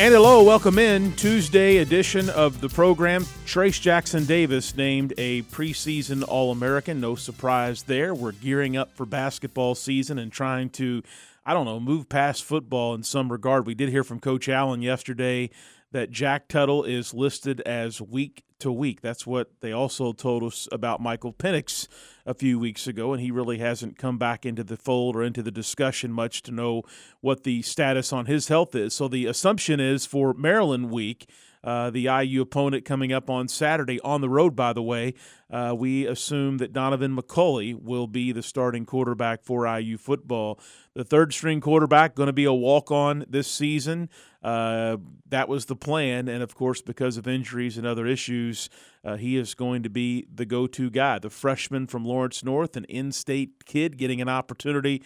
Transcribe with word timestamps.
And 0.00 0.14
hello, 0.14 0.44
welcome 0.44 0.78
in 0.78 1.12
Tuesday 1.14 1.78
edition 1.78 2.30
of 2.30 2.60
the 2.60 2.68
program. 2.68 3.24
Trayce 3.46 3.80
Jackson 3.80 4.26
Davis 4.26 4.76
named 4.76 5.12
a 5.18 5.42
preseason 5.42 6.22
All 6.28 6.52
American. 6.52 7.00
No 7.00 7.16
surprise 7.16 7.82
there. 7.82 8.14
We're 8.14 8.30
gearing 8.30 8.76
up 8.76 8.92
for 8.92 9.04
basketball 9.04 9.74
season 9.74 10.16
and 10.20 10.30
trying 10.30 10.70
to, 10.70 11.02
I 11.44 11.52
don't 11.52 11.64
know, 11.64 11.80
move 11.80 12.08
past 12.08 12.44
football 12.44 12.94
in 12.94 13.02
some 13.02 13.32
regard. 13.32 13.66
We 13.66 13.74
did 13.74 13.88
hear 13.88 14.04
from 14.04 14.20
Coach 14.20 14.48
Allen 14.48 14.82
yesterday 14.82 15.50
that 15.90 16.12
Jack 16.12 16.46
Tuttle 16.46 16.84
is 16.84 17.12
listed 17.12 17.60
as 17.62 18.00
week 18.00 18.44
to 18.60 18.70
week. 18.70 19.00
That's 19.00 19.26
what 19.26 19.50
they 19.62 19.72
also 19.72 20.12
told 20.12 20.44
us 20.44 20.68
about 20.70 21.00
Michael 21.00 21.32
Penix 21.32 21.88
a 22.28 22.34
few 22.34 22.58
weeks 22.58 22.86
ago, 22.86 23.14
and 23.14 23.22
he 23.22 23.30
really 23.30 23.56
hasn't 23.56 23.96
come 23.96 24.18
back 24.18 24.44
into 24.44 24.62
the 24.62 24.76
fold 24.76 25.16
or 25.16 25.22
into 25.22 25.42
the 25.42 25.50
discussion 25.50 26.12
much 26.12 26.42
to 26.42 26.52
know 26.52 26.82
what 27.22 27.42
the 27.42 27.62
status 27.62 28.12
on 28.12 28.26
his 28.26 28.48
health 28.48 28.74
is. 28.74 28.92
So 28.92 29.08
the 29.08 29.24
assumption 29.24 29.80
is 29.80 30.04
for 30.04 30.34
Maryland 30.34 30.90
week. 30.90 31.26
Uh, 31.62 31.90
the 31.90 32.02
IU 32.02 32.42
opponent 32.42 32.84
coming 32.84 33.12
up 33.12 33.28
on 33.28 33.48
Saturday 33.48 34.00
on 34.00 34.20
the 34.20 34.28
road, 34.28 34.54
by 34.54 34.72
the 34.72 34.82
way. 34.82 35.14
Uh, 35.50 35.74
we 35.76 36.06
assume 36.06 36.58
that 36.58 36.72
Donaven 36.72 37.18
McCulley 37.18 37.74
will 37.74 38.06
be 38.06 38.32
the 38.32 38.42
starting 38.42 38.84
quarterback 38.84 39.42
for 39.42 39.66
IU 39.66 39.96
football. 39.96 40.60
The 40.94 41.04
third 41.04 41.32
string 41.32 41.60
quarterback 41.60 42.14
going 42.14 42.26
to 42.28 42.32
be 42.32 42.44
a 42.44 42.52
walk 42.52 42.90
on 42.90 43.24
this 43.28 43.48
season. 43.48 44.08
Uh, 44.42 44.98
that 45.28 45.48
was 45.48 45.66
the 45.66 45.76
plan. 45.76 46.28
And 46.28 46.42
of 46.42 46.54
course, 46.54 46.80
because 46.80 47.16
of 47.16 47.26
injuries 47.26 47.76
and 47.76 47.86
other 47.86 48.06
issues, 48.06 48.68
uh, 49.04 49.16
he 49.16 49.36
is 49.36 49.54
going 49.54 49.82
to 49.82 49.90
be 49.90 50.26
the 50.32 50.44
go 50.44 50.66
to 50.66 50.90
guy. 50.90 51.18
The 51.18 51.30
freshman 51.30 51.86
from 51.86 52.04
Lawrence 52.04 52.44
North, 52.44 52.76
an 52.76 52.84
in 52.84 53.10
state 53.12 53.64
kid 53.64 53.96
getting 53.96 54.20
an 54.20 54.28
opportunity 54.28 55.02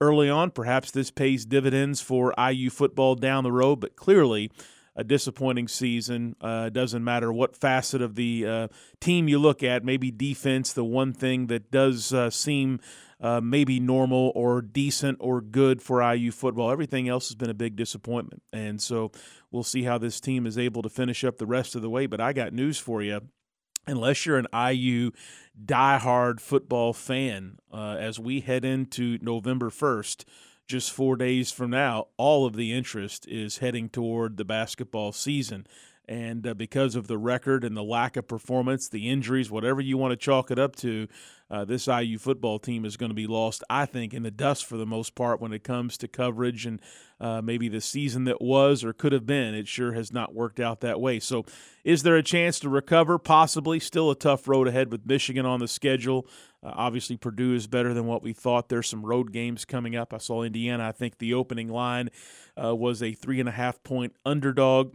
early 0.00 0.28
on. 0.28 0.50
Perhaps 0.50 0.90
this 0.90 1.10
pays 1.10 1.46
dividends 1.46 2.00
for 2.00 2.34
IU 2.38 2.70
football 2.70 3.14
down 3.14 3.44
the 3.44 3.52
road, 3.52 3.76
but 3.76 3.96
clearly 3.96 4.50
a 4.96 5.04
disappointing 5.04 5.68
season. 5.68 6.34
Uh, 6.40 6.70
doesn't 6.70 7.04
matter 7.04 7.32
what 7.32 7.54
facet 7.54 8.00
of 8.00 8.14
the 8.14 8.46
uh, 8.46 8.68
team 9.00 9.28
you 9.28 9.38
look 9.38 9.62
at, 9.62 9.84
maybe 9.84 10.10
defense, 10.10 10.72
the 10.72 10.84
one 10.84 11.12
thing 11.12 11.46
that 11.48 11.70
does 11.70 12.12
uh, 12.12 12.30
seem 12.30 12.80
uh, 13.20 13.40
maybe 13.40 13.78
normal 13.78 14.32
or 14.34 14.60
decent 14.60 15.18
or 15.20 15.40
good 15.40 15.80
for 15.82 16.02
IU 16.02 16.30
football. 16.30 16.70
Everything 16.70 17.08
else 17.08 17.28
has 17.28 17.34
been 17.34 17.50
a 17.50 17.54
big 17.54 17.76
disappointment. 17.76 18.42
And 18.52 18.80
so 18.80 19.12
we'll 19.50 19.62
see 19.62 19.84
how 19.84 19.98
this 19.98 20.20
team 20.20 20.46
is 20.46 20.58
able 20.58 20.82
to 20.82 20.88
finish 20.88 21.24
up 21.24 21.38
the 21.38 21.46
rest 21.46 21.74
of 21.74 21.82
the 21.82 21.90
way. 21.90 22.06
But 22.06 22.20
I 22.20 22.32
got 22.32 22.52
news 22.52 22.78
for 22.78 23.02
you. 23.02 23.20
Unless 23.88 24.26
you're 24.26 24.38
an 24.38 24.48
IU 24.52 25.12
diehard 25.64 26.40
football 26.40 26.92
fan, 26.92 27.58
uh, 27.72 27.96
as 28.00 28.18
we 28.18 28.40
head 28.40 28.64
into 28.64 29.16
November 29.22 29.70
1st, 29.70 30.24
just 30.66 30.92
four 30.92 31.16
days 31.16 31.50
from 31.52 31.70
now, 31.70 32.08
all 32.16 32.46
of 32.46 32.56
the 32.56 32.72
interest 32.72 33.26
is 33.28 33.58
heading 33.58 33.88
toward 33.88 34.36
the 34.36 34.44
basketball 34.44 35.12
season. 35.12 35.66
And 36.08 36.46
uh, 36.46 36.54
because 36.54 36.94
of 36.94 37.08
the 37.08 37.18
record 37.18 37.64
and 37.64 37.76
the 37.76 37.82
lack 37.82 38.16
of 38.16 38.28
performance, 38.28 38.88
the 38.88 39.08
injuries, 39.08 39.50
whatever 39.50 39.80
you 39.80 39.98
want 39.98 40.12
to 40.12 40.16
chalk 40.16 40.50
it 40.50 40.58
up 40.58 40.76
to, 40.76 41.08
uh, 41.50 41.64
this 41.64 41.86
IU 41.86 42.18
football 42.18 42.58
team 42.58 42.84
is 42.84 42.96
going 42.96 43.10
to 43.10 43.14
be 43.14 43.26
lost, 43.26 43.62
I 43.70 43.86
think, 43.86 44.14
in 44.14 44.22
the 44.22 44.30
dust 44.30 44.64
for 44.66 44.76
the 44.76 44.86
most 44.86 45.14
part 45.14 45.40
when 45.40 45.52
it 45.52 45.64
comes 45.64 45.96
to 45.98 46.08
coverage 46.08 46.66
and 46.66 46.80
uh, 47.20 47.40
maybe 47.40 47.68
the 47.68 47.80
season 47.80 48.24
that 48.24 48.40
was 48.40 48.84
or 48.84 48.92
could 48.92 49.12
have 49.12 49.26
been. 49.26 49.54
It 49.54 49.68
sure 49.68 49.92
has 49.92 50.12
not 50.12 50.34
worked 50.34 50.60
out 50.60 50.80
that 50.80 51.00
way. 51.00 51.20
So, 51.20 51.44
is 51.84 52.02
there 52.02 52.16
a 52.16 52.22
chance 52.22 52.58
to 52.60 52.68
recover? 52.68 53.18
Possibly. 53.18 53.78
Still 53.78 54.10
a 54.10 54.16
tough 54.16 54.48
road 54.48 54.66
ahead 54.68 54.90
with 54.90 55.06
Michigan 55.06 55.46
on 55.46 55.60
the 55.60 55.68
schedule. 55.68 56.26
Uh, 56.66 56.72
obviously, 56.74 57.16
Purdue 57.16 57.54
is 57.54 57.68
better 57.68 57.94
than 57.94 58.06
what 58.06 58.24
we 58.24 58.32
thought. 58.32 58.68
There's 58.68 58.88
some 58.88 59.06
road 59.06 59.32
games 59.32 59.64
coming 59.64 59.94
up. 59.94 60.12
I 60.12 60.18
saw 60.18 60.42
Indiana. 60.42 60.88
I 60.88 60.92
think 60.92 61.18
the 61.18 61.32
opening 61.32 61.68
line 61.68 62.10
uh, 62.62 62.74
was 62.74 63.02
a 63.02 63.12
three 63.12 63.38
and 63.38 63.48
a 63.48 63.52
half 63.52 63.80
point 63.84 64.16
underdog 64.24 64.94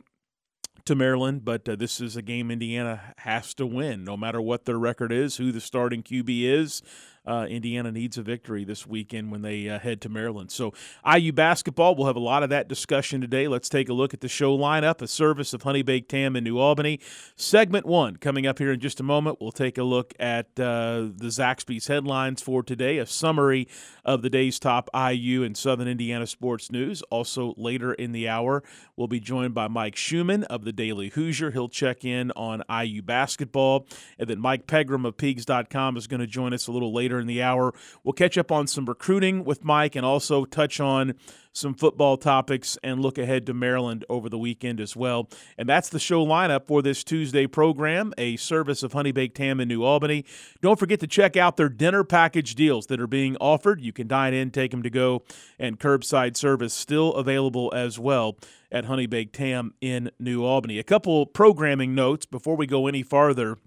to 0.84 0.96
Maryland, 0.96 1.46
but 1.46 1.70
uh, 1.70 1.76
this 1.78 2.02
is 2.02 2.18
a 2.18 2.22
game 2.22 2.52
Indiana 2.52 3.14
has 3.20 3.54
to 3.54 3.66
win, 3.66 4.04
no 4.04 4.18
matter 4.18 4.42
what 4.42 4.66
their 4.66 4.78
record 4.78 5.14
is, 5.14 5.38
who 5.38 5.52
the 5.52 5.62
starting 5.62 6.04
QB 6.04 6.44
is 6.44 6.82
uh, 7.26 7.46
Indiana 7.50 7.92
needs 7.92 8.18
a 8.18 8.24
victory 8.24 8.64
this 8.64 8.88
weekend 8.88 9.32
when 9.32 9.42
they 9.42 9.70
uh, 9.70 9.80
head 9.80 10.02
to 10.02 10.10
Maryland. 10.10 10.52
So, 10.52 10.74
IU 11.06 11.32
basketball, 11.32 11.96
we'll 11.96 12.08
have 12.08 12.16
a 12.16 12.20
lot 12.20 12.44
of 12.44 12.50
that 12.50 12.68
discussion 12.68 13.22
today. 13.22 13.48
Let's 13.48 13.70
take 13.70 13.90
a 13.90 13.94
look 13.94 14.14
at 14.14 14.22
the 14.22 14.28
show 14.28 14.58
lineup, 14.58 15.02
a 15.02 15.08
service 15.08 15.54
of 15.54 15.62
Honey 15.62 15.84
Baked 15.84 16.12
Ham 16.12 16.36
in 16.36 16.44
New 16.44 16.58
Albany. 16.58 17.00
Segment 17.36 17.86
one 17.86 18.18
coming 18.18 18.48
up 18.48 18.58
here 18.58 18.72
in 18.72 18.80
just 18.80 19.00
a 19.00 19.04
moment. 19.04 19.38
We'll 19.40 19.52
take 19.52 19.78
a 19.78 19.84
look 19.84 20.14
at 20.20 20.48
uh, 20.60 21.10
the 21.16 21.28
Zaxby's 21.28 21.88
headlines 21.88 22.42
for 22.42 22.64
today, 22.64 22.98
a 22.98 23.06
summary 23.06 23.68
of 24.04 24.24
the 24.24 24.30
day's 24.30 24.60
top 24.60 24.90
IU 24.96 25.44
and 25.44 25.56
Southern 25.56 25.88
Indiana 25.88 26.26
sports 26.26 26.72
news. 26.72 27.04
Also, 27.12 27.54
later 27.56 27.94
in 27.94 28.14
the 28.14 28.28
hour, 28.28 28.64
we'll 28.96 29.08
be 29.08 29.20
joined 29.20 29.54
by 29.54 29.68
Mike 29.68 29.96
Schumann 29.96 30.44
of 30.46 30.64
the 30.64 30.72
Daily 30.72 31.10
Hoosier. 31.10 31.52
He'll 31.52 31.70
check 31.70 32.04
in 32.04 32.32
on 32.32 32.64
IU 32.70 33.02
basketball. 33.02 33.86
And 34.18 34.28
then 34.30 34.40
Mike 34.40 34.66
Pegram 34.66 35.06
of 35.06 35.18
Peegs.com 35.18 35.98
is 35.98 36.08
going 36.08 36.22
to 36.22 36.28
join 36.28 36.54
us 36.54 36.68
a 36.68 36.72
little 36.72 36.94
later 36.94 37.11
later 37.12 37.20
in 37.20 37.28
the 37.28 37.44
hour. 37.44 37.74
We'll 38.04 38.14
catch 38.14 38.38
up 38.38 38.52
on 38.52 38.68
some 38.68 38.86
recruiting 38.86 39.44
with 39.44 39.66
Mike 39.66 39.96
and 39.96 40.06
also 40.06 40.46
touch 40.46 40.80
on 40.80 41.16
some 41.54 41.74
football 41.74 42.16
topics 42.16 42.78
and 42.82 43.02
look 43.02 43.18
ahead 43.18 43.46
to 43.46 43.54
Maryland 43.54 44.06
over 44.08 44.30
the 44.30 44.38
weekend 44.38 44.80
as 44.80 44.96
well. 44.96 45.28
And 45.58 45.68
that's 45.68 45.90
the 45.90 46.00
show 46.00 46.26
lineup 46.26 46.68
for 46.68 46.82
this 46.82 47.04
Tuesday 47.04 47.46
program, 47.46 48.14
a 48.18 48.38
service 48.38 48.84
of 48.84 48.94
Honey 48.94 49.12
Baked 49.12 49.38
Ham 49.40 49.60
in 49.60 49.68
New 49.68 49.84
Albany. 49.84 50.24
Don't 50.62 50.80
forget 50.80 51.02
to 51.02 51.08
check 51.08 51.36
out 51.36 51.58
their 51.58 51.68
dinner 51.68 52.06
package 52.06 52.56
deals 52.56 52.86
that 52.86 53.02
are 53.02 53.08
being 53.08 53.36
offered. 53.42 53.82
You 53.82 53.92
can 53.92 54.08
dine 54.08 54.34
in, 54.34 54.52
take 54.52 54.72
them 54.72 54.84
to 54.84 54.90
go, 54.90 55.24
and 55.60 55.78
curbside 55.78 56.38
service 56.38 56.74
still 56.74 57.14
available 57.16 57.74
as 57.76 58.00
well 58.00 58.38
at 58.72 58.86
Honey 58.86 59.08
Baked 59.08 59.36
Ham 59.36 59.74
in 59.82 60.10
New 60.18 60.46
Albany. 60.46 60.80
A 60.80 60.84
couple 60.84 61.26
programming 61.26 61.94
notes 61.94 62.26
before 62.26 62.56
we 62.56 62.66
go 62.66 62.88
any 62.88 63.04
farther. 63.04 63.58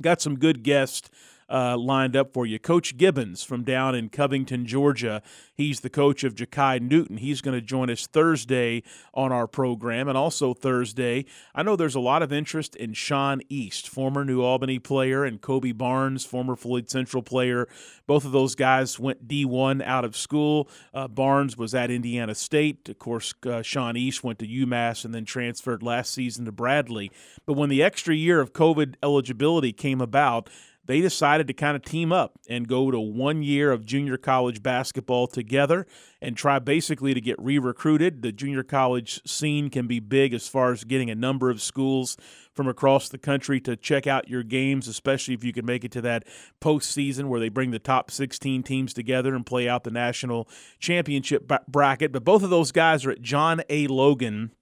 Got 0.00 0.20
some 0.20 0.38
good 0.38 0.62
guests 0.62 1.10
uh, 1.48 1.76
lined 1.76 2.16
up 2.16 2.32
for 2.32 2.46
you. 2.46 2.58
Coach 2.58 2.96
Gibbons 2.96 3.42
from 3.42 3.62
down 3.62 3.94
in 3.94 4.08
Covington, 4.08 4.66
Georgia. 4.66 5.22
He's 5.54 5.80
the 5.80 5.90
coach 5.90 6.24
of 6.24 6.34
Ja'Kai 6.34 6.80
Newton. 6.80 7.18
He's 7.18 7.40
going 7.40 7.56
to 7.56 7.64
join 7.64 7.88
us 7.90 8.06
Thursday 8.06 8.82
on 9.14 9.32
our 9.32 9.46
program. 9.46 10.08
And 10.08 10.18
also 10.18 10.54
Thursday, 10.54 11.24
I 11.54 11.62
know 11.62 11.76
there's 11.76 11.94
a 11.94 12.00
lot 12.00 12.22
of 12.22 12.32
interest 12.32 12.76
in 12.76 12.92
Sean 12.92 13.40
East, 13.48 13.88
former 13.88 14.24
New 14.24 14.42
Albany 14.42 14.78
player, 14.78 15.24
and 15.24 15.40
Kobe 15.40 15.72
Barnes, 15.72 16.24
former 16.24 16.56
Floyd 16.56 16.90
Central 16.90 17.22
player. 17.22 17.68
Both 18.06 18.24
of 18.24 18.32
those 18.32 18.54
guys 18.54 18.98
went 18.98 19.28
D1 19.28 19.82
out 19.82 20.04
of 20.04 20.16
school. 20.16 20.68
Uh, 20.92 21.08
Barnes 21.08 21.56
was 21.56 21.74
at 21.74 21.90
Indiana 21.90 22.34
State. 22.34 22.88
Of 22.88 22.98
course, 22.98 23.34
uh, 23.46 23.62
Sean 23.62 23.96
East 23.96 24.22
went 24.24 24.38
to 24.40 24.46
UMass 24.46 25.04
and 25.04 25.14
then 25.14 25.24
transferred 25.24 25.82
last 25.82 26.12
season 26.12 26.44
to 26.44 26.52
Bradley. 26.52 27.10
But 27.46 27.54
when 27.54 27.68
the 27.68 27.82
extra 27.82 28.14
year 28.14 28.40
of 28.40 28.52
COVID 28.52 28.96
eligibility 29.02 29.72
came 29.72 30.00
about, 30.00 30.50
they 30.86 31.00
decided 31.00 31.46
to 31.48 31.52
kind 31.52 31.76
of 31.76 31.82
team 31.82 32.12
up 32.12 32.38
and 32.48 32.68
go 32.68 32.90
to 32.90 32.98
one 32.98 33.42
year 33.42 33.72
of 33.72 33.84
junior 33.84 34.16
college 34.16 34.62
basketball 34.62 35.26
together 35.26 35.86
and 36.22 36.36
try 36.36 36.58
basically 36.58 37.12
to 37.12 37.20
get 37.20 37.36
re 37.38 37.58
recruited. 37.58 38.22
The 38.22 38.32
junior 38.32 38.62
college 38.62 39.20
scene 39.26 39.68
can 39.68 39.86
be 39.86 40.00
big 40.00 40.32
as 40.32 40.48
far 40.48 40.72
as 40.72 40.84
getting 40.84 41.10
a 41.10 41.14
number 41.14 41.50
of 41.50 41.60
schools 41.60 42.16
from 42.52 42.68
across 42.68 43.08
the 43.08 43.18
country 43.18 43.60
to 43.60 43.76
check 43.76 44.06
out 44.06 44.28
your 44.28 44.42
games, 44.42 44.88
especially 44.88 45.34
if 45.34 45.44
you 45.44 45.52
can 45.52 45.66
make 45.66 45.84
it 45.84 45.92
to 45.92 46.00
that 46.02 46.24
postseason 46.60 47.24
where 47.26 47.40
they 47.40 47.50
bring 47.50 47.70
the 47.70 47.78
top 47.78 48.10
16 48.10 48.62
teams 48.62 48.94
together 48.94 49.34
and 49.34 49.44
play 49.44 49.68
out 49.68 49.84
the 49.84 49.90
national 49.90 50.48
championship 50.78 51.50
bracket. 51.68 52.12
But 52.12 52.24
both 52.24 52.42
of 52.42 52.50
those 52.50 52.72
guys 52.72 53.04
are 53.04 53.10
at 53.10 53.20
John 53.20 53.62
A. 53.68 53.86
Logan 53.88 54.52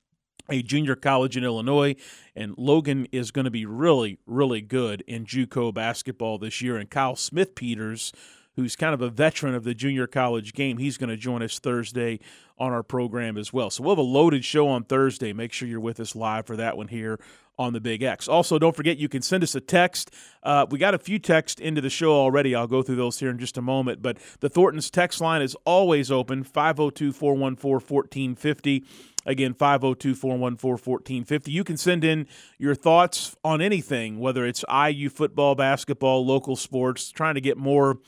a 0.50 0.62
junior 0.62 0.94
college 0.94 1.37
in 1.37 1.44
Illinois, 1.44 1.96
and 2.37 2.55
Logan 2.58 3.06
is 3.12 3.31
going 3.31 3.46
to 3.46 3.50
be 3.50 3.67
really, 3.67 4.19
really 4.26 4.61
good 4.61 5.02
in 5.06 5.25
JUCO 5.25 5.73
basketball 5.73 6.38
this 6.38 6.61
year. 6.61 6.76
And 6.76 6.91
Kyle 6.91 7.17
Smithpeters, 7.17 8.12
who's 8.56 8.76
kind 8.76 8.94
of 8.94 9.00
a 9.00 9.08
veteran 9.08 9.55
of 9.55 9.64
the 9.64 9.75
junior 9.75 10.06
college 10.06 10.52
game, 10.52 10.79
he's 10.79 10.99
going 10.99 11.11
to 11.11 11.17
join 11.17 11.43
us 11.43 11.58
Thursday 11.58 12.20
on 12.58 12.73
our 12.73 12.82
program 12.82 13.37
as 13.37 13.52
well. 13.52 13.70
So 13.70 13.82
we'll 13.82 13.93
have 13.93 13.99
a 13.99 14.02
loaded 14.02 14.44
show 14.44 14.69
on 14.69 14.85
Thursday. 14.85 15.32
Make 15.32 15.52
sure 15.52 15.67
you're 15.67 15.81
with 15.81 15.99
us 15.99 16.14
live 16.14 16.46
for 16.46 16.56
that 16.56 16.76
one 16.76 16.88
here 16.88 17.19
on 17.58 17.73
the 17.73 17.81
Big 17.81 18.02
X. 18.02 18.29
Also, 18.29 18.58
don't 18.58 18.75
forget 18.75 18.96
you 18.96 19.08
can 19.08 19.23
send 19.23 19.43
us 19.43 19.55
a 19.55 19.61
text. 19.61 20.11
Uh, 20.43 20.67
we 20.70 20.79
got 20.79 20.94
a 20.94 20.99
few 20.99 21.19
texts 21.19 21.61
into 21.61 21.81
the 21.81 21.91
show 21.91 22.12
already. 22.12 22.55
I'll 22.55 22.67
go 22.67 22.82
through 22.82 22.96
those 22.96 23.19
here 23.19 23.31
in 23.31 23.38
just 23.38 23.56
a 23.56 23.62
moment. 23.62 24.02
But 24.02 24.19
the 24.41 24.49
Thornton's 24.49 24.91
text 24.91 25.20
line 25.20 25.43
is 25.43 25.56
always 25.64 26.11
open 26.11 26.44
502 26.44 27.12
414 27.12 28.31
1450. 28.35 28.85
Again, 29.26 29.55
502 29.55 30.15
414 30.15 30.69
1450. 30.69 31.50
You 31.50 31.65
can 31.65 31.76
send 31.76 32.05
in 32.05 32.26
your 32.59 32.75
thoughts 32.75 33.37
on 33.44 33.61
anything, 33.61 34.19
whether 34.19 34.44
it's 34.44 34.65
IU 34.73 35.09
football, 35.09 35.55
basketball, 35.55 36.25
local 36.26 36.56
sports, 36.56 37.11
trying 37.11 37.35
to 37.35 37.41
get 37.41 37.56
more 37.56 37.99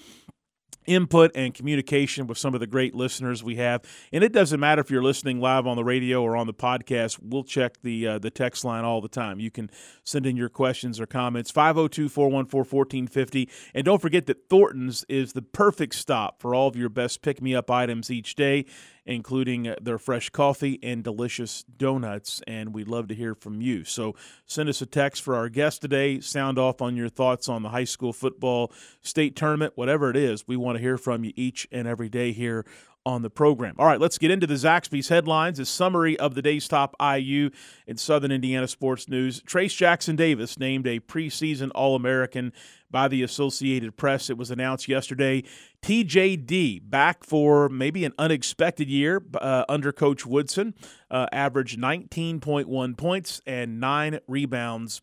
input 0.87 1.33
and 1.35 1.53
communication 1.53 2.27
with 2.27 2.39
some 2.39 2.55
of 2.55 2.61
the 2.61 2.67
great 2.67 2.95
listeners 2.95 3.45
we 3.45 3.57
have. 3.57 3.83
And 4.13 4.25
it 4.25 4.33
doesn't 4.33 4.61
matter 4.61 4.81
if 4.81 4.91
you're 4.91 5.03
listening 5.03 5.41
live 5.41 5.67
on 5.67 5.77
the 5.77 5.85
radio 5.85 6.23
or 6.23 6.37
on 6.37 6.47
the 6.47 6.55
podcast. 6.55 7.19
We'll 7.21 7.45
check 7.45 7.83
the 7.83 8.07
uh, 8.07 8.19
the 8.19 8.31
text 8.31 8.65
line 8.65 8.85
all 8.85 9.01
the 9.01 9.09
time. 9.09 9.41
You 9.41 9.51
can 9.51 9.71
send 10.05 10.27
in 10.27 10.37
your 10.37 10.49
questions 10.49 11.01
or 11.01 11.07
comments 11.07 11.51
502-414-1450 11.53 13.51
and 13.75 13.85
don't 13.85 14.01
forget 14.01 14.27
that 14.27 14.49
Thornton's 14.49 15.05
is 15.09 15.33
the 15.33 15.43
perfect 15.43 15.95
stop 15.95 16.41
for 16.41 16.55
all 16.55 16.69
of 16.69 16.77
your 16.77 16.89
best 16.89 17.23
pick 17.23 17.43
me 17.43 17.55
up 17.55 17.71
items 17.71 18.11
each 18.11 18.35
day 18.35 18.65
including 19.07 19.75
their 19.81 19.99
fresh 19.99 20.31
coffee 20.31 20.79
and 20.83 21.03
delicious 21.03 21.65
donuts. 21.65 22.43
And 22.47 22.75
we'd 22.75 22.89
love 22.89 23.09
to 23.09 23.15
hear 23.15 23.35
from 23.35 23.61
you. 23.61 23.85
So 23.85 24.15
send 24.45 24.69
us 24.69 24.83
a 24.83 24.87
text 24.87 25.23
for 25.23 25.35
our 25.35 25.49
guest 25.49 25.81
today. 25.81 26.21
Sound 26.21 26.59
off 26.59 26.83
on 26.83 26.97
your 26.97 27.09
thoughts 27.09 27.49
on 27.49 27.63
the 27.63 27.71
high 27.71 27.85
school 27.85 28.13
football 28.13 28.73
state 29.01 29.37
tournament, 29.37 29.73
whatever 29.77 30.11
it 30.11 30.17
is. 30.17 30.47
We 30.47 30.57
want 30.57 30.77
to 30.77 30.83
hear 30.83 30.99
from 30.99 31.25
you 31.25 31.33
each 31.37 31.67
and 31.71 31.87
every 31.87 32.09
day 32.09 32.33
here 32.33 32.65
on 33.07 33.23
the 33.23 33.31
program. 33.31 33.77
All 33.79 33.87
right, 33.87 34.01
let's 34.01 34.19
get 34.19 34.33
into 34.33 34.49
the 34.49 34.55
Zaxby's 34.55 35.09
headlines. 35.09 35.61
A 35.61 35.65
summary 35.65 36.19
of 36.19 36.35
the 36.35 36.43
day's 36.43 36.67
top 36.67 36.97
IU 37.01 37.51
in 37.87 37.97
Southern 37.97 38.33
Indiana 38.33 38.67
sports 38.67 39.09
news. 39.09 39.41
Trayce 39.43 39.77
Jackson 39.77 40.17
Davis 40.17 40.59
named 40.59 40.89
a 40.89 40.99
preseason 40.99 41.71
All 41.73 41.95
American 41.95 42.53
by 42.91 43.07
the 43.07 43.23
Associated 43.23 43.97
Press. 43.97 44.29
It 44.29 44.37
was 44.37 44.51
announced 44.51 44.89
yesterday. 44.89 45.45
TJD 45.83 46.91
back 46.91 47.23
for 47.23 47.69
maybe 47.69 48.05
an 48.05 48.13
unexpected 48.19 48.91
year 48.91 49.23
uh, 49.41 49.65
under 49.69 49.93
Coach 49.93 50.27
Woodson, 50.27 50.75
uh, 51.09 51.27
averaged 51.31 51.79
19.1 51.79 52.97
points 52.97 53.41
and 53.47 53.79
nine 53.79 54.19
rebounds 54.27 55.01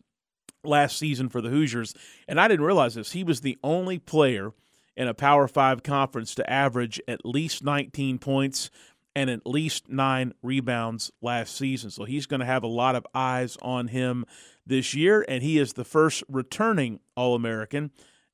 last 0.62 0.98
season 0.98 1.30
for 1.30 1.40
the 1.40 1.48
Hoosiers. 1.48 1.94
And 2.28 2.38
I 2.38 2.48
didn't 2.48 2.66
realize 2.66 2.96
this. 2.96 3.12
He 3.12 3.24
was 3.24 3.40
the 3.40 3.56
only 3.62 3.98
player 3.98 4.52
in 4.96 5.08
a 5.08 5.14
Power 5.14 5.48
Five 5.48 5.82
conference 5.82 6.34
to 6.36 6.50
average 6.50 7.00
at 7.08 7.24
least 7.24 7.64
19 7.64 8.18
points 8.18 8.70
and 9.16 9.30
at 9.30 9.46
least 9.46 9.88
nine 9.88 10.32
rebounds 10.42 11.12
last 11.22 11.56
season. 11.56 11.90
So 11.90 12.04
he's 12.04 12.26
going 12.26 12.40
to 12.40 12.46
have 12.46 12.62
a 12.64 12.68
lot 12.68 12.96
of 12.96 13.06
eyes 13.14 13.56
on 13.62 13.88
him 13.88 14.24
this 14.66 14.94
year, 14.94 15.24
and 15.28 15.42
he 15.42 15.58
is 15.58 15.74
the 15.74 15.84
first 15.84 16.24
returning 16.28 17.00
All 17.16 17.34
American 17.34 17.92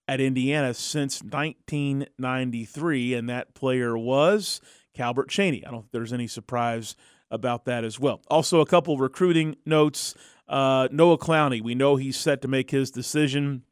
at 0.09 0.21
Indiana 0.21 0.75
since 0.75 1.23
1993, 1.23 3.15
and 3.15 3.29
that 3.29 3.55
player 3.55 3.97
was 3.97 4.61
Calbert 4.95 5.29
Cheaney. 5.29 5.67
I 5.67 5.71
don't 5.71 5.83
think 5.83 5.93
there's 5.93 6.12
any 6.12 6.27
surprise 6.27 6.97
about 7.31 7.65
that 7.67 7.85
as 7.85 8.01
well. 8.01 8.21
Also, 8.29 8.61
a 8.61 8.67
couple 8.67 8.97
recruiting 8.97 9.57
notes. 9.65 10.15
Uh, 10.49 10.89
Noah 10.91 11.19
Clowney, 11.19 11.62
we 11.62 11.77
know 11.77 11.95
he's 11.95 12.17
set 12.17 12.43
to 12.43 12.49
make 12.49 12.73
his 12.73 12.91
decision 12.91 13.62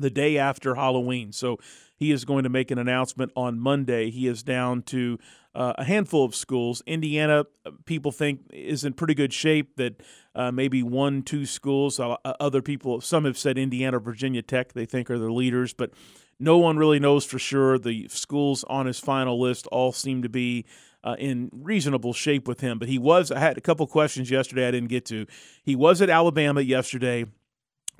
the 0.00 0.10
day 0.10 0.38
after 0.38 0.74
Halloween. 0.74 1.30
So 1.32 1.58
he 1.94 2.10
is 2.10 2.24
going 2.24 2.44
to 2.44 2.48
make 2.48 2.70
an 2.70 2.78
announcement 2.78 3.30
on 3.36 3.60
Monday. 3.60 4.10
He 4.10 4.26
is 4.26 4.42
down 4.42 4.82
to 4.84 5.18
uh, 5.54 5.74
a 5.76 5.84
handful 5.84 6.24
of 6.24 6.34
schools. 6.34 6.82
Indiana, 6.86 7.44
uh, 7.66 7.72
people 7.84 8.10
think, 8.10 8.40
is 8.52 8.84
in 8.84 8.94
pretty 8.94 9.14
good 9.14 9.32
shape, 9.32 9.76
that 9.76 10.02
uh, 10.34 10.50
maybe 10.50 10.82
one, 10.82 11.22
two 11.22 11.44
schools. 11.44 12.00
Uh, 12.00 12.16
uh, 12.24 12.32
other 12.40 12.62
people, 12.62 13.00
some 13.02 13.26
have 13.26 13.36
said 13.36 13.58
Indiana, 13.58 13.98
Virginia 13.98 14.40
Tech, 14.40 14.72
they 14.72 14.86
think 14.86 15.10
are 15.10 15.18
the 15.18 15.30
leaders, 15.30 15.74
but 15.74 15.90
no 16.38 16.56
one 16.56 16.78
really 16.78 16.98
knows 16.98 17.26
for 17.26 17.38
sure. 17.38 17.78
The 17.78 18.08
schools 18.08 18.64
on 18.64 18.86
his 18.86 18.98
final 18.98 19.38
list 19.38 19.66
all 19.68 19.92
seem 19.92 20.22
to 20.22 20.28
be. 20.28 20.64
Uh, 21.02 21.16
in 21.18 21.48
reasonable 21.50 22.12
shape 22.12 22.46
with 22.46 22.60
him, 22.60 22.78
but 22.78 22.86
he 22.86 22.98
was. 22.98 23.30
I 23.30 23.38
had 23.38 23.56
a 23.56 23.60
couple 23.62 23.86
questions 23.86 24.30
yesterday 24.30 24.68
I 24.68 24.70
didn't 24.70 24.90
get 24.90 25.06
to. 25.06 25.24
He 25.62 25.74
was 25.74 26.02
at 26.02 26.10
Alabama 26.10 26.60
yesterday 26.60 27.24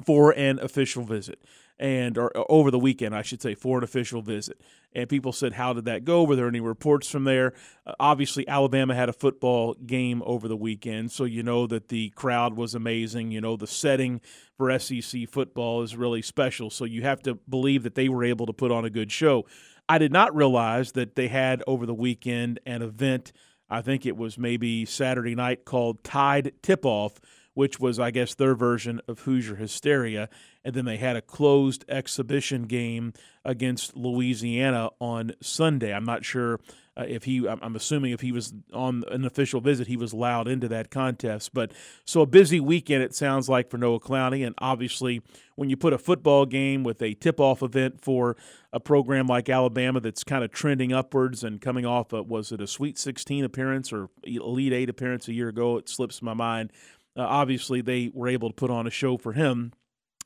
for 0.05 0.33
an 0.33 0.59
official 0.59 1.05
visit 1.05 1.43
and 1.81 2.19
or, 2.19 2.37
or, 2.37 2.45
over 2.49 2.71
the 2.71 2.79
weekend, 2.79 3.17
I 3.17 3.23
should 3.23 3.41
say, 3.41 3.55
for 3.55 3.79
an 3.79 3.85
official 3.85 4.21
visit. 4.21 4.61
And 4.93 5.09
people 5.09 5.33
said, 5.33 5.55
"How 5.55 5.73
did 5.73 5.87
that 5.87 6.05
go? 6.05 6.23
Were 6.23 6.37
there 6.37 6.47
any 6.47 6.61
reports 6.61 7.11
from 7.11 7.25
there?" 7.25 7.55
Uh, 7.87 7.95
obviously, 7.99 8.47
Alabama 8.47 8.95
had 8.95 9.09
a 9.09 9.15
football 9.15 9.75
game 9.75 10.23
over 10.27 10.47
the 10.47 10.57
weekend, 10.57 11.11
so 11.11 11.25
you 11.25 11.43
know 11.43 11.67
that 11.67 11.89
the 11.89 12.11
crowd 12.11 12.55
was 12.55 12.75
amazing. 12.75 13.31
You 13.33 13.41
know 13.41 13.57
the 13.57 13.67
setting 13.67 14.21
for 14.57 14.79
SEC 14.79 15.29
football 15.29 15.83
is 15.83 15.97
really 15.97 16.23
special, 16.23 16.69
so 16.69 16.85
you 16.85 17.03
have 17.03 17.23
to 17.23 17.37
believe 17.49 17.83
that 17.83 17.95
they 17.95 18.09
were 18.09 18.25
able 18.25 18.47
to 18.47 18.53
put 18.53 18.71
on 18.71 18.85
a 18.85 18.91
good 18.91 19.11
show. 19.11 19.47
I 19.89 19.99
did 19.99 20.13
not 20.13 20.37
realize 20.37 20.93
that 20.93 21.17
they 21.17 21.29
had 21.29 21.65
over 21.67 21.87
the 21.87 21.95
weekend 21.95 22.61
an 22.67 22.83
event. 22.83 23.33
I 23.71 23.81
think 23.81 24.05
it 24.05 24.17
was 24.17 24.37
maybe 24.37 24.85
Saturday 24.85 25.35
night 25.35 25.65
called 25.65 26.05
Tide 26.05 26.53
Tip 26.63 26.85
Off 26.85 27.21
which 27.55 27.81
was, 27.81 27.99
I 27.99 28.11
guess, 28.11 28.35
their 28.35 28.55
version 28.55 29.01
of 29.09 29.21
Hoosier 29.21 29.57
Hysteria. 29.57 30.29
And 30.65 30.75
then 30.75 30.85
they 30.85 30.99
had 30.99 31.17
a 31.17 31.23
closed 31.23 31.85
exhibition 31.89 32.65
game 32.65 33.13
against 33.45 33.97
Louisiana 33.97 34.91
on 35.01 35.33
Sunday. 35.41 35.93
I'm 35.93 36.05
not 36.05 36.25
sure 36.25 36.61
uh, 36.97 37.05
if 37.09 37.25
he, 37.25 37.47
I'm 37.49 37.77
assuming 37.77 38.13
if 38.13 38.21
he 38.21 38.33
was 38.33 38.53
on 38.73 39.05
an 39.11 39.25
official 39.25 39.61
visit, 39.61 39.87
he 39.87 39.97
was 39.97 40.13
allowed 40.13 40.49
into 40.49 40.69
that 40.69 40.91
contest. 40.91 41.55
But 41.55 41.73
so 42.05 42.21
a 42.21 42.27
busy 42.27 42.61
weekend, 42.61 43.03
it 43.03 43.15
sounds 43.15 43.49
like, 43.49 43.71
for 43.71 43.79
Noah 43.79 44.01
Clowney. 44.01 44.45
And 44.45 44.55
obviously, 44.59 45.23
when 45.55 45.71
you 45.71 45.77
put 45.77 45.93
a 45.93 45.99
football 45.99 46.47
game 46.47 46.83
with 46.83 47.01
a 47.01 47.15
tip 47.15 47.41
off 47.41 47.63
event 47.63 48.01
for 48.01 48.37
a 48.73 48.81
program 48.81 49.27
like 49.27 49.49
Alabama 49.49 50.01
that's 50.01 50.25
kind 50.25 50.45
of 50.45 50.51
trending 50.51 50.93
upwards 50.93 51.43
and 51.43 51.61
coming 51.61 51.87
off, 51.87 52.13
a, 52.13 52.23
was 52.23 52.53
it 52.53 52.61
a 52.61 52.67
Sweet 52.67 52.99
16 52.99 53.45
appearance 53.45 53.93
or 53.93 54.11
Elite 54.25 54.73
8 54.73 54.91
appearance 54.91 55.29
a 55.29 55.33
year 55.33 55.49
ago? 55.49 55.79
It 55.79 55.89
slips 55.89 56.21
my 56.21 56.35
mind 56.35 56.71
uh, 57.17 57.23
obviously, 57.23 57.81
they 57.81 58.11
were 58.13 58.29
able 58.29 58.49
to 58.49 58.55
put 58.55 58.71
on 58.71 58.87
a 58.87 58.91
show 58.91 59.17
for 59.17 59.33
him. 59.33 59.73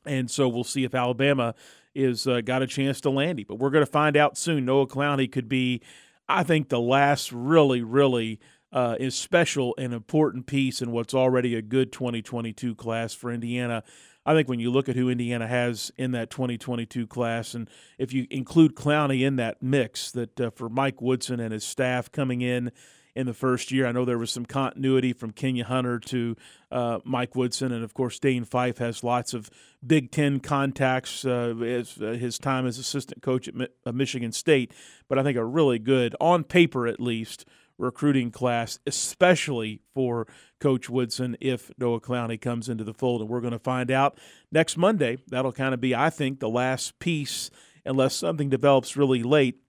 And 0.05 0.29
so 0.29 0.47
we'll 0.47 0.63
see 0.63 0.83
if 0.83 0.93
Alabama 0.93 1.55
is 1.95 2.27
uh, 2.27 2.41
got 2.41 2.61
a 2.61 2.67
chance 2.67 3.01
to 3.01 3.09
land 3.09 3.39
him. 3.39 3.45
But 3.47 3.59
we're 3.59 3.71
going 3.71 3.85
to 3.85 3.91
find 3.91 4.15
out 4.15 4.37
soon. 4.37 4.65
Noah 4.65 4.87
Clowney 4.87 5.31
could 5.31 5.49
be, 5.49 5.81
I 6.27 6.43
think, 6.43 6.69
the 6.69 6.79
last 6.79 7.31
really, 7.31 7.81
really 7.81 8.39
uh, 8.71 8.97
is 8.99 9.15
special 9.15 9.73
and 9.77 9.93
important 9.93 10.45
piece 10.45 10.81
in 10.81 10.91
what's 10.91 11.13
already 11.13 11.55
a 11.55 11.61
good 11.61 11.91
2022 11.91 12.75
class 12.75 13.13
for 13.13 13.31
Indiana. 13.31 13.83
I 14.25 14.33
think 14.33 14.49
when 14.49 14.59
you 14.59 14.71
look 14.71 14.89
at 14.89 14.95
who 14.95 15.09
Indiana 15.09 15.47
has 15.47 15.91
in 15.97 16.11
that 16.11 16.29
2022 16.31 17.05
class, 17.07 17.53
and 17.53 17.69
if 17.97 18.11
you 18.11 18.25
include 18.29 18.75
Clowney 18.75 19.21
in 19.21 19.35
that 19.35 19.61
mix, 19.61 20.11
that 20.11 20.41
uh, 20.41 20.49
for 20.49 20.67
Mike 20.67 21.01
Woodson 21.01 21.39
and 21.39 21.53
his 21.53 21.63
staff 21.63 22.11
coming 22.11 22.41
in 22.41 22.71
in 23.15 23.25
the 23.25 23.33
first 23.33 23.71
year. 23.71 23.87
I 23.87 23.91
know 23.91 24.05
there 24.05 24.17
was 24.17 24.31
some 24.31 24.45
continuity 24.45 25.13
from 25.13 25.31
Kenya 25.31 25.63
Hunter 25.63 25.99
to 25.99 26.35
uh, 26.71 26.99
Mike 27.05 27.35
Woodson, 27.35 27.71
and 27.71 27.83
of 27.83 27.93
course 27.93 28.19
Dane 28.19 28.43
Fife 28.43 28.77
has 28.79 29.03
lots 29.03 29.33
of 29.33 29.49
Big 29.85 30.11
Ten 30.11 30.39
contacts 30.39 31.25
uh, 31.25 31.55
as 31.61 32.01
uh, 32.01 32.11
his 32.11 32.37
time 32.37 32.67
as 32.67 32.77
assistant 32.77 33.21
coach 33.21 33.47
at 33.47 33.55
Mi- 33.55 33.67
uh, 33.85 33.91
Michigan 33.91 34.31
State. 34.31 34.73
But 35.07 35.17
I 35.17 35.23
think 35.23 35.37
a 35.37 35.45
really 35.45 35.79
good, 35.79 36.15
on 36.19 36.43
paper 36.43 36.87
at 36.87 36.99
least, 36.99 37.45
recruiting 37.77 38.31
class, 38.31 38.79
especially 38.85 39.81
for 39.93 40.27
Coach 40.59 40.89
Woodson 40.89 41.37
if 41.41 41.71
Noah 41.77 42.01
Clowney 42.01 42.39
comes 42.39 42.69
into 42.69 42.83
the 42.83 42.93
fold. 42.93 43.21
And 43.21 43.29
we're 43.29 43.41
going 43.41 43.51
to 43.53 43.59
find 43.59 43.91
out 43.91 44.17
next 44.51 44.77
Monday. 44.77 45.17
That'll 45.27 45.51
kind 45.51 45.73
of 45.73 45.81
be, 45.81 45.95
I 45.95 46.09
think, 46.09 46.39
the 46.39 46.49
last 46.49 46.99
piece, 46.99 47.49
unless 47.85 48.15
something 48.15 48.49
develops 48.49 48.97
really 48.97 49.23
late 49.23 49.59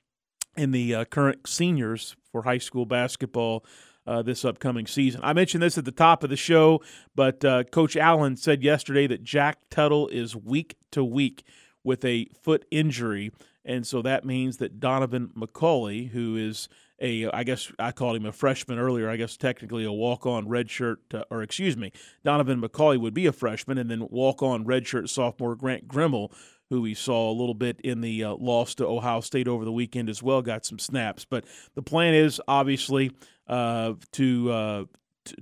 in 0.57 0.71
the 0.71 0.95
uh, 0.95 1.05
current 1.05 1.47
seniors 1.47 2.17
for 2.37 2.43
high 2.43 2.59
school 2.59 2.85
basketball 2.85 3.65
uh, 4.07 4.21
this 4.21 4.45
upcoming 4.45 4.87
season. 4.87 5.23
I 5.25 5.33
mentioned 5.33 5.63
this 5.63 5.79
at 5.79 5.87
the 5.87 5.91
top 5.91 6.23
of 6.23 6.29
the 6.29 6.37
show, 6.37 6.83
but 7.15 7.43
uh, 7.47 7.65
Coach 7.65 7.97
Allen 7.97 8.37
said 8.37 8.63
yesterday 8.63 9.07
that 9.07 9.25
Jack 9.25 9.59
Tuttle 9.71 10.09
is 10.09 10.37
week 10.37 10.77
to 10.91 11.03
week 11.03 11.45
with 11.83 12.05
a 12.05 12.27
foot 12.43 12.67
injury. 12.71 13.33
And 13.65 13.87
so 13.87 14.03
that 14.03 14.27
means 14.27 14.59
that 14.59 14.79
Donaven 14.79 15.33
McCulley, 15.33 16.11
who 16.11 16.37
is 16.37 16.69
a, 17.01 17.31
I 17.31 17.43
guess 17.43 17.73
I 17.79 17.91
called 17.91 18.17
him 18.17 18.27
a 18.27 18.33
freshman 18.33 18.79
earlier, 18.79 19.09
I 19.09 19.17
guess 19.17 19.39
technically 19.39 19.85
a 19.85 19.93
walk 19.93 20.27
on 20.27 20.47
redshirt, 20.47 20.97
uh, 21.15 21.25
or 21.31 21.43
excuse 21.43 21.77
me, 21.77 21.91
Donaven 22.23 22.63
McCulley 22.63 23.01
would 23.01 23.15
be 23.15 23.25
a 23.25 23.33
freshman, 23.33 23.79
and 23.79 23.91
then 23.91 24.09
walk 24.11 24.43
on 24.43 24.67
redshirt 24.67 25.09
sophomore 25.09 25.57
Grant 25.57 25.89
Gremel 25.89 26.31
who 26.71 26.83
we 26.83 26.95
saw 26.95 27.31
a 27.31 27.35
little 27.35 27.55
bit 27.55 27.81
in 27.83 28.01
the 28.01 28.25
uh, 28.25 28.35
loss 28.35 28.75
to 28.77 28.87
Ohio 28.87 29.21
State 29.21 29.49
over 29.49 29.65
the 29.65 29.73
weekend 29.73 30.09
as 30.09 30.23
well, 30.23 30.43
got 30.43 30.65
some 30.65 30.79
snaps. 30.79 31.25
But 31.25 31.45
the 31.75 31.83
plan 31.83 32.15
is 32.15 32.41
obviously 32.49 33.13
uh, 33.47 33.95
to 34.13 34.53
uh, 34.53 34.85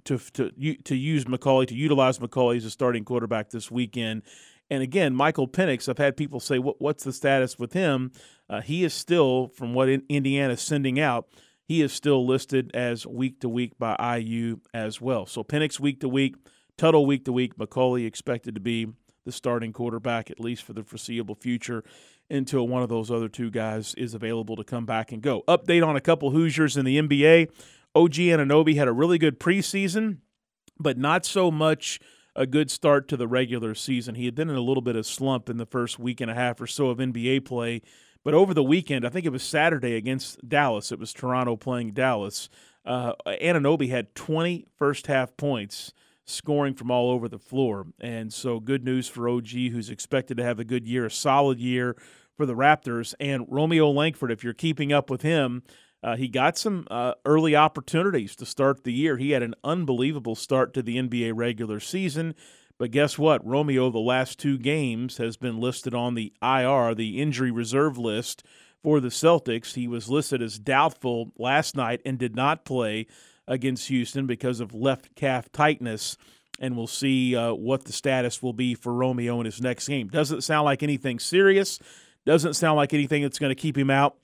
to 0.05 0.19
to 0.19 0.51
to 0.85 0.95
use 0.95 1.25
McCulley 1.25 1.67
to 1.69 1.75
utilize 1.75 2.19
McCulley 2.19 2.57
as 2.57 2.65
a 2.65 2.71
starting 2.71 3.05
quarterback 3.05 3.51
this 3.51 3.71
weekend. 3.71 4.23
And 4.71 4.83
again, 4.83 5.15
Michael 5.15 5.47
Penix, 5.47 5.89
I've 5.89 5.99
had 5.99 6.17
people 6.17 6.41
say, 6.41 6.59
what, 6.59 6.81
"What's 6.81 7.05
the 7.05 7.13
status 7.13 7.59
with 7.59 7.73
him?" 7.73 8.13
Uh, 8.49 8.61
he 8.61 8.85
is 8.85 8.93
still, 8.93 9.49
from 9.49 9.73
what 9.75 9.89
Indiana 9.89 10.55
is 10.55 10.61
sending 10.61 11.01
out, 11.01 11.29
he 11.67 11.81
is 11.81 11.93
still 11.93 12.27
listed 12.27 12.71
as 12.75 13.07
week 13.07 13.41
to 13.41 13.49
week 13.49 13.79
by 13.79 14.19
IU 14.19 14.61
as 14.73 15.01
well. 15.01 15.27
So 15.27 15.43
Penix 15.43 15.81
week 15.81 16.01
to 16.01 16.09
week, 16.09 16.37
Tuttle 16.77 17.07
week 17.07 17.25
to 17.27 17.33
week, 17.33 17.57
McCulley 17.57 18.07
expected 18.07 18.55
to 18.55 18.61
be 18.61 18.89
the 19.25 19.33
starting 19.33 19.73
quarterback 19.73 20.31
at 20.31 20.41
least 20.41 20.63
for 20.63 20.73
the 20.73 20.83
foreseeable 20.83 21.35
future 21.35 21.83
until 22.31 22.67
one 22.67 22.83
of 22.83 22.89
those 22.89 23.11
other 23.11 23.29
two 23.29 23.51
guys 23.51 23.95
is 23.95 24.15
available 24.15 24.57
to 24.57 24.65
come 24.65 24.87
back 24.87 25.13
and 25.13 25.23
go. 25.23 25.43
Update 25.49 25.87
on 25.87 25.97
a 25.97 26.01
couple 26.01 26.31
Hoosiers 26.31 26.77
in 26.77 26.85
the 26.85 26.99
NBA. 26.99 27.51
OG 27.95 28.13
Anunoby 28.13 28.77
had 28.77 28.89
a 28.89 28.93
really 28.93 29.19
good 29.19 29.39
preseason, 29.39 30.19
but 30.79 30.99
not 30.99 31.25
so 31.25 31.51
much 31.51 32.01
a 32.37 32.47
good 32.47 32.71
start 32.71 33.07
to 33.09 33.17
the 33.17 33.29
regular 33.29 33.75
season. 33.75 34.17
He 34.17 34.25
had 34.25 34.35
been 34.35 34.51
in 34.51 34.57
a 34.57 34.61
little 34.61 34.83
bit 34.83 34.97
of 34.97 35.07
slump 35.07 35.49
in 35.49 35.57
the 35.57 35.67
first 35.67 35.99
week 35.99 36.21
and 36.21 36.31
a 36.31 36.35
half 36.35 36.61
or 36.61 36.67
so 36.67 36.89
of 36.89 36.99
NBA 36.99 37.45
play. 37.45 37.83
But 38.25 38.35
over 38.35 38.55
the 38.55 38.63
weekend, 38.63 39.07
I 39.07 39.11
think 39.11 39.27
it 39.27 39.33
was 39.33 39.43
Saturday 39.43 39.95
against 39.95 40.49
Dallas, 40.49 40.91
it 40.91 40.99
was 40.99 41.13
Toronto 41.13 41.57
playing 41.57 41.93
Dallas. 41.93 42.49
Uh, 42.85 43.13
Anunoby 43.27 43.91
had 43.91 44.15
20 44.15 44.67
first 44.77 45.07
half 45.07 45.37
points 45.37 45.93
scoring 46.25 46.75
from 46.75 46.91
all 46.91 47.11
over 47.11 47.29
the 47.29 47.39
floor. 47.39 47.87
And 48.01 48.33
so 48.33 48.61
good 48.61 48.85
news 48.85 49.09
for 49.09 49.29
OG, 49.29 49.49
who's 49.49 49.91
expected 49.91 50.37
to 50.39 50.45
have 50.45 50.59
a 50.59 50.65
good 50.65 50.87
year, 50.87 51.07
a 51.07 51.11
solid 51.11 51.61
year 51.61 51.97
for 52.37 52.47
the 52.47 52.55
Raptors. 52.55 53.15
And 53.21 53.47
Romeo 53.49 53.91
Langford, 53.91 54.31
if 54.31 54.43
you're 54.43 54.55
keeping 54.55 54.93
up 54.93 55.11
with 55.11 55.23
him, 55.23 55.63
uh, 56.03 56.17
he 56.17 56.29
got 56.29 56.59
some 56.59 56.87
uh, 56.91 57.15
early 57.25 57.57
opportunities 57.57 58.37
to 58.37 58.47
start 58.47 58.85
the 58.85 58.93
year. 58.93 59.17
He 59.17 59.31
had 59.31 59.43
an 59.43 59.55
unbelievable 59.65 60.35
start 60.35 60.75
to 60.75 60.83
the 60.83 60.99
NBA 60.99 61.33
regular 61.35 61.81
season. 61.81 62.35
But 62.79 62.91
guess 62.91 63.17
what? 63.17 63.47
Romeo, 63.47 63.91
the 63.91 63.99
last 63.99 64.39
two 64.39 64.59
games, 64.59 65.17
has 65.19 65.37
been 65.37 65.61
listed 65.61 65.95
on 65.95 66.15
the 66.15 66.33
IR, 66.43 66.95
the 66.95 67.23
injury 67.23 67.51
reserve 67.51 67.97
list 67.97 68.45
for 68.83 69.01
the 69.01 69.09
Celtics. 69.09 69.75
He 69.75 69.89
was 69.89 70.11
listed 70.11 70.43
as 70.43 70.59
doubtful 70.59 71.33
last 71.39 71.77
night 71.77 72.03
and 72.05 72.19
did 72.19 72.35
not 72.35 72.65
play 72.65 73.07
against 73.47 73.89
Houston 73.89 74.27
because 74.27 74.61
of 74.61 74.75
left 74.75 75.15
calf 75.15 75.51
tightness. 75.53 76.17
And 76.61 76.77
we'll 76.77 76.87
see 76.87 77.35
uh, 77.35 77.53
what 77.53 77.85
the 77.85 77.93
status 77.93 78.43
will 78.43 78.53
be 78.53 78.75
for 78.75 78.93
Romeo 78.93 79.41
in 79.41 79.45
his 79.45 79.61
next 79.61 79.89
game. 79.89 80.09
Doesn't 80.09 80.43
sound 80.43 80.65
like 80.65 80.83
anything 80.83 81.19
serious. 81.19 81.81
Doesn't 82.25 82.55
sound 82.55 82.77
like 82.77 82.95
anything 82.95 83.23
that's 83.23 83.39
going 83.39 83.51
to 83.51 83.61
keep 83.61 83.77
him 83.77 83.91
out 83.91 84.17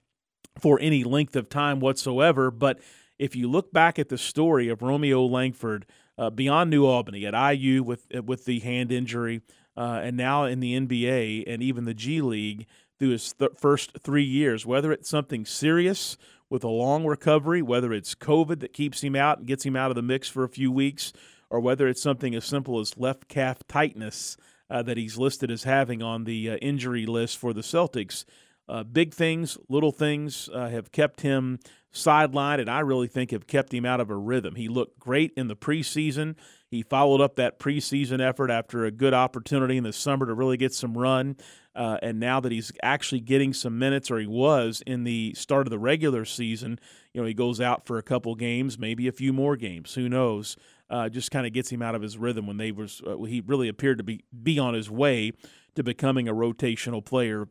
for 0.61 0.79
any 0.81 1.05
length 1.05 1.37
of 1.37 1.49
time 1.49 1.81
whatsoever. 1.81 2.51
But 2.51 2.79
if 3.19 3.37
you 3.37 3.51
look 3.51 3.73
back 3.73 3.99
at 3.99 4.09
the 4.09 4.19
story 4.19 4.69
of 4.69 4.81
Romeo 4.81 5.25
Langford 5.27 5.87
uh, 6.17 6.31
beyond 6.31 6.71
New 6.71 6.87
Albany 6.87 7.27
at 7.27 7.35
IU 7.35 7.83
with 7.83 8.07
with 8.25 8.45
the 8.45 8.61
hand 8.61 8.93
injury, 8.93 9.43
uh, 9.77 10.01
and 10.03 10.17
now 10.17 10.45
in 10.45 10.61
the 10.61 10.79
NBA 10.79 11.45
and 11.47 11.63
even 11.63 11.85
the 11.85 11.95
G 11.95 12.21
League 12.21 12.67
through 12.99 13.11
his 13.11 13.33
th- 13.33 13.53
first 13.57 13.99
three 14.01 14.25
years, 14.25 14.67
whether 14.67 14.93
it's 14.93 15.09
something 15.09 15.47
serious 15.47 16.17
with 16.51 16.65
a 16.65 16.69
long 16.69 17.07
recovery, 17.07 17.63
whether 17.63 17.93
it's 17.93 18.15
COVID 18.15 18.61
that 18.61 18.73
keeps 18.73 19.03
him 19.03 19.17
out 19.17 19.39
and 19.39 19.47
gets 19.47 19.65
him 19.65 19.77
out 19.77 19.91
of 19.91 19.95
the 19.95 20.03
mix 20.03 20.29
for 20.29 20.45
a 20.45 20.49
few 20.49 20.71
weeks, 20.71 21.13
or 21.49 21.61
whether 21.61 21.89
it's 21.89 22.03
something 22.03 22.35
as 22.35 22.45
simple 22.45 22.81
as 22.81 22.99
left 22.99 23.29
calf 23.29 23.59
tightness 23.69 24.37
uh, 24.69 24.83
that 24.83 24.97
he's 24.97 25.17
listed 25.17 25.51
as 25.51 25.65
having 25.65 26.03
on 26.03 26.25
the 26.25 26.51
uh, 26.51 26.57
injury 26.57 27.07
list 27.07 27.39
for 27.39 27.53
the 27.53 27.63
Celtics. 27.63 28.25
Uh, 28.69 28.85
big 28.85 29.15
things, 29.15 29.59
little 29.69 29.91
things 29.91 30.49
uh, 30.53 30.69
have 30.69 30.93
kept 30.93 31.23
him 31.23 31.59
sidelined, 31.93 32.61
and 32.61 32.71
I 32.71 32.81
really 32.81 33.09
think 33.09 33.33
have 33.33 33.49
kept 33.49 33.75
him 33.75 33.85
out 33.85 34.01
of 34.01 34.11
a 34.11 34.17
rhythm. 34.17 34.55
He 34.55 34.69
looked 34.69 35.01
great 35.01 35.33
in 35.37 35.49
the 35.49 35.57
preseason. 35.57 36.37
He 36.71 36.83
followed 36.83 37.21
up 37.21 37.35
that 37.37 37.59
preseason 37.59 38.21
effort 38.21 38.49
after 38.49 38.85
a 38.85 38.93
good 38.93 39.13
opportunity 39.13 39.77
in 39.77 39.83
the 39.83 39.93
summer 39.93 40.27
to 40.27 40.35
really 40.35 40.57
get 40.57 40.73
some 40.73 40.97
run. 40.97 41.37
Uh, 41.75 41.99
and 42.03 42.19
now 42.19 42.41
that 42.41 42.51
he's 42.51 42.73
actually 42.83 43.21
getting 43.21 43.53
some 43.53 43.79
minutes, 43.79 44.11
or 44.11 44.19
he 44.19 44.27
was 44.27 44.83
in 44.87 45.05
the 45.05 45.33
start 45.35 45.67
of 45.67 45.71
the 45.71 45.79
regular 45.79 46.25
season, 46.25 46.79
you 47.15 47.21
know, 47.21 47.27
he 47.27 47.35
goes 47.35 47.61
out 47.61 47.87
for 47.87 47.97
a 47.97 48.03
couple 48.03 48.35
games, 48.35 48.79
maybe 48.79 49.07
a 49.07 49.13
few 49.13 49.33
more 49.33 49.57
games. 49.57 49.95
Who 49.95 50.09
knows? 50.09 50.57
Uh, 50.89 51.09
just 51.09 51.31
kind 51.31 51.47
of 51.47 51.53
gets 51.53 51.71
him 51.71 51.83
out 51.83 51.95
of 51.95 52.03
his 52.03 52.19
rhythm 52.19 52.49
when 52.49 52.57
they 52.57 52.73
was 52.73 53.01
uh, 53.07 53.17
he 53.23 53.41
really 53.47 53.69
appeared 53.69 53.99
to 53.99 54.05
be 54.05 54.25
be 54.43 54.59
on 54.59 54.75
his 54.75 54.91
way 54.91 55.31
to 55.77 55.85
becoming 55.85 56.29
a 56.29 56.35
rotational 56.35 57.05
player 57.05 57.47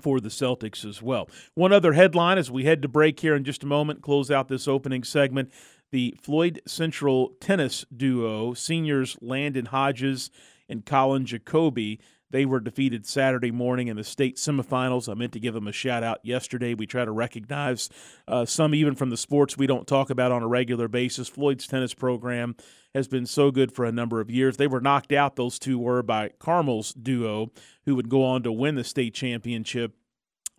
for 0.00 0.20
the 0.20 0.28
Celtics 0.28 0.84
as 0.84 1.00
well. 1.00 1.28
One 1.54 1.72
other 1.72 1.92
headline 1.92 2.38
as 2.38 2.50
we 2.50 2.64
head 2.64 2.82
to 2.82 2.88
break 2.88 3.20
here 3.20 3.36
in 3.36 3.44
just 3.44 3.62
a 3.62 3.66
moment, 3.66 4.02
close 4.02 4.30
out 4.30 4.48
this 4.48 4.66
opening 4.66 5.04
segment. 5.04 5.52
The 5.92 6.16
Floyd 6.20 6.60
Central 6.66 7.34
tennis 7.40 7.86
duo, 7.96 8.54
seniors 8.54 9.16
Landon 9.20 9.66
Hodges 9.66 10.30
and 10.68 10.84
Colin 10.84 11.26
Jacoby, 11.26 12.00
they 12.30 12.44
were 12.44 12.60
defeated 12.60 13.06
Saturday 13.06 13.50
morning 13.50 13.88
in 13.88 13.96
the 13.96 14.04
state 14.04 14.36
semifinals. 14.36 15.08
I 15.08 15.14
meant 15.14 15.32
to 15.32 15.40
give 15.40 15.54
them 15.54 15.68
a 15.68 15.72
shout 15.72 16.02
out 16.02 16.18
yesterday. 16.22 16.74
We 16.74 16.86
try 16.86 17.04
to 17.04 17.10
recognize 17.10 17.88
uh, 18.26 18.44
some 18.44 18.74
even 18.74 18.94
from 18.94 19.10
the 19.10 19.16
sports 19.16 19.56
we 19.56 19.66
don't 19.66 19.86
talk 19.86 20.10
about 20.10 20.32
on 20.32 20.42
a 20.42 20.48
regular 20.48 20.88
basis. 20.88 21.28
Floyd's 21.28 21.66
tennis 21.66 21.94
program 21.94 22.56
has 22.94 23.08
been 23.08 23.26
so 23.26 23.50
good 23.50 23.72
for 23.72 23.84
a 23.84 23.92
number 23.92 24.20
of 24.20 24.30
years. 24.30 24.56
They 24.56 24.66
were 24.66 24.80
knocked 24.80 25.12
out, 25.12 25.36
those 25.36 25.58
two 25.58 25.78
were, 25.78 26.02
by 26.02 26.30
Carmel's 26.38 26.92
duo, 26.92 27.52
who 27.84 27.94
would 27.96 28.08
go 28.08 28.24
on 28.24 28.42
to 28.44 28.52
win 28.52 28.74
the 28.74 28.84
state 28.84 29.14
championship. 29.14 29.94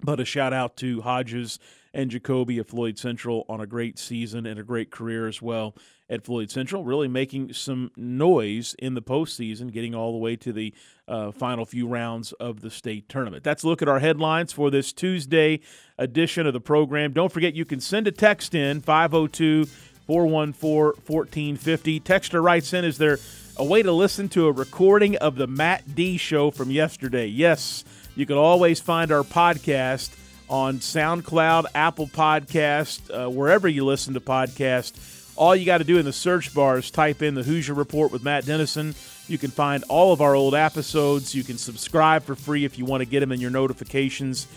But 0.02 0.20
a 0.20 0.26
shout 0.26 0.54
out 0.54 0.76
to 0.78 1.02
Hodges 1.02 1.58
and 1.94 2.12
Jacoby 2.12 2.60
of 2.60 2.68
Floyd 2.68 2.98
Central 2.98 3.46
on 3.48 3.62
a 3.62 3.68
great 3.68 3.98
season 3.98 4.46
and 4.46 4.60
a 4.60 4.64
great 4.64 4.92
career 4.92 5.28
as 5.28 5.42
well 5.42 5.76
at 6.10 6.24
Floyd 6.24 6.52
Central, 6.52 6.84
really 6.84 7.08
making 7.08 7.54
some 7.54 7.92
noise 7.96 8.76
in 8.78 8.94
the 8.94 9.02
postseason, 9.02 9.72
getting 9.72 9.96
all 9.96 10.12
the 10.12 10.18
way 10.18 10.36
to 10.36 10.54
the 10.54 10.74
uh, 11.08 11.32
final 11.32 11.66
few 11.66 11.88
rounds 11.88 12.32
of 12.34 12.62
the 12.62 12.70
state 12.70 13.10
tournament. 13.10 13.44
That's 13.44 13.64
a 13.64 13.68
look 13.68 13.82
at 13.82 13.88
our 13.88 14.00
headlines 14.00 14.54
for 14.54 14.70
this 14.70 14.94
Tuesday 14.94 15.62
edition 15.98 16.46
of 16.46 16.54
the 16.54 16.62
program. 16.62 17.14
Don't 17.14 17.32
forget 17.32 17.56
you 17.56 17.66
can 17.66 17.80
send 17.80 18.08
a 18.08 18.12
text 18.12 18.54
in 18.54 18.82
502 18.82 19.66
414 20.06 21.02
1450. 21.08 22.00
Texter 22.02 22.44
writes 22.44 22.74
in, 22.74 22.86
Is 22.86 22.98
there 22.98 23.18
a 23.58 23.64
way 23.64 23.82
to 23.82 23.92
listen 23.92 24.30
to 24.30 24.48
a 24.48 24.52
recording 24.52 25.16
of 25.18 25.36
the 25.36 25.48
Matt 25.48 25.96
D 25.96 26.18
show 26.18 26.52
from 26.52 26.70
yesterday? 26.70 27.26
Yes, 27.26 27.84
you 28.16 28.26
can 28.26 28.38
always 28.38 28.80
find 28.80 29.12
our 29.12 29.24
podcast 29.24 30.16
on 30.48 30.78
SoundCloud, 30.78 31.66
Apple 31.74 32.08
Podcast, 32.08 33.10
uh, 33.10 33.30
wherever 33.30 33.68
you 33.68 33.84
listen 33.84 34.14
to 34.14 34.20
podcasts. 34.20 35.25
All 35.38 35.54
you 35.56 35.66
got 35.66 35.80
to 35.80 35.84
do 35.84 35.98
in 35.98 36.06
the 36.06 36.14
search 36.14 36.54
bar 36.54 36.78
is 36.78 36.90
type 36.90 37.22
in 37.22 37.36
the 37.36 37.44
Hoosier 37.44 37.74
Report 37.74 38.12
with 38.12 38.24
Matt 38.24 38.46
Dennison. 38.46 38.96
You 39.28 39.38
can 39.38 39.52
find 39.52 39.84
all 39.90 40.14
of 40.14 40.22
our 40.22 40.34
old 40.34 40.56
episodes. 40.56 41.36
You 41.36 41.44
can 41.44 41.58
subscribe 41.58 42.24
for 42.24 42.36
free 42.36 42.64
if 42.64 42.78
you 42.78 42.86
want 42.86 43.02
to 43.02 43.06
get 43.06 43.20
them 43.20 43.34
in 43.34 43.42
your 43.42 43.52
notifications 43.52 44.48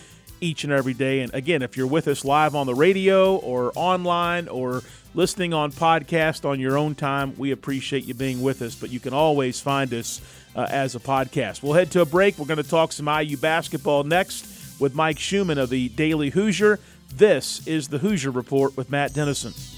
each 0.40 0.62
and 0.62 0.72
every 0.72 0.94
day. 0.94 1.20
And 1.20 1.34
again, 1.34 1.62
if 1.62 1.76
you're 1.76 1.88
with 1.88 2.06
us 2.06 2.24
live 2.24 2.54
on 2.54 2.66
the 2.66 2.76
radio 2.76 3.36
or 3.36 3.72
online 3.74 4.46
or 4.46 4.82
listening 5.14 5.52
on 5.52 5.72
podcast 5.72 6.48
on 6.48 6.60
your 6.60 6.78
own 6.78 6.94
time, 6.94 7.34
we 7.36 7.50
appreciate 7.50 8.04
you 8.04 8.14
being 8.14 8.40
with 8.40 8.62
us. 8.62 8.76
But 8.76 8.90
you 8.90 9.00
can 9.00 9.12
always 9.12 9.60
find 9.60 9.92
us 9.92 10.20
uh, 10.54 10.68
as 10.70 10.94
a 10.94 11.00
podcast. 11.00 11.60
We'll 11.60 11.72
head 11.72 11.90
to 11.92 12.02
a 12.02 12.06
break. 12.06 12.38
We're 12.38 12.46
going 12.46 12.62
to 12.62 12.68
talk 12.68 12.92
some 12.92 13.08
IU 13.08 13.36
basketball 13.36 14.04
next 14.04 14.80
with 14.80 14.94
Mike 14.94 15.18
Schumann 15.18 15.58
of 15.58 15.70
the 15.70 15.88
Daily 15.88 16.30
Hoosier. 16.30 16.78
This 17.12 17.66
is 17.66 17.88
the 17.88 17.98
Hoosier 17.98 18.30
Report 18.30 18.76
with 18.76 18.90
Matt 18.90 19.12
Dennison. 19.12 19.77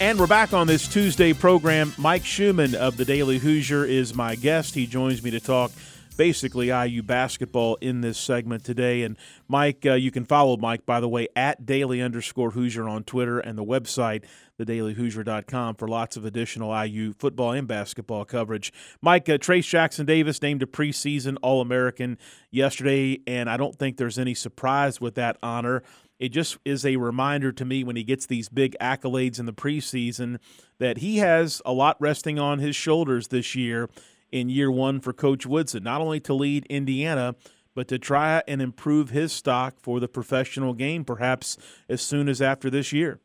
And 0.00 0.18
we're 0.18 0.26
back 0.26 0.52
on 0.52 0.66
this 0.66 0.88
Tuesday 0.88 1.32
program. 1.32 1.92
Mike 1.96 2.24
Schumann 2.24 2.74
of 2.74 2.96
the 2.96 3.04
Daily 3.04 3.38
Hoosier 3.38 3.84
is 3.84 4.12
my 4.12 4.34
guest. 4.34 4.74
He 4.74 4.86
joins 4.86 5.22
me 5.22 5.30
to 5.30 5.38
talk 5.38 5.70
basically 6.16 6.68
IU 6.68 7.02
basketball 7.02 7.76
in 7.76 8.00
this 8.00 8.18
segment 8.18 8.64
today. 8.64 9.02
And 9.02 9.16
Mike, 9.46 9.86
uh, 9.86 9.94
you 9.94 10.10
can 10.10 10.24
follow 10.24 10.56
Mike, 10.56 10.84
by 10.84 10.98
the 11.00 11.08
way, 11.08 11.28
at 11.36 11.64
daily 11.64 12.02
underscore 12.02 12.50
Hoosier 12.50 12.88
on 12.88 13.04
Twitter 13.04 13.38
and 13.38 13.56
the 13.56 13.64
website, 13.64 14.24
thedailyhoosier.com, 14.58 15.76
for 15.76 15.88
lots 15.88 16.16
of 16.16 16.24
additional 16.24 16.84
IU 16.84 17.12
football 17.12 17.52
and 17.52 17.66
basketball 17.66 18.24
coverage. 18.24 18.72
Mike, 19.00 19.28
uh, 19.28 19.38
Trayce 19.38 19.68
Jackson 19.68 20.06
Davis 20.06 20.40
named 20.42 20.62
a 20.62 20.66
preseason 20.66 21.36
All 21.42 21.60
American 21.60 22.18
yesterday, 22.50 23.20
and 23.26 23.50
I 23.50 23.56
don't 23.56 23.76
think 23.78 23.96
there's 23.96 24.18
any 24.18 24.34
surprise 24.34 25.00
with 25.00 25.14
that 25.16 25.36
honor. 25.42 25.82
It 26.18 26.28
just 26.28 26.58
is 26.64 26.86
a 26.86 26.96
reminder 26.96 27.52
to 27.52 27.64
me 27.64 27.82
when 27.82 27.96
he 27.96 28.04
gets 28.04 28.26
these 28.26 28.48
big 28.48 28.76
accolades 28.80 29.38
in 29.38 29.46
the 29.46 29.52
preseason 29.52 30.38
that 30.78 30.98
he 30.98 31.18
has 31.18 31.60
a 31.66 31.72
lot 31.72 31.96
resting 32.00 32.38
on 32.38 32.60
his 32.60 32.76
shoulders 32.76 33.28
this 33.28 33.54
year 33.54 33.88
in 34.30 34.48
year 34.48 34.70
one 34.70 35.00
for 35.00 35.12
Coach 35.12 35.46
Woodson, 35.46 35.82
not 35.82 36.00
only 36.00 36.20
to 36.20 36.34
lead 36.34 36.66
Indiana, 36.66 37.34
but 37.74 37.88
to 37.88 37.98
try 37.98 38.42
and 38.46 38.62
improve 38.62 39.10
his 39.10 39.32
stock 39.32 39.74
for 39.80 40.00
the 40.00 40.08
professional 40.08 40.74
game, 40.74 41.04
perhaps 41.04 41.56
as 41.88 42.00
soon 42.00 42.28
as 42.28 42.40
after 42.40 42.70
this 42.70 42.92
year. 42.92 43.20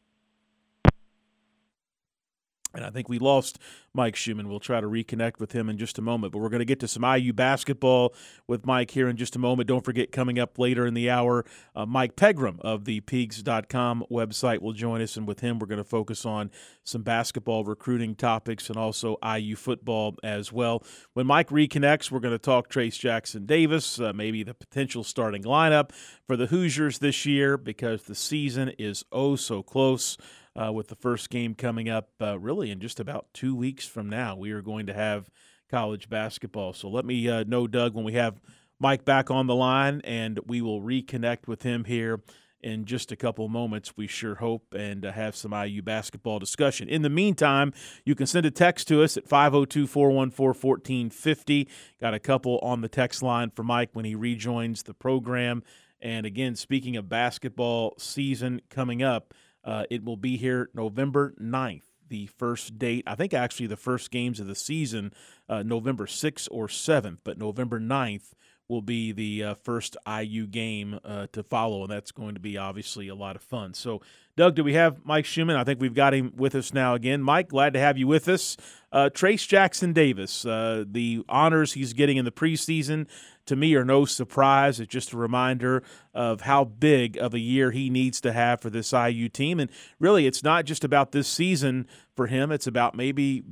And 2.80 2.86
I 2.86 2.92
think 2.92 3.10
we 3.10 3.20
lost 3.20 3.60
Mike 3.94 4.16
Schumann. 4.16 4.48
We'll 4.48 4.62
try 4.62 4.80
to 4.80 4.88
reconnect 4.88 5.40
with 5.40 5.52
him 5.52 5.68
in 5.68 5.78
just 5.78 5.98
a 5.98 6.02
moment. 6.02 6.32
But 6.32 6.40
we're 6.40 6.50
going 6.50 6.60
to 6.60 6.66
get 6.66 6.80
to 6.80 6.88
some 6.88 7.04
IU 7.04 7.34
basketball 7.34 8.16
with 8.48 8.66
Mike 8.66 8.92
here 8.92 9.10
in 9.10 9.18
just 9.18 9.36
a 9.36 9.40
moment. 9.40 9.68
Don't 9.68 9.84
forget, 9.84 10.14
coming 10.14 10.40
up 10.40 10.58
later 10.58 10.88
in 10.88 10.94
the 10.94 11.10
hour, 11.10 11.44
uh, 11.76 11.86
Mike 11.86 12.16
Pegram 12.16 12.58
of 12.62 12.86
the 12.86 13.02
Peegs.com 13.02 14.06
website 14.10 14.62
will 14.62 14.72
join 14.72 15.02
us. 15.02 15.18
And 15.18 15.28
with 15.28 15.42
him, 15.42 15.60
we're 15.60 15.68
going 15.68 15.78
to 15.78 15.84
focus 15.84 16.26
on 16.26 16.52
some 16.86 17.02
basketball 17.02 17.66
recruiting 17.66 18.16
topics 18.16 18.70
and 18.70 18.78
also 18.78 19.18
IU 19.22 19.58
football 19.58 20.16
as 20.24 20.54
well. 20.54 20.82
When 21.14 21.28
Mike 21.28 21.50
reconnects, 21.50 22.10
we're 22.10 22.22
going 22.22 22.34
to 22.34 22.40
talk 22.40 22.70
Trayce 22.70 22.98
Jackson 22.98 23.46
Davis, 23.46 24.00
uh, 24.00 24.14
maybe 24.14 24.44
the 24.44 24.54
potential 24.54 25.04
starting 25.04 25.44
lineup 25.44 25.92
for 26.26 26.38
the 26.38 26.48
Hoosiers 26.48 27.00
this 27.00 27.26
year 27.26 27.58
because 27.58 28.04
the 28.04 28.16
season 28.16 28.70
is 28.78 29.04
oh 29.12 29.36
so 29.36 29.62
close 29.62 30.18
uh, 30.56 30.72
with 30.72 30.88
the 30.88 30.96
first 30.96 31.30
game 31.30 31.56
coming 31.56 31.90
up 31.90 32.10
uh, 32.22 32.38
really 32.40 32.72
in 32.72 32.80
just 32.80 33.00
about 33.00 33.28
two 33.34 33.56
weeks 33.56 33.86
from 33.86 34.10
now. 34.10 34.36
We 34.36 34.52
are 34.52 34.62
going 34.62 34.86
to 34.88 34.94
have 34.94 35.30
college 35.70 36.10
basketball. 36.10 36.74
So 36.74 36.90
let 36.90 37.06
me 37.06 37.30
uh, 37.30 37.44
know, 37.46 37.68
Doug, 37.68 37.94
when 37.94 38.06
we 38.06 38.14
have 38.14 38.42
Mike 38.80 39.06
back 39.06 39.30
on 39.30 39.48
the 39.48 39.56
line, 39.56 40.02
and 40.04 40.40
we 40.46 40.62
will 40.62 40.82
reconnect 40.82 41.48
with 41.48 41.64
him 41.64 41.84
here 41.84 42.22
in 42.62 42.86
just 42.86 43.12
a 43.12 43.16
couple 43.16 43.48
moments. 43.48 43.96
We 43.96 44.08
sure 44.08 44.36
hope 44.36 44.74
and 44.74 45.06
uh, 45.06 45.12
have 45.12 45.36
some 45.36 45.54
IU 45.54 45.82
basketball 45.82 46.40
discussion. 46.40 46.90
In 46.90 47.02
the 47.02 47.10
meantime, 47.10 47.74
you 48.06 48.16
can 48.16 48.28
send 48.28 48.46
a 48.46 48.52
text 48.52 48.88
to 48.90 49.04
us 49.04 49.18
at 49.18 49.28
502 49.28 49.88
414 49.88 50.70
1450. 50.70 51.68
Got 52.02 52.14
a 52.14 52.20
couple 52.20 52.60
on 52.60 52.82
the 52.82 52.90
text 52.90 53.22
line 53.22 53.52
for 53.52 53.64
Mike 53.64 53.90
when 53.94 54.06
he 54.06 54.16
rejoins 54.16 54.84
the 54.84 54.94
program. 54.94 55.64
And 56.02 56.26
again, 56.26 56.56
speaking 56.56 56.96
of 56.96 57.10
basketball 57.10 57.96
season 57.98 58.62
coming 58.70 59.04
up, 59.04 59.34
uh, 59.70 59.84
it 59.92 60.04
will 60.04 60.18
be 60.18 60.36
here 60.36 60.72
November 60.74 61.36
9th, 61.40 61.84
the 62.08 62.26
first 62.26 62.80
date. 62.80 63.04
I 63.06 63.14
think 63.14 63.36
actually 63.36 63.68
the 63.68 63.78
first 63.78 64.10
games 64.10 64.40
of 64.40 64.48
the 64.48 64.56
season, 64.56 65.14
uh, 65.48 65.62
November 65.62 66.08
6th 66.08 66.48
or 66.50 66.66
7th, 66.66 67.20
but 67.24 67.38
November 67.38 67.80
9th 67.80 68.32
will 68.68 68.82
be 68.82 69.12
the 69.12 69.44
uh, 69.44 69.54
first 69.54 69.96
IU 70.08 70.48
game 70.48 71.00
uh, 71.06 71.28
to 71.34 71.44
follow, 71.44 71.84
and 71.84 71.92
that's 71.92 72.12
going 72.12 72.34
to 72.34 72.40
be 72.40 72.58
obviously 72.58 73.10
a 73.10 73.16
lot 73.16 73.36
of 73.36 73.44
fun. 73.44 73.76
So, 73.76 74.02
Doug, 74.36 74.56
do 74.56 74.64
we 74.64 74.74
have 74.74 75.06
Mike 75.06 75.26
Schumann? 75.26 75.56
I 75.56 75.64
think 75.64 75.80
we've 75.80 75.94
got 75.94 76.16
him 76.16 76.34
with 76.36 76.56
us 76.56 76.74
now 76.74 76.96
again. 76.96 77.22
Mike, 77.22 77.50
glad 77.50 77.74
to 77.74 77.80
have 77.80 77.96
you 77.96 78.08
with 78.08 78.28
us. 78.28 78.58
Uh, 78.92 79.12
Trayce 79.14 79.48
Jackson 79.48 79.94
Davis, 79.94 80.46
uh, 80.48 80.84
the 80.90 81.24
honors 81.30 81.74
he's 81.74 81.94
getting 81.94 82.18
in 82.18 82.26
the 82.26 82.32
preseason, 82.32 83.08
to 83.50 83.56
me 83.56 83.76
are 83.76 83.84
no 83.84 84.06
surprise. 84.06 84.80
It's 84.80 84.92
just 84.92 85.12
a 85.12 85.18
reminder 85.18 85.84
of 86.14 86.42
how 86.42 86.64
big 86.64 87.18
of 87.18 87.34
a 87.34 87.40
year 87.40 87.72
he 87.72 87.90
needs 87.90 88.22
to 88.22 88.32
have 88.32 88.62
for 88.62 88.70
this 88.70 88.94
IU 88.94 89.28
team. 89.28 89.60
And 89.60 89.70
really, 90.00 90.26
it's 90.26 90.44
not 90.44 90.66
just 90.66 90.84
about 90.84 91.12
this 91.12 91.28
season 91.28 91.88
for 92.16 92.28
him, 92.28 92.52
it's 92.52 92.68
about 92.68 92.96
maybe 92.96 93.44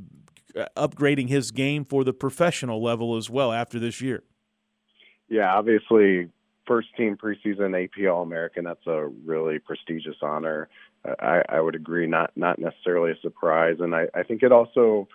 uh, 0.55 0.65
upgrading 0.77 1.29
his 1.29 1.51
game 1.51 1.83
for 1.83 2.03
the 2.03 2.13
professional 2.13 2.81
level 2.81 3.17
as 3.17 3.29
well 3.29 3.51
after 3.51 3.79
this 3.79 3.99
year. 3.99 4.23
Yeah, 5.29 5.53
obviously, 5.53 6.29
first 6.67 6.87
team 6.95 7.17
preseason 7.17 7.83
AP 7.83 8.07
All 8.09 8.21
American. 8.21 8.63
That's 8.63 8.85
a 8.85 9.07
really 9.25 9.59
prestigious 9.59 10.15
honor. 10.21 10.69
I, 11.19 11.41
I 11.49 11.59
would 11.59 11.75
agree, 11.75 12.05
not 12.05 12.31
not 12.35 12.59
necessarily 12.59 13.11
a 13.11 13.19
surprise, 13.21 13.77
and 13.79 13.95
I, 13.95 14.07
I 14.13 14.23
think 14.23 14.43
it 14.43 14.51
also 14.51 15.07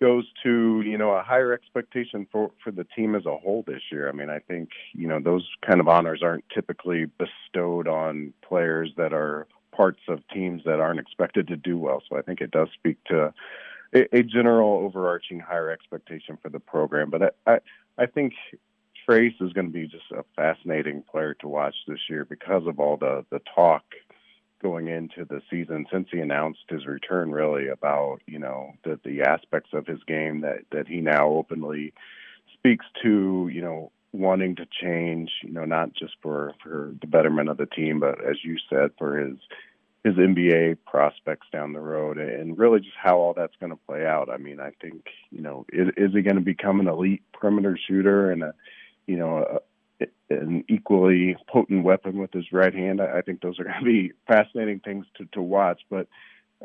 goes 0.00 0.24
to 0.42 0.82
you 0.82 0.96
know 0.96 1.10
a 1.10 1.22
higher 1.22 1.52
expectation 1.52 2.26
for 2.32 2.50
for 2.62 2.70
the 2.70 2.84
team 2.96 3.14
as 3.14 3.26
a 3.26 3.36
whole 3.36 3.64
this 3.66 3.82
year. 3.92 4.08
I 4.08 4.12
mean, 4.12 4.30
I 4.30 4.38
think 4.38 4.70
you 4.92 5.06
know 5.06 5.20
those 5.20 5.46
kind 5.66 5.80
of 5.80 5.88
honors 5.88 6.22
aren't 6.22 6.44
typically 6.52 7.06
bestowed 7.06 7.86
on 7.86 8.32
players 8.42 8.90
that 8.96 9.12
are 9.12 9.46
parts 9.72 10.00
of 10.08 10.26
teams 10.28 10.62
that 10.64 10.80
aren't 10.80 11.00
expected 11.00 11.48
to 11.48 11.56
do 11.56 11.78
well. 11.78 12.02
So 12.08 12.16
I 12.16 12.22
think 12.22 12.40
it 12.40 12.50
does 12.50 12.68
speak 12.74 12.96
to 13.04 13.32
a, 13.94 14.18
a 14.18 14.22
general 14.22 14.78
overarching 14.78 15.40
higher 15.40 15.70
expectation 15.70 16.38
for 16.42 16.48
the 16.48 16.60
program. 16.60 17.10
But 17.10 17.36
I 17.46 17.52
I, 17.52 17.58
I 17.98 18.06
think 18.06 18.34
Trayce 19.08 19.40
is 19.40 19.52
going 19.52 19.66
to 19.66 19.72
be 19.72 19.86
just 19.86 20.10
a 20.12 20.24
fascinating 20.36 21.02
player 21.02 21.34
to 21.34 21.48
watch 21.48 21.74
this 21.86 22.00
year 22.08 22.24
because 22.24 22.66
of 22.66 22.80
all 22.80 22.96
the 22.96 23.24
the 23.30 23.40
talk 23.54 23.84
going 24.62 24.88
into 24.88 25.24
the 25.24 25.40
season 25.50 25.86
since 25.92 26.08
he 26.10 26.18
announced 26.18 26.64
his 26.68 26.86
return 26.86 27.30
really 27.32 27.68
about 27.68 28.20
you 28.26 28.38
know 28.38 28.72
the 28.84 28.98
the 29.04 29.22
aspects 29.22 29.70
of 29.72 29.86
his 29.86 30.02
game 30.06 30.40
that 30.42 30.60
that 30.72 30.86
he 30.86 31.00
now 31.00 31.28
openly 31.28 31.92
speaks 32.54 32.86
to 33.02 33.50
you 33.52 33.60
know 33.60 33.90
wanting 34.12 34.56
to 34.56 34.66
change 34.82 35.30
you 35.42 35.52
know 35.52 35.64
not 35.64 35.92
just 35.94 36.14
for 36.20 36.52
for 36.62 36.92
the 37.00 37.06
betterment 37.06 37.48
of 37.48 37.56
the 37.56 37.66
team 37.66 38.00
but 38.00 38.22
as 38.24 38.36
you 38.44 38.56
said 38.68 38.90
for 38.98 39.18
his 39.18 39.36
his 40.04 40.14
NBA 40.14 40.78
prospects 40.86 41.46
down 41.52 41.72
the 41.72 41.80
road 41.80 42.16
and 42.16 42.58
really 42.58 42.80
just 42.80 42.96
how 42.96 43.18
all 43.18 43.34
that's 43.34 43.54
going 43.60 43.70
to 43.70 43.78
play 43.86 44.06
out. 44.06 44.30
I 44.30 44.38
mean, 44.38 44.58
I 44.58 44.70
think, 44.80 45.04
you 45.30 45.42
know, 45.42 45.66
is, 45.70 45.88
is 45.96 46.14
he 46.14 46.22
going 46.22 46.36
to 46.36 46.42
become 46.42 46.80
an 46.80 46.88
elite 46.88 47.22
perimeter 47.34 47.78
shooter 47.86 48.30
and 48.30 48.42
a, 48.42 48.54
you 49.06 49.18
know, 49.18 49.38
a, 49.38 49.58
an 50.28 50.64
equally 50.68 51.36
potent 51.48 51.84
weapon 51.84 52.18
with 52.18 52.32
his 52.32 52.52
right 52.52 52.74
hand. 52.74 53.00
I, 53.00 53.20
think 53.20 53.40
those 53.40 53.58
are 53.58 53.64
going 53.64 53.78
to 53.78 53.84
be 53.84 54.12
fascinating 54.26 54.80
things 54.80 55.06
to, 55.16 55.26
to 55.32 55.42
watch. 55.42 55.80
But 55.90 56.08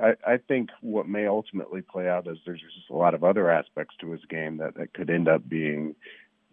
I, 0.02 0.14
I 0.26 0.38
think 0.38 0.70
what 0.82 1.08
may 1.08 1.28
ultimately 1.28 1.82
play 1.82 2.08
out 2.08 2.28
is 2.28 2.38
there's 2.46 2.62
just 2.62 2.90
a 2.90 2.96
lot 2.96 3.14
of 3.14 3.24
other 3.24 3.50
aspects 3.50 3.96
to 4.02 4.12
his 4.12 4.22
game 4.30 4.58
that, 4.58 4.76
that 4.76 4.94
could 4.94 5.10
end 5.10 5.28
up 5.28 5.48
being, 5.48 5.96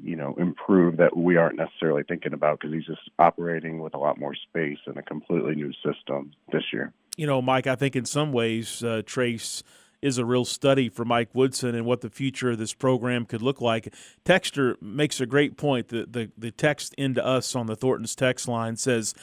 you 0.03 0.17
know, 0.17 0.35
improved 0.39 0.99
that 0.99 1.17
we 1.17 1.37
aren't 1.37 1.57
necessarily 1.57 2.03
thinking 2.07 2.33
about 2.33 2.61
because 2.61 2.75
he's 2.75 2.87
just 2.87 3.11
operating 3.19 3.81
with 3.81 3.95
a 3.95 3.99
lot 3.99 4.19
more 4.19 4.35
space 4.35 4.79
and 4.87 4.97
a 4.97 5.03
completely 5.03 5.55
new 5.55 5.73
system 5.85 6.33
this 6.53 6.65
year. 6.73 6.93
You 7.17 7.27
know, 7.27 7.43
Mike, 7.43 7.67
I 7.67 7.75
think 7.75 7.95
in 7.95 8.07
some 8.07 8.33
ways, 8.33 8.83
uh, 8.83 9.03
Trayce 9.05 9.63
is 10.03 10.19
a 10.19 10.25
real 10.25 10.45
study 10.45 10.89
for 10.89 11.05
Mike 11.05 11.31
Woodson 11.33 11.75
and 11.75 11.87
what 11.87 12.01
the 12.01 12.11
future 12.11 12.51
of 12.51 12.59
this 12.59 12.75
program 12.75 13.25
could 13.25 13.41
look 13.41 13.61
like. 13.61 13.95
Texter 14.25 14.81
makes 14.83 15.21
a 15.21 15.27
great 15.27 15.57
point. 15.57 15.89
The, 15.89 16.07
the, 16.11 16.31
the 16.37 16.51
text 16.51 16.93
into 16.99 17.25
us 17.25 17.55
on 17.55 17.67
the 17.67 17.77
Thornton's 17.77 18.17
text 18.17 18.49
line 18.49 18.77
says, 18.77 19.15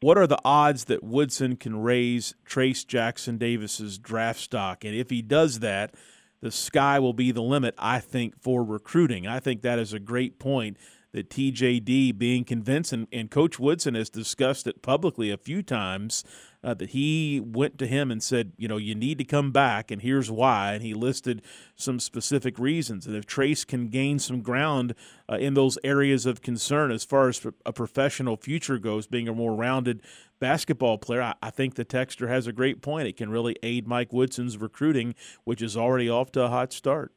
What 0.00 0.16
are 0.16 0.28
the 0.28 0.40
odds 0.44 0.84
that 0.84 1.02
Woodson 1.02 1.56
can 1.56 1.82
raise 1.82 2.34
Trayce 2.48 2.86
Jackson 2.86 3.36
Davis's 3.36 3.98
draft 3.98 4.40
stock? 4.40 4.84
And 4.84 4.94
if 4.94 5.10
he 5.10 5.20
does 5.20 5.58
that, 5.58 5.94
the 6.40 6.52
sky 6.52 6.98
will 6.98 7.12
be 7.12 7.32
the 7.32 7.42
limit, 7.42 7.74
I 7.78 7.98
think, 7.98 8.40
for 8.40 8.64
recruiting. 8.64 9.26
I 9.26 9.40
think 9.40 9.62
that 9.62 9.78
is 9.78 9.92
a 9.92 10.00
great 10.00 10.38
point 10.38 10.76
that 11.12 11.30
TJD 11.30 12.16
being 12.16 12.44
convinced, 12.44 12.92
and, 12.92 13.06
and 13.12 13.30
Coach 13.30 13.58
Woodson 13.58 13.94
has 13.94 14.10
discussed 14.10 14.66
it 14.66 14.82
publicly 14.82 15.30
a 15.30 15.36
few 15.36 15.62
times, 15.62 16.24
uh, 16.64 16.74
that 16.74 16.90
he 16.90 17.40
went 17.40 17.78
to 17.78 17.86
him 17.86 18.10
and 18.10 18.22
said, 18.22 18.52
you 18.56 18.68
know, 18.68 18.76
you 18.76 18.94
need 18.94 19.18
to 19.18 19.24
come 19.24 19.50
back, 19.50 19.90
and 19.90 20.02
here's 20.02 20.30
why. 20.30 20.74
And 20.74 20.82
he 20.82 20.94
listed 20.94 21.42
some 21.74 21.98
specific 21.98 22.58
reasons. 22.58 23.06
And 23.06 23.16
if 23.16 23.26
Trayce 23.26 23.66
can 23.66 23.88
gain 23.88 24.18
some 24.18 24.40
ground 24.40 24.94
uh, 25.28 25.36
in 25.36 25.54
those 25.54 25.78
areas 25.82 26.26
of 26.26 26.42
concern 26.42 26.90
as 26.90 27.04
far 27.04 27.28
as 27.28 27.44
a 27.66 27.72
professional 27.72 28.36
future 28.36 28.78
goes, 28.78 29.06
being 29.06 29.28
a 29.28 29.34
more 29.34 29.54
rounded 29.54 30.02
basketball 30.38 30.98
player, 30.98 31.22
I, 31.22 31.34
I 31.42 31.50
think 31.50 31.74
the 31.74 31.84
texter 31.84 32.28
has 32.28 32.46
a 32.46 32.52
great 32.52 32.80
point. 32.80 33.08
It 33.08 33.16
can 33.16 33.30
really 33.30 33.56
aid 33.62 33.88
Mike 33.88 34.12
Woodson's 34.12 34.56
recruiting, 34.58 35.14
which 35.44 35.62
is 35.62 35.76
already 35.76 36.08
off 36.08 36.30
to 36.32 36.42
a 36.42 36.48
hot 36.48 36.72
start. 36.72 37.12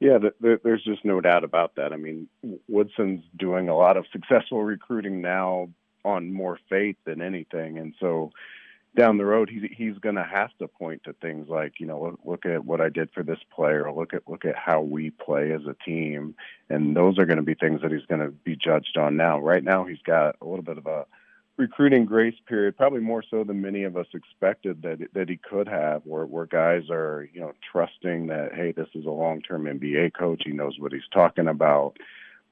Yeah, 0.00 0.16
there's 0.40 0.82
just 0.82 1.04
no 1.04 1.20
doubt 1.20 1.44
about 1.44 1.74
that. 1.74 1.92
I 1.92 1.96
mean, 1.96 2.26
Woodson's 2.68 3.22
doing 3.38 3.68
a 3.68 3.76
lot 3.76 3.98
of 3.98 4.06
successful 4.10 4.64
recruiting 4.64 5.20
now 5.20 5.68
on 6.04 6.32
more 6.32 6.58
faith 6.68 6.96
than 7.04 7.20
anything. 7.20 7.78
And 7.78 7.94
so 8.00 8.32
down 8.96 9.18
the 9.18 9.24
road, 9.24 9.48
he's 9.48 9.70
he's 9.76 9.98
going 9.98 10.16
to 10.16 10.24
have 10.24 10.50
to 10.58 10.66
point 10.66 11.04
to 11.04 11.12
things 11.14 11.48
like, 11.48 11.74
you 11.78 11.86
know, 11.86 12.02
look, 12.02 12.20
look 12.24 12.46
at 12.46 12.64
what 12.64 12.80
I 12.80 12.88
did 12.88 13.10
for 13.14 13.22
this 13.22 13.38
player, 13.54 13.90
look 13.92 14.14
at 14.14 14.28
look 14.28 14.44
at 14.44 14.56
how 14.56 14.80
we 14.80 15.10
play 15.10 15.52
as 15.52 15.62
a 15.66 15.76
team, 15.84 16.34
and 16.68 16.96
those 16.96 17.18
are 17.18 17.26
going 17.26 17.36
to 17.36 17.42
be 17.42 17.54
things 17.54 17.82
that 17.82 17.92
he's 17.92 18.06
going 18.06 18.20
to 18.20 18.30
be 18.30 18.56
judged 18.56 18.96
on 18.98 19.16
now. 19.16 19.38
Right 19.38 19.62
now, 19.62 19.84
he's 19.84 20.02
got 20.04 20.36
a 20.40 20.44
little 20.44 20.64
bit 20.64 20.78
of 20.78 20.86
a 20.86 21.06
recruiting 21.56 22.04
grace 22.04 22.34
period, 22.48 22.76
probably 22.76 23.00
more 23.00 23.22
so 23.30 23.44
than 23.44 23.60
many 23.60 23.84
of 23.84 23.96
us 23.96 24.06
expected 24.12 24.82
that 24.82 24.98
that 25.14 25.28
he 25.28 25.36
could 25.36 25.68
have, 25.68 26.02
where 26.04 26.26
where 26.26 26.46
guys 26.46 26.90
are 26.90 27.28
you 27.32 27.40
know 27.40 27.52
trusting 27.70 28.26
that 28.26 28.54
hey, 28.54 28.72
this 28.72 28.88
is 28.94 29.06
a 29.06 29.10
long 29.10 29.40
term 29.40 29.66
NBA 29.66 30.14
coach, 30.14 30.42
he 30.44 30.52
knows 30.52 30.80
what 30.80 30.92
he's 30.92 31.08
talking 31.12 31.46
about. 31.46 31.96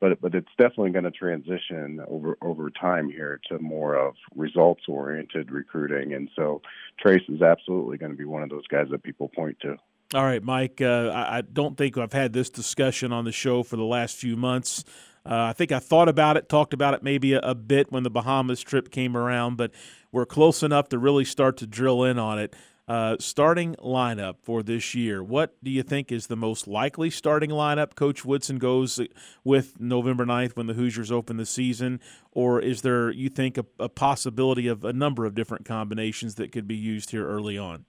But 0.01 0.21
but 0.21 0.35
it's 0.35 0.49
definitely 0.59 0.91
going 0.91 1.05
to 1.05 1.11
transition 1.11 2.01
over 2.09 2.37
over 2.41 2.71
time 2.71 3.09
here 3.09 3.41
to 3.49 3.59
more 3.59 3.97
of 3.97 4.15
results 4.37 4.83
oriented 4.89 5.51
recruiting, 5.51 6.15
and 6.15 6.31
so 6.37 6.63
Trayce 7.05 7.29
is 7.29 7.43
absolutely 7.43 7.99
going 7.99 8.13
to 8.13 8.19
be 8.19 8.25
one 8.25 8.43
of 8.43 8.49
those 8.49 8.67
guys 8.69 8.87
that 8.91 9.03
people 9.03 9.29
point 9.29 9.59
to. 9.61 9.77
All 10.15 10.25
right, 10.25 10.43
Mike. 10.43 10.81
Uh, 10.81 11.13
I, 11.15 11.43
don't 11.43 11.77
think 11.77 11.99
I've 11.99 12.15
had 12.15 12.33
this 12.33 12.49
discussion 12.49 13.13
on 13.13 13.27
the 13.27 13.33
show 13.33 13.63
for 13.63 13.77
the 13.77 13.85
last 13.85 14.17
few 14.17 14.37
months. 14.37 14.83
Uh, 15.27 15.43
I 15.43 15.53
think 15.53 15.71
I 15.71 15.81
thought 15.81 16.09
about 16.09 16.39
it, 16.39 16.49
talked 16.49 16.73
about 16.73 16.95
it 16.95 17.03
maybe 17.03 17.35
a, 17.35 17.41
a, 17.41 17.55
bit 17.55 17.93
when 17.93 18.05
the 18.05 18.11
Bahamas 18.11 18.63
trip 18.63 18.91
came 18.91 19.15
around, 19.15 19.59
but 19.59 19.71
we're 20.11 20.25
close 20.25 20.63
enough 20.63 20.89
to 20.91 20.99
really 20.99 21.27
start 21.27 21.59
to 21.59 21.67
drill 21.67 22.05
in 22.05 22.19
on 22.19 22.39
it. 22.39 22.57
Uh, 22.89 23.17
starting 23.21 23.75
lineup 23.75 24.37
for 24.43 24.63
this 24.63 24.95
year. 24.95 25.23
What 25.23 25.63
do 25.63 25.71
you 25.71 25.83
think 25.83 26.11
is 26.11 26.29
the 26.29 26.37
most 26.37 26.67
likely 26.67 27.11
starting 27.11 27.51
lineup 27.51 27.95
Coach 27.95 28.25
Woodson 28.25 28.57
goes 28.57 28.99
with 29.45 29.79
November 29.79 30.25
9th 30.25 30.57
when 30.57 30.69
the 30.69 30.73
Hoosiers 30.73 31.13
open 31.13 31.37
the 31.37 31.45
season? 31.45 32.01
Or 32.33 32.63
is 32.63 32.81
there, 32.81 33.11
you 33.11 33.29
think, 33.29 33.59
a, 33.59 33.67
a 33.79 33.91
possibility 33.91 34.69
of 34.69 34.87
a 34.87 34.95
number 34.95 35.27
of 35.27 35.35
different 35.35 35.67
combinations 35.67 36.37
that 36.37 36.51
could 36.51 36.67
be 36.67 36.77
used 36.77 37.11
here 37.11 37.29
early 37.29 37.59
on? 37.59 37.85